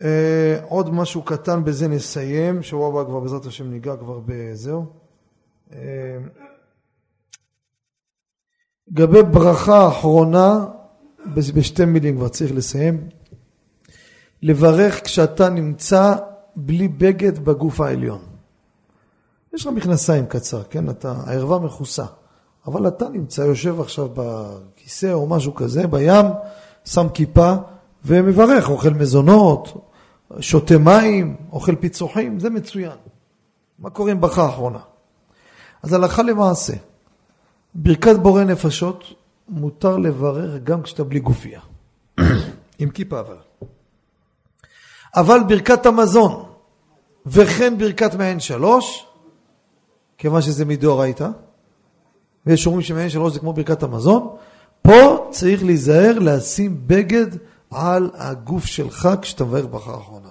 Uh, 0.00 0.04
עוד 0.68 0.94
משהו 0.94 1.22
קטן, 1.22 1.64
בזה 1.64 1.88
נסיים. 1.88 2.62
שבוע 2.62 2.88
הבא 2.88 3.10
כבר 3.10 3.20
בעזרת 3.20 3.46
השם 3.46 3.70
ניגע 3.70 3.96
כבר 3.96 4.20
בזהו. 4.26 4.86
Uh, 5.70 5.74
לגבי 8.88 9.22
ברכה 9.22 9.88
אחרונה, 9.88 10.66
בשתי 11.34 11.84
מילים 11.84 12.16
כבר 12.16 12.28
צריך 12.28 12.52
לסיים. 12.54 13.08
לברך 14.42 15.04
כשאתה 15.04 15.48
נמצא 15.48 16.14
בלי 16.56 16.88
בגד 16.88 17.38
בגוף 17.38 17.80
העליון. 17.80 18.33
יש 19.54 19.66
לך 19.66 19.72
מכנסיים 19.72 20.26
קצר, 20.26 20.62
כן? 20.62 20.90
אתה, 20.90 21.14
הערווה 21.26 21.58
מכוסה. 21.58 22.04
אבל 22.66 22.88
אתה 22.88 23.08
נמצא, 23.08 23.42
יושב 23.42 23.80
עכשיו 23.80 24.08
בכיסא 24.14 25.12
או 25.12 25.26
משהו 25.26 25.54
כזה, 25.54 25.86
בים, 25.86 26.26
שם 26.84 27.06
כיפה 27.14 27.54
ומברך, 28.04 28.70
אוכל 28.70 28.90
מזונות, 28.90 29.90
שותה 30.40 30.78
מים, 30.78 31.36
אוכל 31.52 31.74
פיצוחים, 31.74 32.40
זה 32.40 32.50
מצוין. 32.50 32.96
מה 33.78 33.90
קורה 33.90 34.10
עם 34.10 34.20
ברכה 34.20 34.42
האחרונה? 34.42 34.78
אז 35.82 35.92
הלכה 35.92 36.22
למעשה, 36.22 36.72
ברכת 37.74 38.16
בורא 38.16 38.44
נפשות 38.44 39.04
מותר 39.48 39.96
לברך 39.96 40.62
גם 40.64 40.82
כשאתה 40.82 41.04
בלי 41.04 41.20
גופייה. 41.20 41.60
עם 42.78 42.90
כיפה 42.90 43.20
אבל. 43.20 43.36
אבל 45.16 45.38
ברכת 45.48 45.86
המזון 45.86 46.44
וכן 47.26 47.78
ברכת 47.78 48.14
מעין 48.14 48.40
שלוש, 48.40 49.06
כיוון 50.18 50.42
שזה 50.42 50.64
מדאורייתא, 50.64 51.28
ויש 52.46 52.66
אומרים 52.66 52.82
שמעין 52.82 53.08
שלוש 53.10 53.32
זה 53.32 53.40
כמו 53.40 53.52
ברכת 53.52 53.82
המזון, 53.82 54.36
פה 54.82 55.28
צריך 55.30 55.64
להיזהר 55.64 56.18
לשים 56.18 56.82
בגד 56.86 57.26
על 57.70 58.10
הגוף 58.14 58.64
שלך 58.64 59.08
כשאתה 59.22 59.44
מברך 59.44 59.66
ברכה 59.70 59.94
האחרונה. 59.94 60.28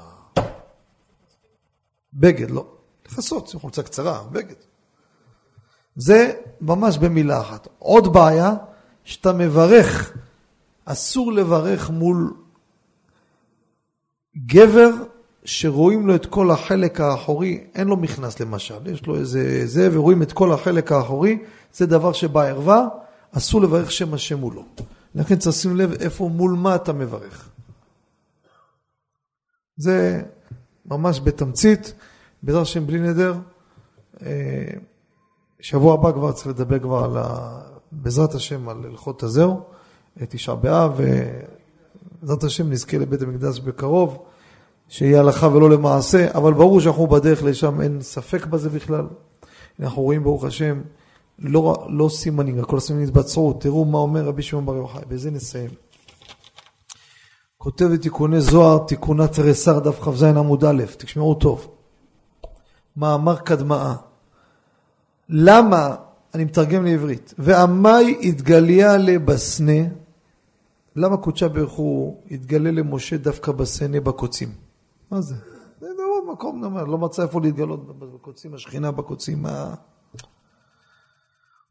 בגד, 2.14 2.52
לא. 2.52 2.66
לכסות, 3.06 3.48
שים 3.48 3.60
חולצה 3.60 3.84
קצרה, 3.84 4.24
בגד. 4.32 4.56
זה 5.96 6.34
ממש 6.62 6.98
במילה 6.98 7.42
אחת. 7.42 7.68
עוד 7.80 8.14
בעיה, 8.14 8.54
שאתה 9.04 9.34
מברך, 9.34 10.14
אסור 10.86 11.34
לברך 11.34 11.90
מול 11.90 12.34
גבר 14.38 14.90
שרואים 15.46 16.08
לו 16.08 16.16
את 16.16 16.26
כל 16.26 16.52
החלק 16.52 17.02
האחורי, 17.02 17.64
אין 17.76 17.88
לו 17.88 17.98
מכנס 17.98 18.40
למשל, 18.40 18.88
יש 18.88 19.06
לו 19.06 19.16
איזה 19.16 19.68
זה, 19.68 19.90
ורואים 19.94 20.22
את 20.22 20.34
כל 20.34 20.52
החלק 20.52 20.92
האחורי, 20.92 21.38
זה 21.74 21.86
דבר 21.86 22.14
שבערווה, 22.14 22.88
אסור 23.32 23.62
לברך 23.62 23.92
שם 23.92 24.14
השם 24.14 24.40
מולו. 24.40 24.66
לכן 25.16 25.36
צריך 25.36 25.56
לשים 25.56 25.76
לב 25.76 25.92
איפה, 25.92 26.30
מול 26.30 26.52
מה 26.52 26.76
אתה 26.76 26.94
מברך. 26.94 27.50
זה 29.78 30.22
ממש 30.86 31.22
בתמצית, 31.24 31.94
בעזרת 32.44 32.62
השם 32.62 32.88
בלי 32.88 33.00
נדר. 33.00 33.36
אה, 34.26 34.68
שבוע 35.60 35.94
הבא 35.94 36.12
כבר 36.12 36.32
צריך 36.32 36.48
לדבר 36.48 36.80
כבר 36.80 37.04
על 37.04 37.18
ה... 37.18 37.60
בעזרת 37.92 38.36
השם 38.36 38.70
על 38.70 38.86
הלכות 38.86 39.24
הזהו, 39.24 39.62
תשעה 40.30 40.56
באב, 40.56 41.00
ובעזרת 42.22 42.44
השם 42.44 42.70
נזכה 42.70 42.98
לבית 42.98 43.22
המקדש 43.22 43.60
בקרוב. 43.60 44.26
שיהיה 44.90 45.20
הלכה 45.20 45.48
ולא 45.48 45.70
למעשה, 45.70 46.28
אבל 46.34 46.54
ברור 46.54 46.82
שאנחנו 46.82 47.08
בדרך 47.08 47.44
לשם, 47.44 47.82
אין 47.82 48.02
ספק 48.02 48.46
בזה 48.46 48.70
בכלל. 48.70 49.08
אנחנו 49.80 50.02
רואים 50.02 50.24
ברוך 50.24 50.44
השם, 50.44 50.82
לא, 51.40 51.88
לא 51.90 52.10
סימנים, 52.10 52.60
הכל 52.60 52.80
סימנים 52.80 53.08
התבצרו, 53.08 53.54
תראו 53.54 53.86
מה 53.86 53.98
אומר 53.98 54.26
רבי 54.26 54.42
שמעון 54.42 54.66
בר 54.66 54.76
יוחאי, 54.76 55.02
בזה 55.08 55.32
נסיים. 55.32 55.70
כותב 57.58 57.86
את 57.94 58.02
תיקוני 58.02 58.42
זוהר, 58.42 58.78
תיקונת 58.88 59.32
תריסר, 59.32 59.80
דף 59.80 60.00
כ"ז 60.00 60.24
עמוד 60.24 60.64
א', 60.64 60.84
תשמעו 60.98 61.36
טוב. 61.36 61.68
מאמר 62.98 63.36
קדמאה. 63.36 63.96
למה, 65.30 65.96
אני 66.34 66.44
מתרגם 66.44 66.86
לעברית, 66.86 67.34
ועמי 67.38 68.18
התגליה 68.22 68.98
לבסנה, 68.98 69.82
למה 70.96 71.18
קודשה 71.18 71.48
ברוך 71.48 71.74
הוא 71.74 72.22
התגלה 72.32 72.72
למשה 72.72 73.18
דווקא 73.18 73.52
בסנה 73.52 74.00
בקוצים? 74.00 74.63
מה 75.14 75.22
זה? 75.22 75.36
זה 75.80 75.88
דבר 75.94 76.34
מקום, 76.34 76.62
נאמר, 76.62 76.84
לא 76.84 76.98
מצא 76.98 77.24
איפה 77.24 77.42
להתגלות 77.42 78.00
בקוצים, 78.00 78.54
השכינה 78.54 78.92
בקוצים. 78.92 79.42
מה... 79.42 79.74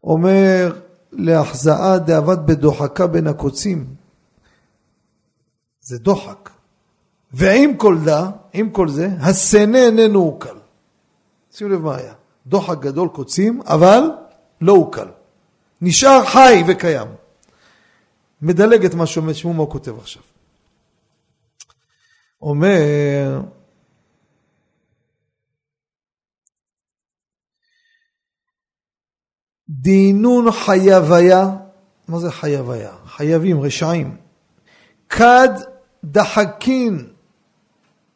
אומר 0.05 0.81
להחזאה 1.13 1.99
דאבד 1.99 2.47
בדוחקה 2.47 3.07
בין 3.07 3.27
הקוצים. 3.27 3.95
זה 5.81 5.99
דוחק. 5.99 6.51
ועם 7.33 7.77
כל 7.77 7.99
דה, 8.05 8.31
עם 8.53 8.71
כל 8.71 8.89
זה, 8.89 9.09
הסנה 9.21 9.79
איננו 9.79 10.23
עוקל. 10.23 10.57
שימו 11.51 11.71
לב 11.71 11.81
מה 11.81 11.97
היה. 11.97 12.15
דוחק 12.47 12.79
גדול 12.79 13.09
קוצים, 13.09 13.63
אבל 13.63 14.03
לא 14.61 14.73
עוקל. 14.73 15.09
נשאר 15.81 16.25
חי 16.27 16.63
וקיים. 16.69 17.09
מדלג 18.43 18.85
את 18.85 18.95
מה 18.95 19.07
שאומר, 19.07 19.33
שמעו 19.33 19.55
מה 19.55 19.61
הוא 19.61 19.71
כותב 19.71 19.99
עכשיו. 19.99 20.23
אומר, 22.43 23.41
דינון 29.69 30.51
חייביה, 30.51 31.57
מה 32.09 32.19
זה 32.19 32.31
חייביה? 32.31 32.93
חייבים, 33.07 33.61
רשעים. 33.61 34.17
כד 35.09 35.49
דחקין 36.05 37.13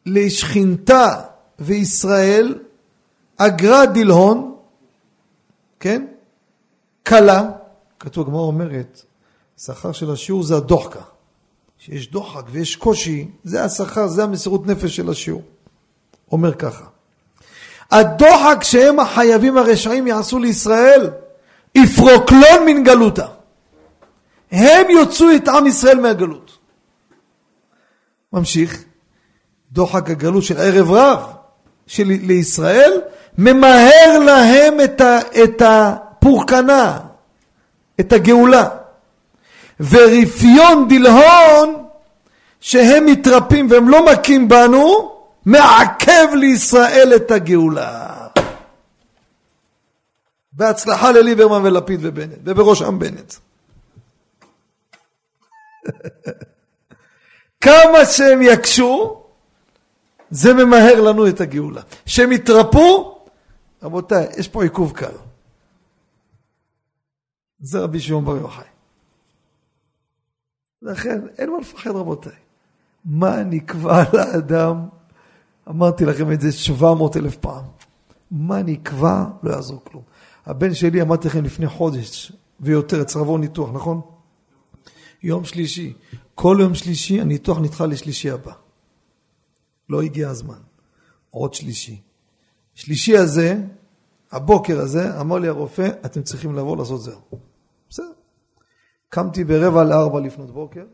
לשכינתה 0.05 1.21
וישראל, 1.59 2.59
אגרה 3.37 3.85
דילהון, 3.85 4.55
כן? 5.79 6.07
כלה, 7.07 7.51
כתוב, 7.99 8.27
הגמרא 8.27 8.41
אומרת, 8.41 9.01
שכר 9.57 9.91
של 9.91 10.11
השיעור 10.11 10.43
זה 10.43 10.55
הדוחקה. 10.55 11.16
שיש 11.79 12.11
דוחק 12.11 12.43
ויש 12.51 12.75
קושי, 12.75 13.27
זה 13.43 13.63
השכר, 13.63 14.07
זה 14.07 14.23
המסירות 14.23 14.67
נפש 14.67 14.95
של 14.95 15.09
השיעור. 15.09 15.41
אומר 16.31 16.53
ככה, 16.53 16.85
הדוחק 17.91 18.57
שהם 18.61 18.99
החייבים 18.99 19.57
הרשעים 19.57 20.07
יעשו 20.07 20.39
לישראל, 20.39 21.09
יפרוקלון 21.75 22.65
מן 22.65 22.83
גלותה. 22.83 23.27
הם 24.51 24.89
יוצאו 24.89 25.35
את 25.35 25.47
עם 25.47 25.67
ישראל 25.67 25.99
מהגלות. 25.99 26.57
ממשיך, 28.33 28.83
דוחק 29.71 30.09
הגלות 30.09 30.43
של 30.43 30.57
ערב 30.57 30.91
רב 30.91 31.33
של 31.87 32.07
לישראל, 32.07 33.01
ממהר 33.37 34.19
להם 34.25 34.81
את, 34.83 35.01
ה, 35.01 35.19
את 35.43 35.61
הפורקנה, 35.65 36.99
את 37.99 38.13
הגאולה. 38.13 38.67
ורפיון 39.79 40.87
דלהון 40.89 41.87
שהם 42.59 43.05
מתרפים 43.05 43.67
והם 43.71 43.89
לא 43.89 44.05
מכים 44.05 44.47
בנו, 44.47 45.17
מעכב 45.45 46.27
לישראל 46.33 47.13
את 47.15 47.31
הגאולה. 47.31 48.27
בהצלחה 50.53 51.11
לליברמן 51.11 51.65
ולפיד 51.65 51.99
ובנט, 52.03 52.37
ובראשם 52.43 52.99
בנט. 52.99 53.33
כמה 57.61 58.05
שהם 58.05 58.41
יקשו, 58.41 59.23
זה 60.29 60.53
ממהר 60.53 61.01
לנו 61.01 61.27
את 61.27 61.41
הגאולה. 61.41 61.81
שהם 62.05 62.31
יתרפו, 62.31 63.19
רבותיי, 63.83 64.27
יש 64.37 64.47
פה 64.47 64.63
עיכוב 64.63 64.91
קל. 64.91 65.17
זה 67.59 67.79
רבי 67.79 67.99
שמעון 67.99 68.25
בר 68.25 68.37
יוחאי. 68.37 68.76
לכן 70.81 71.21
אין 71.37 71.49
מה 71.49 71.59
לפחד 71.59 71.89
רבותיי. 71.89 72.39
מה 73.05 73.43
נקבע 73.43 74.03
לאדם? 74.13 74.87
אמרתי 75.69 76.05
לכם 76.05 76.31
את 76.31 76.41
זה 76.41 76.51
700 76.51 77.17
אלף 77.17 77.35
פעם. 77.35 77.65
מה 78.31 78.61
נקבע? 78.61 79.25
לא 79.43 79.51
יעזור 79.51 79.81
כלום. 79.83 80.03
הבן 80.45 80.73
שלי, 80.73 81.01
אמרתי 81.01 81.27
לכם 81.27 81.43
לפני 81.43 81.67
חודש 81.67 82.31
ויותר, 82.59 83.03
צריך 83.03 83.17
לעבור 83.17 83.39
ניתוח, 83.39 83.69
נכון? 83.73 84.01
יום 85.23 85.45
שלישי. 85.45 85.93
כל 86.35 86.57
יום 86.59 86.75
שלישי 86.75 87.21
הניתוח 87.21 87.57
נדחה 87.59 87.85
לשלישי 87.85 88.31
הבא. 88.31 88.53
לא 89.89 90.01
הגיע 90.01 90.29
הזמן. 90.29 90.59
עוד 91.29 91.53
שלישי. 91.53 92.01
שלישי 92.75 93.17
הזה, 93.17 93.57
הבוקר 94.31 94.79
הזה, 94.79 95.19
אמר 95.21 95.39
לי 95.39 95.47
הרופא, 95.47 95.89
אתם 96.05 96.23
צריכים 96.23 96.55
לבוא 96.55 96.77
לעשות 96.77 97.01
זהו. 97.01 97.21
בסדר. 97.89 98.16
קמתי 99.09 99.43
ברבע 99.43 99.83
לארבע 99.83 100.19
לפנות 100.19 100.51
בוקר, 100.51 100.85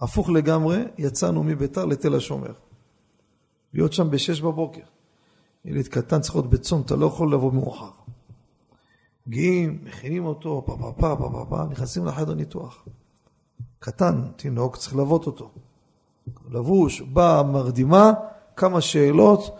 הפוך 0.00 0.30
לגמרי, 0.30 0.84
יצאנו 0.98 1.42
מביתר 1.42 1.84
לתל 1.84 2.14
השומר. 2.14 2.52
להיות 3.74 3.92
שם 3.92 4.10
בשש 4.10 4.40
בבוקר. 4.40 4.82
ילד 5.64 5.88
קטן 5.88 6.20
צריך 6.20 6.34
להיות 6.34 6.50
בצום, 6.50 6.82
אתה 6.82 6.96
לא 6.96 7.06
יכול 7.06 7.32
לבוא 7.32 7.52
מאוחר. 7.52 7.90
מגיעים, 9.26 9.84
מכינים 9.84 10.24
אותו, 10.24 10.62
פה 10.66 10.76
פה 10.80 10.92
פה 10.98 11.16
פה 11.18 11.46
פה 11.48 11.64
נכנסים 11.70 12.06
לחדר 12.06 12.34
ניתוח. 12.34 12.84
קטן, 13.78 14.22
תינוק, 14.36 14.76
צריך 14.76 14.94
ללוות 14.94 15.26
אותו. 15.26 15.50
לבוש, 16.50 17.00
בא, 17.00 17.42
מרדימה, 17.52 18.12
כמה 18.56 18.80
שאלות, 18.80 19.56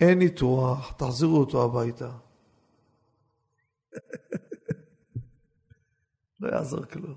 אין 0.00 0.18
ניתוח, 0.18 0.92
תחזירו 0.96 1.36
אותו 1.36 1.64
הביתה. 1.64 2.10
לא 6.44 6.56
יעזור 6.56 6.80
כלום. 6.92 7.14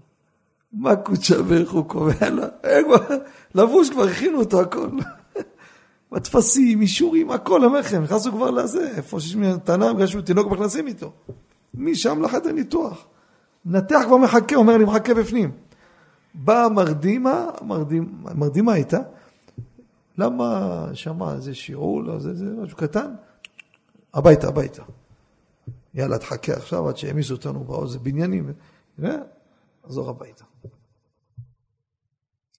מה 0.74 0.96
קודשא 0.96 1.42
בריך 1.42 1.72
הוא 1.72 1.86
קובע 1.86 2.30
לה? 2.30 2.48
לבוש 3.56 3.90
כבר 3.90 4.04
הכינו 4.04 4.40
אותו 4.40 4.62
הכל. 4.62 4.90
בטפסים, 6.12 6.82
אישורים, 6.82 7.32
הכל 7.32 7.64
המכם, 7.64 8.04
נכנסו 8.04 8.32
כבר 8.32 8.52
לזה, 8.52 8.92
איפה 8.98 9.20
שיש 9.20 9.38
טענה 9.64 9.94
בגלל 9.94 10.08
שהוא 10.08 10.22
תינוק 10.22 10.52
מכנסים 10.52 10.88
איתו. 10.88 11.12
משם 11.74 12.22
לחדר 12.22 12.52
ניתוח. 12.52 13.06
מנתח 13.66 14.00
כבר 14.06 14.18
מחכה, 14.18 14.56
אומר 14.56 14.78
לי 14.78 14.86
מחכה 14.86 15.14
בפנים. 15.14 15.52
באה 16.34 16.70
מרדימה, 16.70 17.46
מרדימה, 17.62 18.34
מרדימה 18.36 18.74
הייתה, 18.74 19.00
למה 20.18 20.86
שמע 20.94 21.34
איזה 21.34 21.54
שיעור, 21.54 22.04
לא, 22.04 22.20
זה, 22.20 22.36
זה 22.36 22.46
משהו 22.46 22.78
קטן, 22.78 23.12
הביתה, 24.14 24.48
הביתה. 24.48 24.84
יאללה, 25.94 26.18
תחכה 26.18 26.54
עכשיו 26.54 26.90
עד 26.90 26.98
שהעמיסו 26.98 27.34
אותנו 27.34 27.64
באוזן 27.64 28.00
בניינים, 28.04 28.54
ועזור 29.00 30.10
הביתה. 30.10 30.44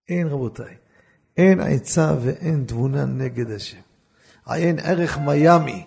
אין 0.09 0.28
רבותיי, 0.28 0.76
אין 1.36 1.61
עצה 1.61 2.14
ואין 2.20 2.64
תבונה 2.64 3.05
נגד 3.05 3.51
השם. 3.51 3.78
עיין 4.47 4.78
ערך 4.78 5.18
מיאמי, 5.18 5.86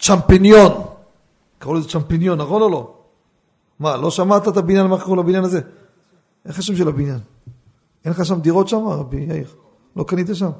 צ'מפיניון, 0.00 0.72
קראו 1.58 1.74
לזה 1.74 1.88
צ'מפיניון, 1.88 2.40
נכון 2.40 2.62
או 2.62 2.68
לא? 2.68 2.94
מה, 3.78 3.96
לא 3.96 4.10
שמעת 4.10 4.48
את 4.48 4.56
הבניין, 4.56 4.86
מה 4.86 5.00
קראו 5.00 5.16
לבניין 5.16 5.44
הזה? 5.44 5.60
איך 6.46 6.58
השם 6.58 6.76
של 6.76 6.88
הבניין? 6.88 7.18
אין 8.04 8.12
לך 8.12 8.24
שם 8.24 8.40
דירות 8.40 8.68
שם, 8.68 8.76
רבי 8.86 9.16
יאיר? 9.16 9.48
לא 9.96 10.04
קנית 10.04 10.26
שם? 10.32 10.50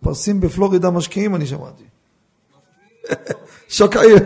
פרסים 0.00 0.40
בפלורידה 0.40 0.90
משקיעים, 0.90 1.34
אני 1.34 1.46
שמעתי. 1.46 1.84
שוקעים. 3.68 4.16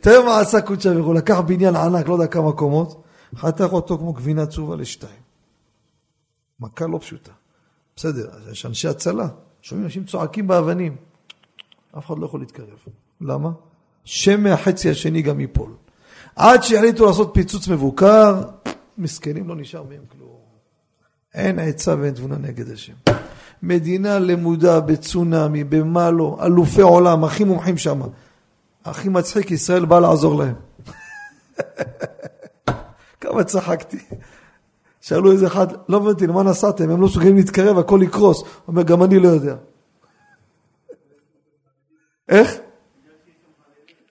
תראה 0.00 0.24
מה 0.24 0.40
עשה 0.40 0.60
קודשא 0.60 0.92
ברוך 0.92 1.06
הוא, 1.06 1.14
לקח 1.14 1.40
בניין 1.40 1.76
ענק, 1.76 2.08
לא 2.08 2.14
יודע 2.14 2.26
כמה 2.26 2.52
קומות, 2.52 3.02
חתך 3.36 3.72
אותו 3.72 3.98
כמו 3.98 4.12
גבינה 4.12 4.46
צהובה 4.46 4.76
לשתיים. 4.76 5.20
מכה 6.60 6.86
לא 6.86 6.98
פשוטה. 6.98 7.32
בסדר, 7.96 8.30
יש 8.50 8.66
אנשי 8.66 8.88
הצלה, 8.88 9.28
שומעים 9.62 9.84
אנשים 9.86 10.04
צועקים 10.04 10.46
באבנים. 10.46 10.96
אף 11.98 12.06
אחד 12.06 12.18
לא 12.18 12.26
יכול 12.26 12.40
להתקרב. 12.40 12.78
למה? 13.20 13.50
שם 14.04 14.42
מהחצי 14.42 14.90
השני 14.90 15.22
גם 15.22 15.40
ייפול. 15.40 15.72
עד 16.36 16.62
שיחליטו 16.62 17.06
לעשות 17.06 17.30
פיצוץ 17.34 17.68
מבוקר, 17.68 18.42
מסכנים 18.98 19.48
לא 19.48 19.56
נשאר 19.56 19.82
מהם 19.82 20.02
כלום. 20.12 20.36
אין 21.34 21.58
עצה 21.58 21.94
ואין 22.00 22.14
תבונה 22.14 22.36
נגד 22.38 22.70
השם. 22.70 22.92
מדינה 23.62 24.18
למודה 24.18 24.80
בצונאמי, 24.80 25.64
במה 25.64 26.10
לא, 26.10 26.38
אלופי 26.42 26.80
עולם, 26.80 27.24
הכי 27.24 27.44
מומחים 27.44 27.78
שם. 27.78 28.00
הכי 28.84 29.08
מצחיק, 29.08 29.50
ישראל 29.50 29.84
בא 29.84 30.00
לעזור 30.00 30.38
להם. 30.38 30.54
כמה 33.26 33.44
צחקתי. 33.44 33.98
שאלו 35.00 35.32
איזה 35.32 35.46
אחד, 35.46 35.66
לא 35.88 35.96
הבנתי, 35.96 36.26
למה 36.26 36.42
נסעתם? 36.42 36.90
הם 36.90 37.00
לא 37.00 37.06
מסוגלים 37.06 37.36
להתקרב, 37.36 37.78
הכל 37.78 38.00
יקרוס. 38.02 38.40
הוא 38.40 38.48
אומר, 38.68 38.82
גם 38.82 39.02
אני 39.02 39.18
לא 39.18 39.28
יודע. 39.28 39.54
איך? 42.28 42.56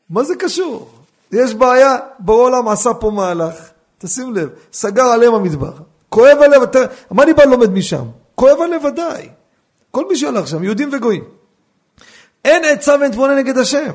מה 0.09 0.23
זה 0.23 0.35
קשור? 0.35 0.91
יש 1.31 1.53
בעיה, 1.53 1.97
בעולם 2.19 2.67
עשה 2.67 2.93
פה 2.93 3.11
מהלך, 3.11 3.69
תשים 3.97 4.33
לב, 4.33 4.49
סגר 4.73 5.03
עליהם 5.03 5.33
המדבר. 5.33 5.73
כואב 6.09 6.37
הלב, 6.41 6.61
אתה, 6.61 6.79
מה 7.11 7.23
אני 7.23 7.33
בא 7.33 7.43
לומד 7.43 7.69
משם? 7.69 8.05
כואב 8.35 8.61
הלב 8.61 8.85
ודאי. 8.85 9.29
כל 9.91 10.07
מי 10.09 10.15
שהלך 10.15 10.47
שם, 10.47 10.63
יהודים 10.63 10.89
וגויים. 10.93 11.23
אין 12.45 12.63
עצה 12.65 12.95
ואין 12.99 13.11
תבונה 13.11 13.35
נגד 13.35 13.57
השם. 13.57 13.91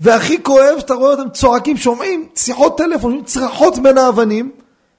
והכי 0.00 0.42
כואב 0.42 0.78
שאתה 0.78 0.94
רואה 0.94 1.10
אותם 1.10 1.30
צועקים, 1.30 1.76
שומעים 1.76 2.28
שיחות 2.34 2.78
טלפון, 2.78 3.24
צרחות 3.24 3.78
בין 3.78 3.98
האבנים, 3.98 4.52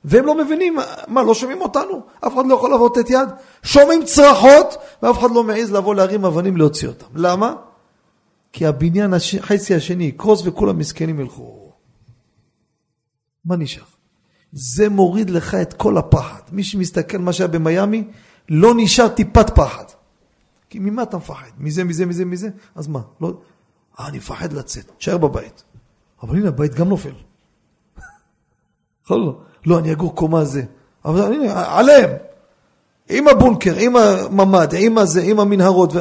והם 0.03 0.25
לא 0.25 0.37
מבינים, 0.37 0.77
מה, 1.07 1.23
לא 1.23 1.33
שומעים 1.33 1.61
אותנו? 1.61 2.01
אף 2.27 2.33
אחד 2.33 2.45
לא 2.47 2.53
יכול 2.53 2.73
לבוא 2.73 2.89
לתת 2.89 3.09
יד? 3.09 3.29
שומעים 3.63 4.05
צרחות, 4.05 4.75
ואף 5.03 5.19
אחד 5.19 5.31
לא 5.31 5.43
מעז 5.43 5.71
לבוא 5.71 5.95
להרים 5.95 6.25
אבנים 6.25 6.57
להוציא 6.57 6.87
אותם. 6.87 7.05
למה? 7.15 7.53
כי 8.53 8.65
הבניין 8.65 9.13
החצי 9.13 9.75
השני 9.75 10.03
יקרוס 10.03 10.41
וכולם 10.45 10.77
מסכנים 10.77 11.19
ילכו. 11.19 11.71
מה 13.45 13.55
נשאר? 13.55 13.83
זה 14.51 14.89
מוריד 14.89 15.29
לך 15.29 15.55
את 15.55 15.73
כל 15.73 15.97
הפחד. 15.97 16.41
מי 16.51 16.63
שמסתכל 16.63 17.17
מה 17.17 17.33
שהיה 17.33 17.47
במיאמי, 17.47 18.03
לא 18.49 18.73
נשאר 18.77 19.07
טיפת 19.07 19.49
פחד. 19.49 19.83
כי 20.69 20.79
ממה 20.79 21.03
אתה 21.03 21.17
מפחד? 21.17 21.49
מזה, 21.57 21.83
מזה, 21.83 22.05
מזה, 22.05 22.25
מזה? 22.25 22.49
אז 22.75 22.87
מה? 22.87 22.99
לא... 23.21 23.33
אה, 23.99 24.07
אני 24.07 24.17
מפחד 24.17 24.53
לצאת, 24.53 24.91
תשאר 24.97 25.17
בבית. 25.17 25.63
אבל 26.23 26.37
הנה, 26.37 26.47
הבית 26.47 26.73
גם 26.73 26.89
נופל. 26.89 27.13
יכול 29.05 29.33
לא. 29.65 29.79
אני 29.79 29.91
אגור 29.91 30.15
קומה 30.15 30.45
זה. 30.45 30.63
אבל 31.05 31.33
הנה, 31.33 31.77
עליהם. 31.77 32.09
עם 33.09 33.27
הבונקר, 33.27 33.75
עם 33.79 33.95
הממ"ד, 33.95 34.73
עם 34.77 34.97
הזה, 34.97 35.21
עם 35.21 35.39
המנהרות. 35.39 35.93
ו... 35.93 35.99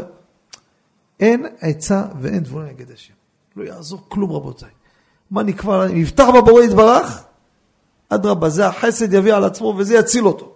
אין 1.21 1.47
עצה 1.61 2.03
ואין 2.21 2.45
תבונה 2.45 2.67
נגד 2.67 2.91
השם. 2.91 3.15
לא 3.57 3.65
יעזור 3.65 4.01
כלום 4.09 4.33
רבותיי. 4.33 4.69
מה 5.31 5.43
נקבע, 5.43 5.87
יפתח 5.91 6.27
בבורא 6.37 6.63
יתברך, 6.63 7.25
אדרבה, 8.09 8.49
זה 8.49 8.67
החסד 8.67 9.13
יביא 9.13 9.35
על 9.35 9.45
עצמו 9.45 9.75
וזה 9.79 9.95
יציל 9.95 10.27
אותו. 10.27 10.53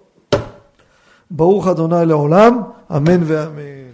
ברוך 1.31 1.69
אדוני 1.69 2.07
לעולם, 2.07 2.63
אמן 2.97 3.23
ואמן. 3.27 3.92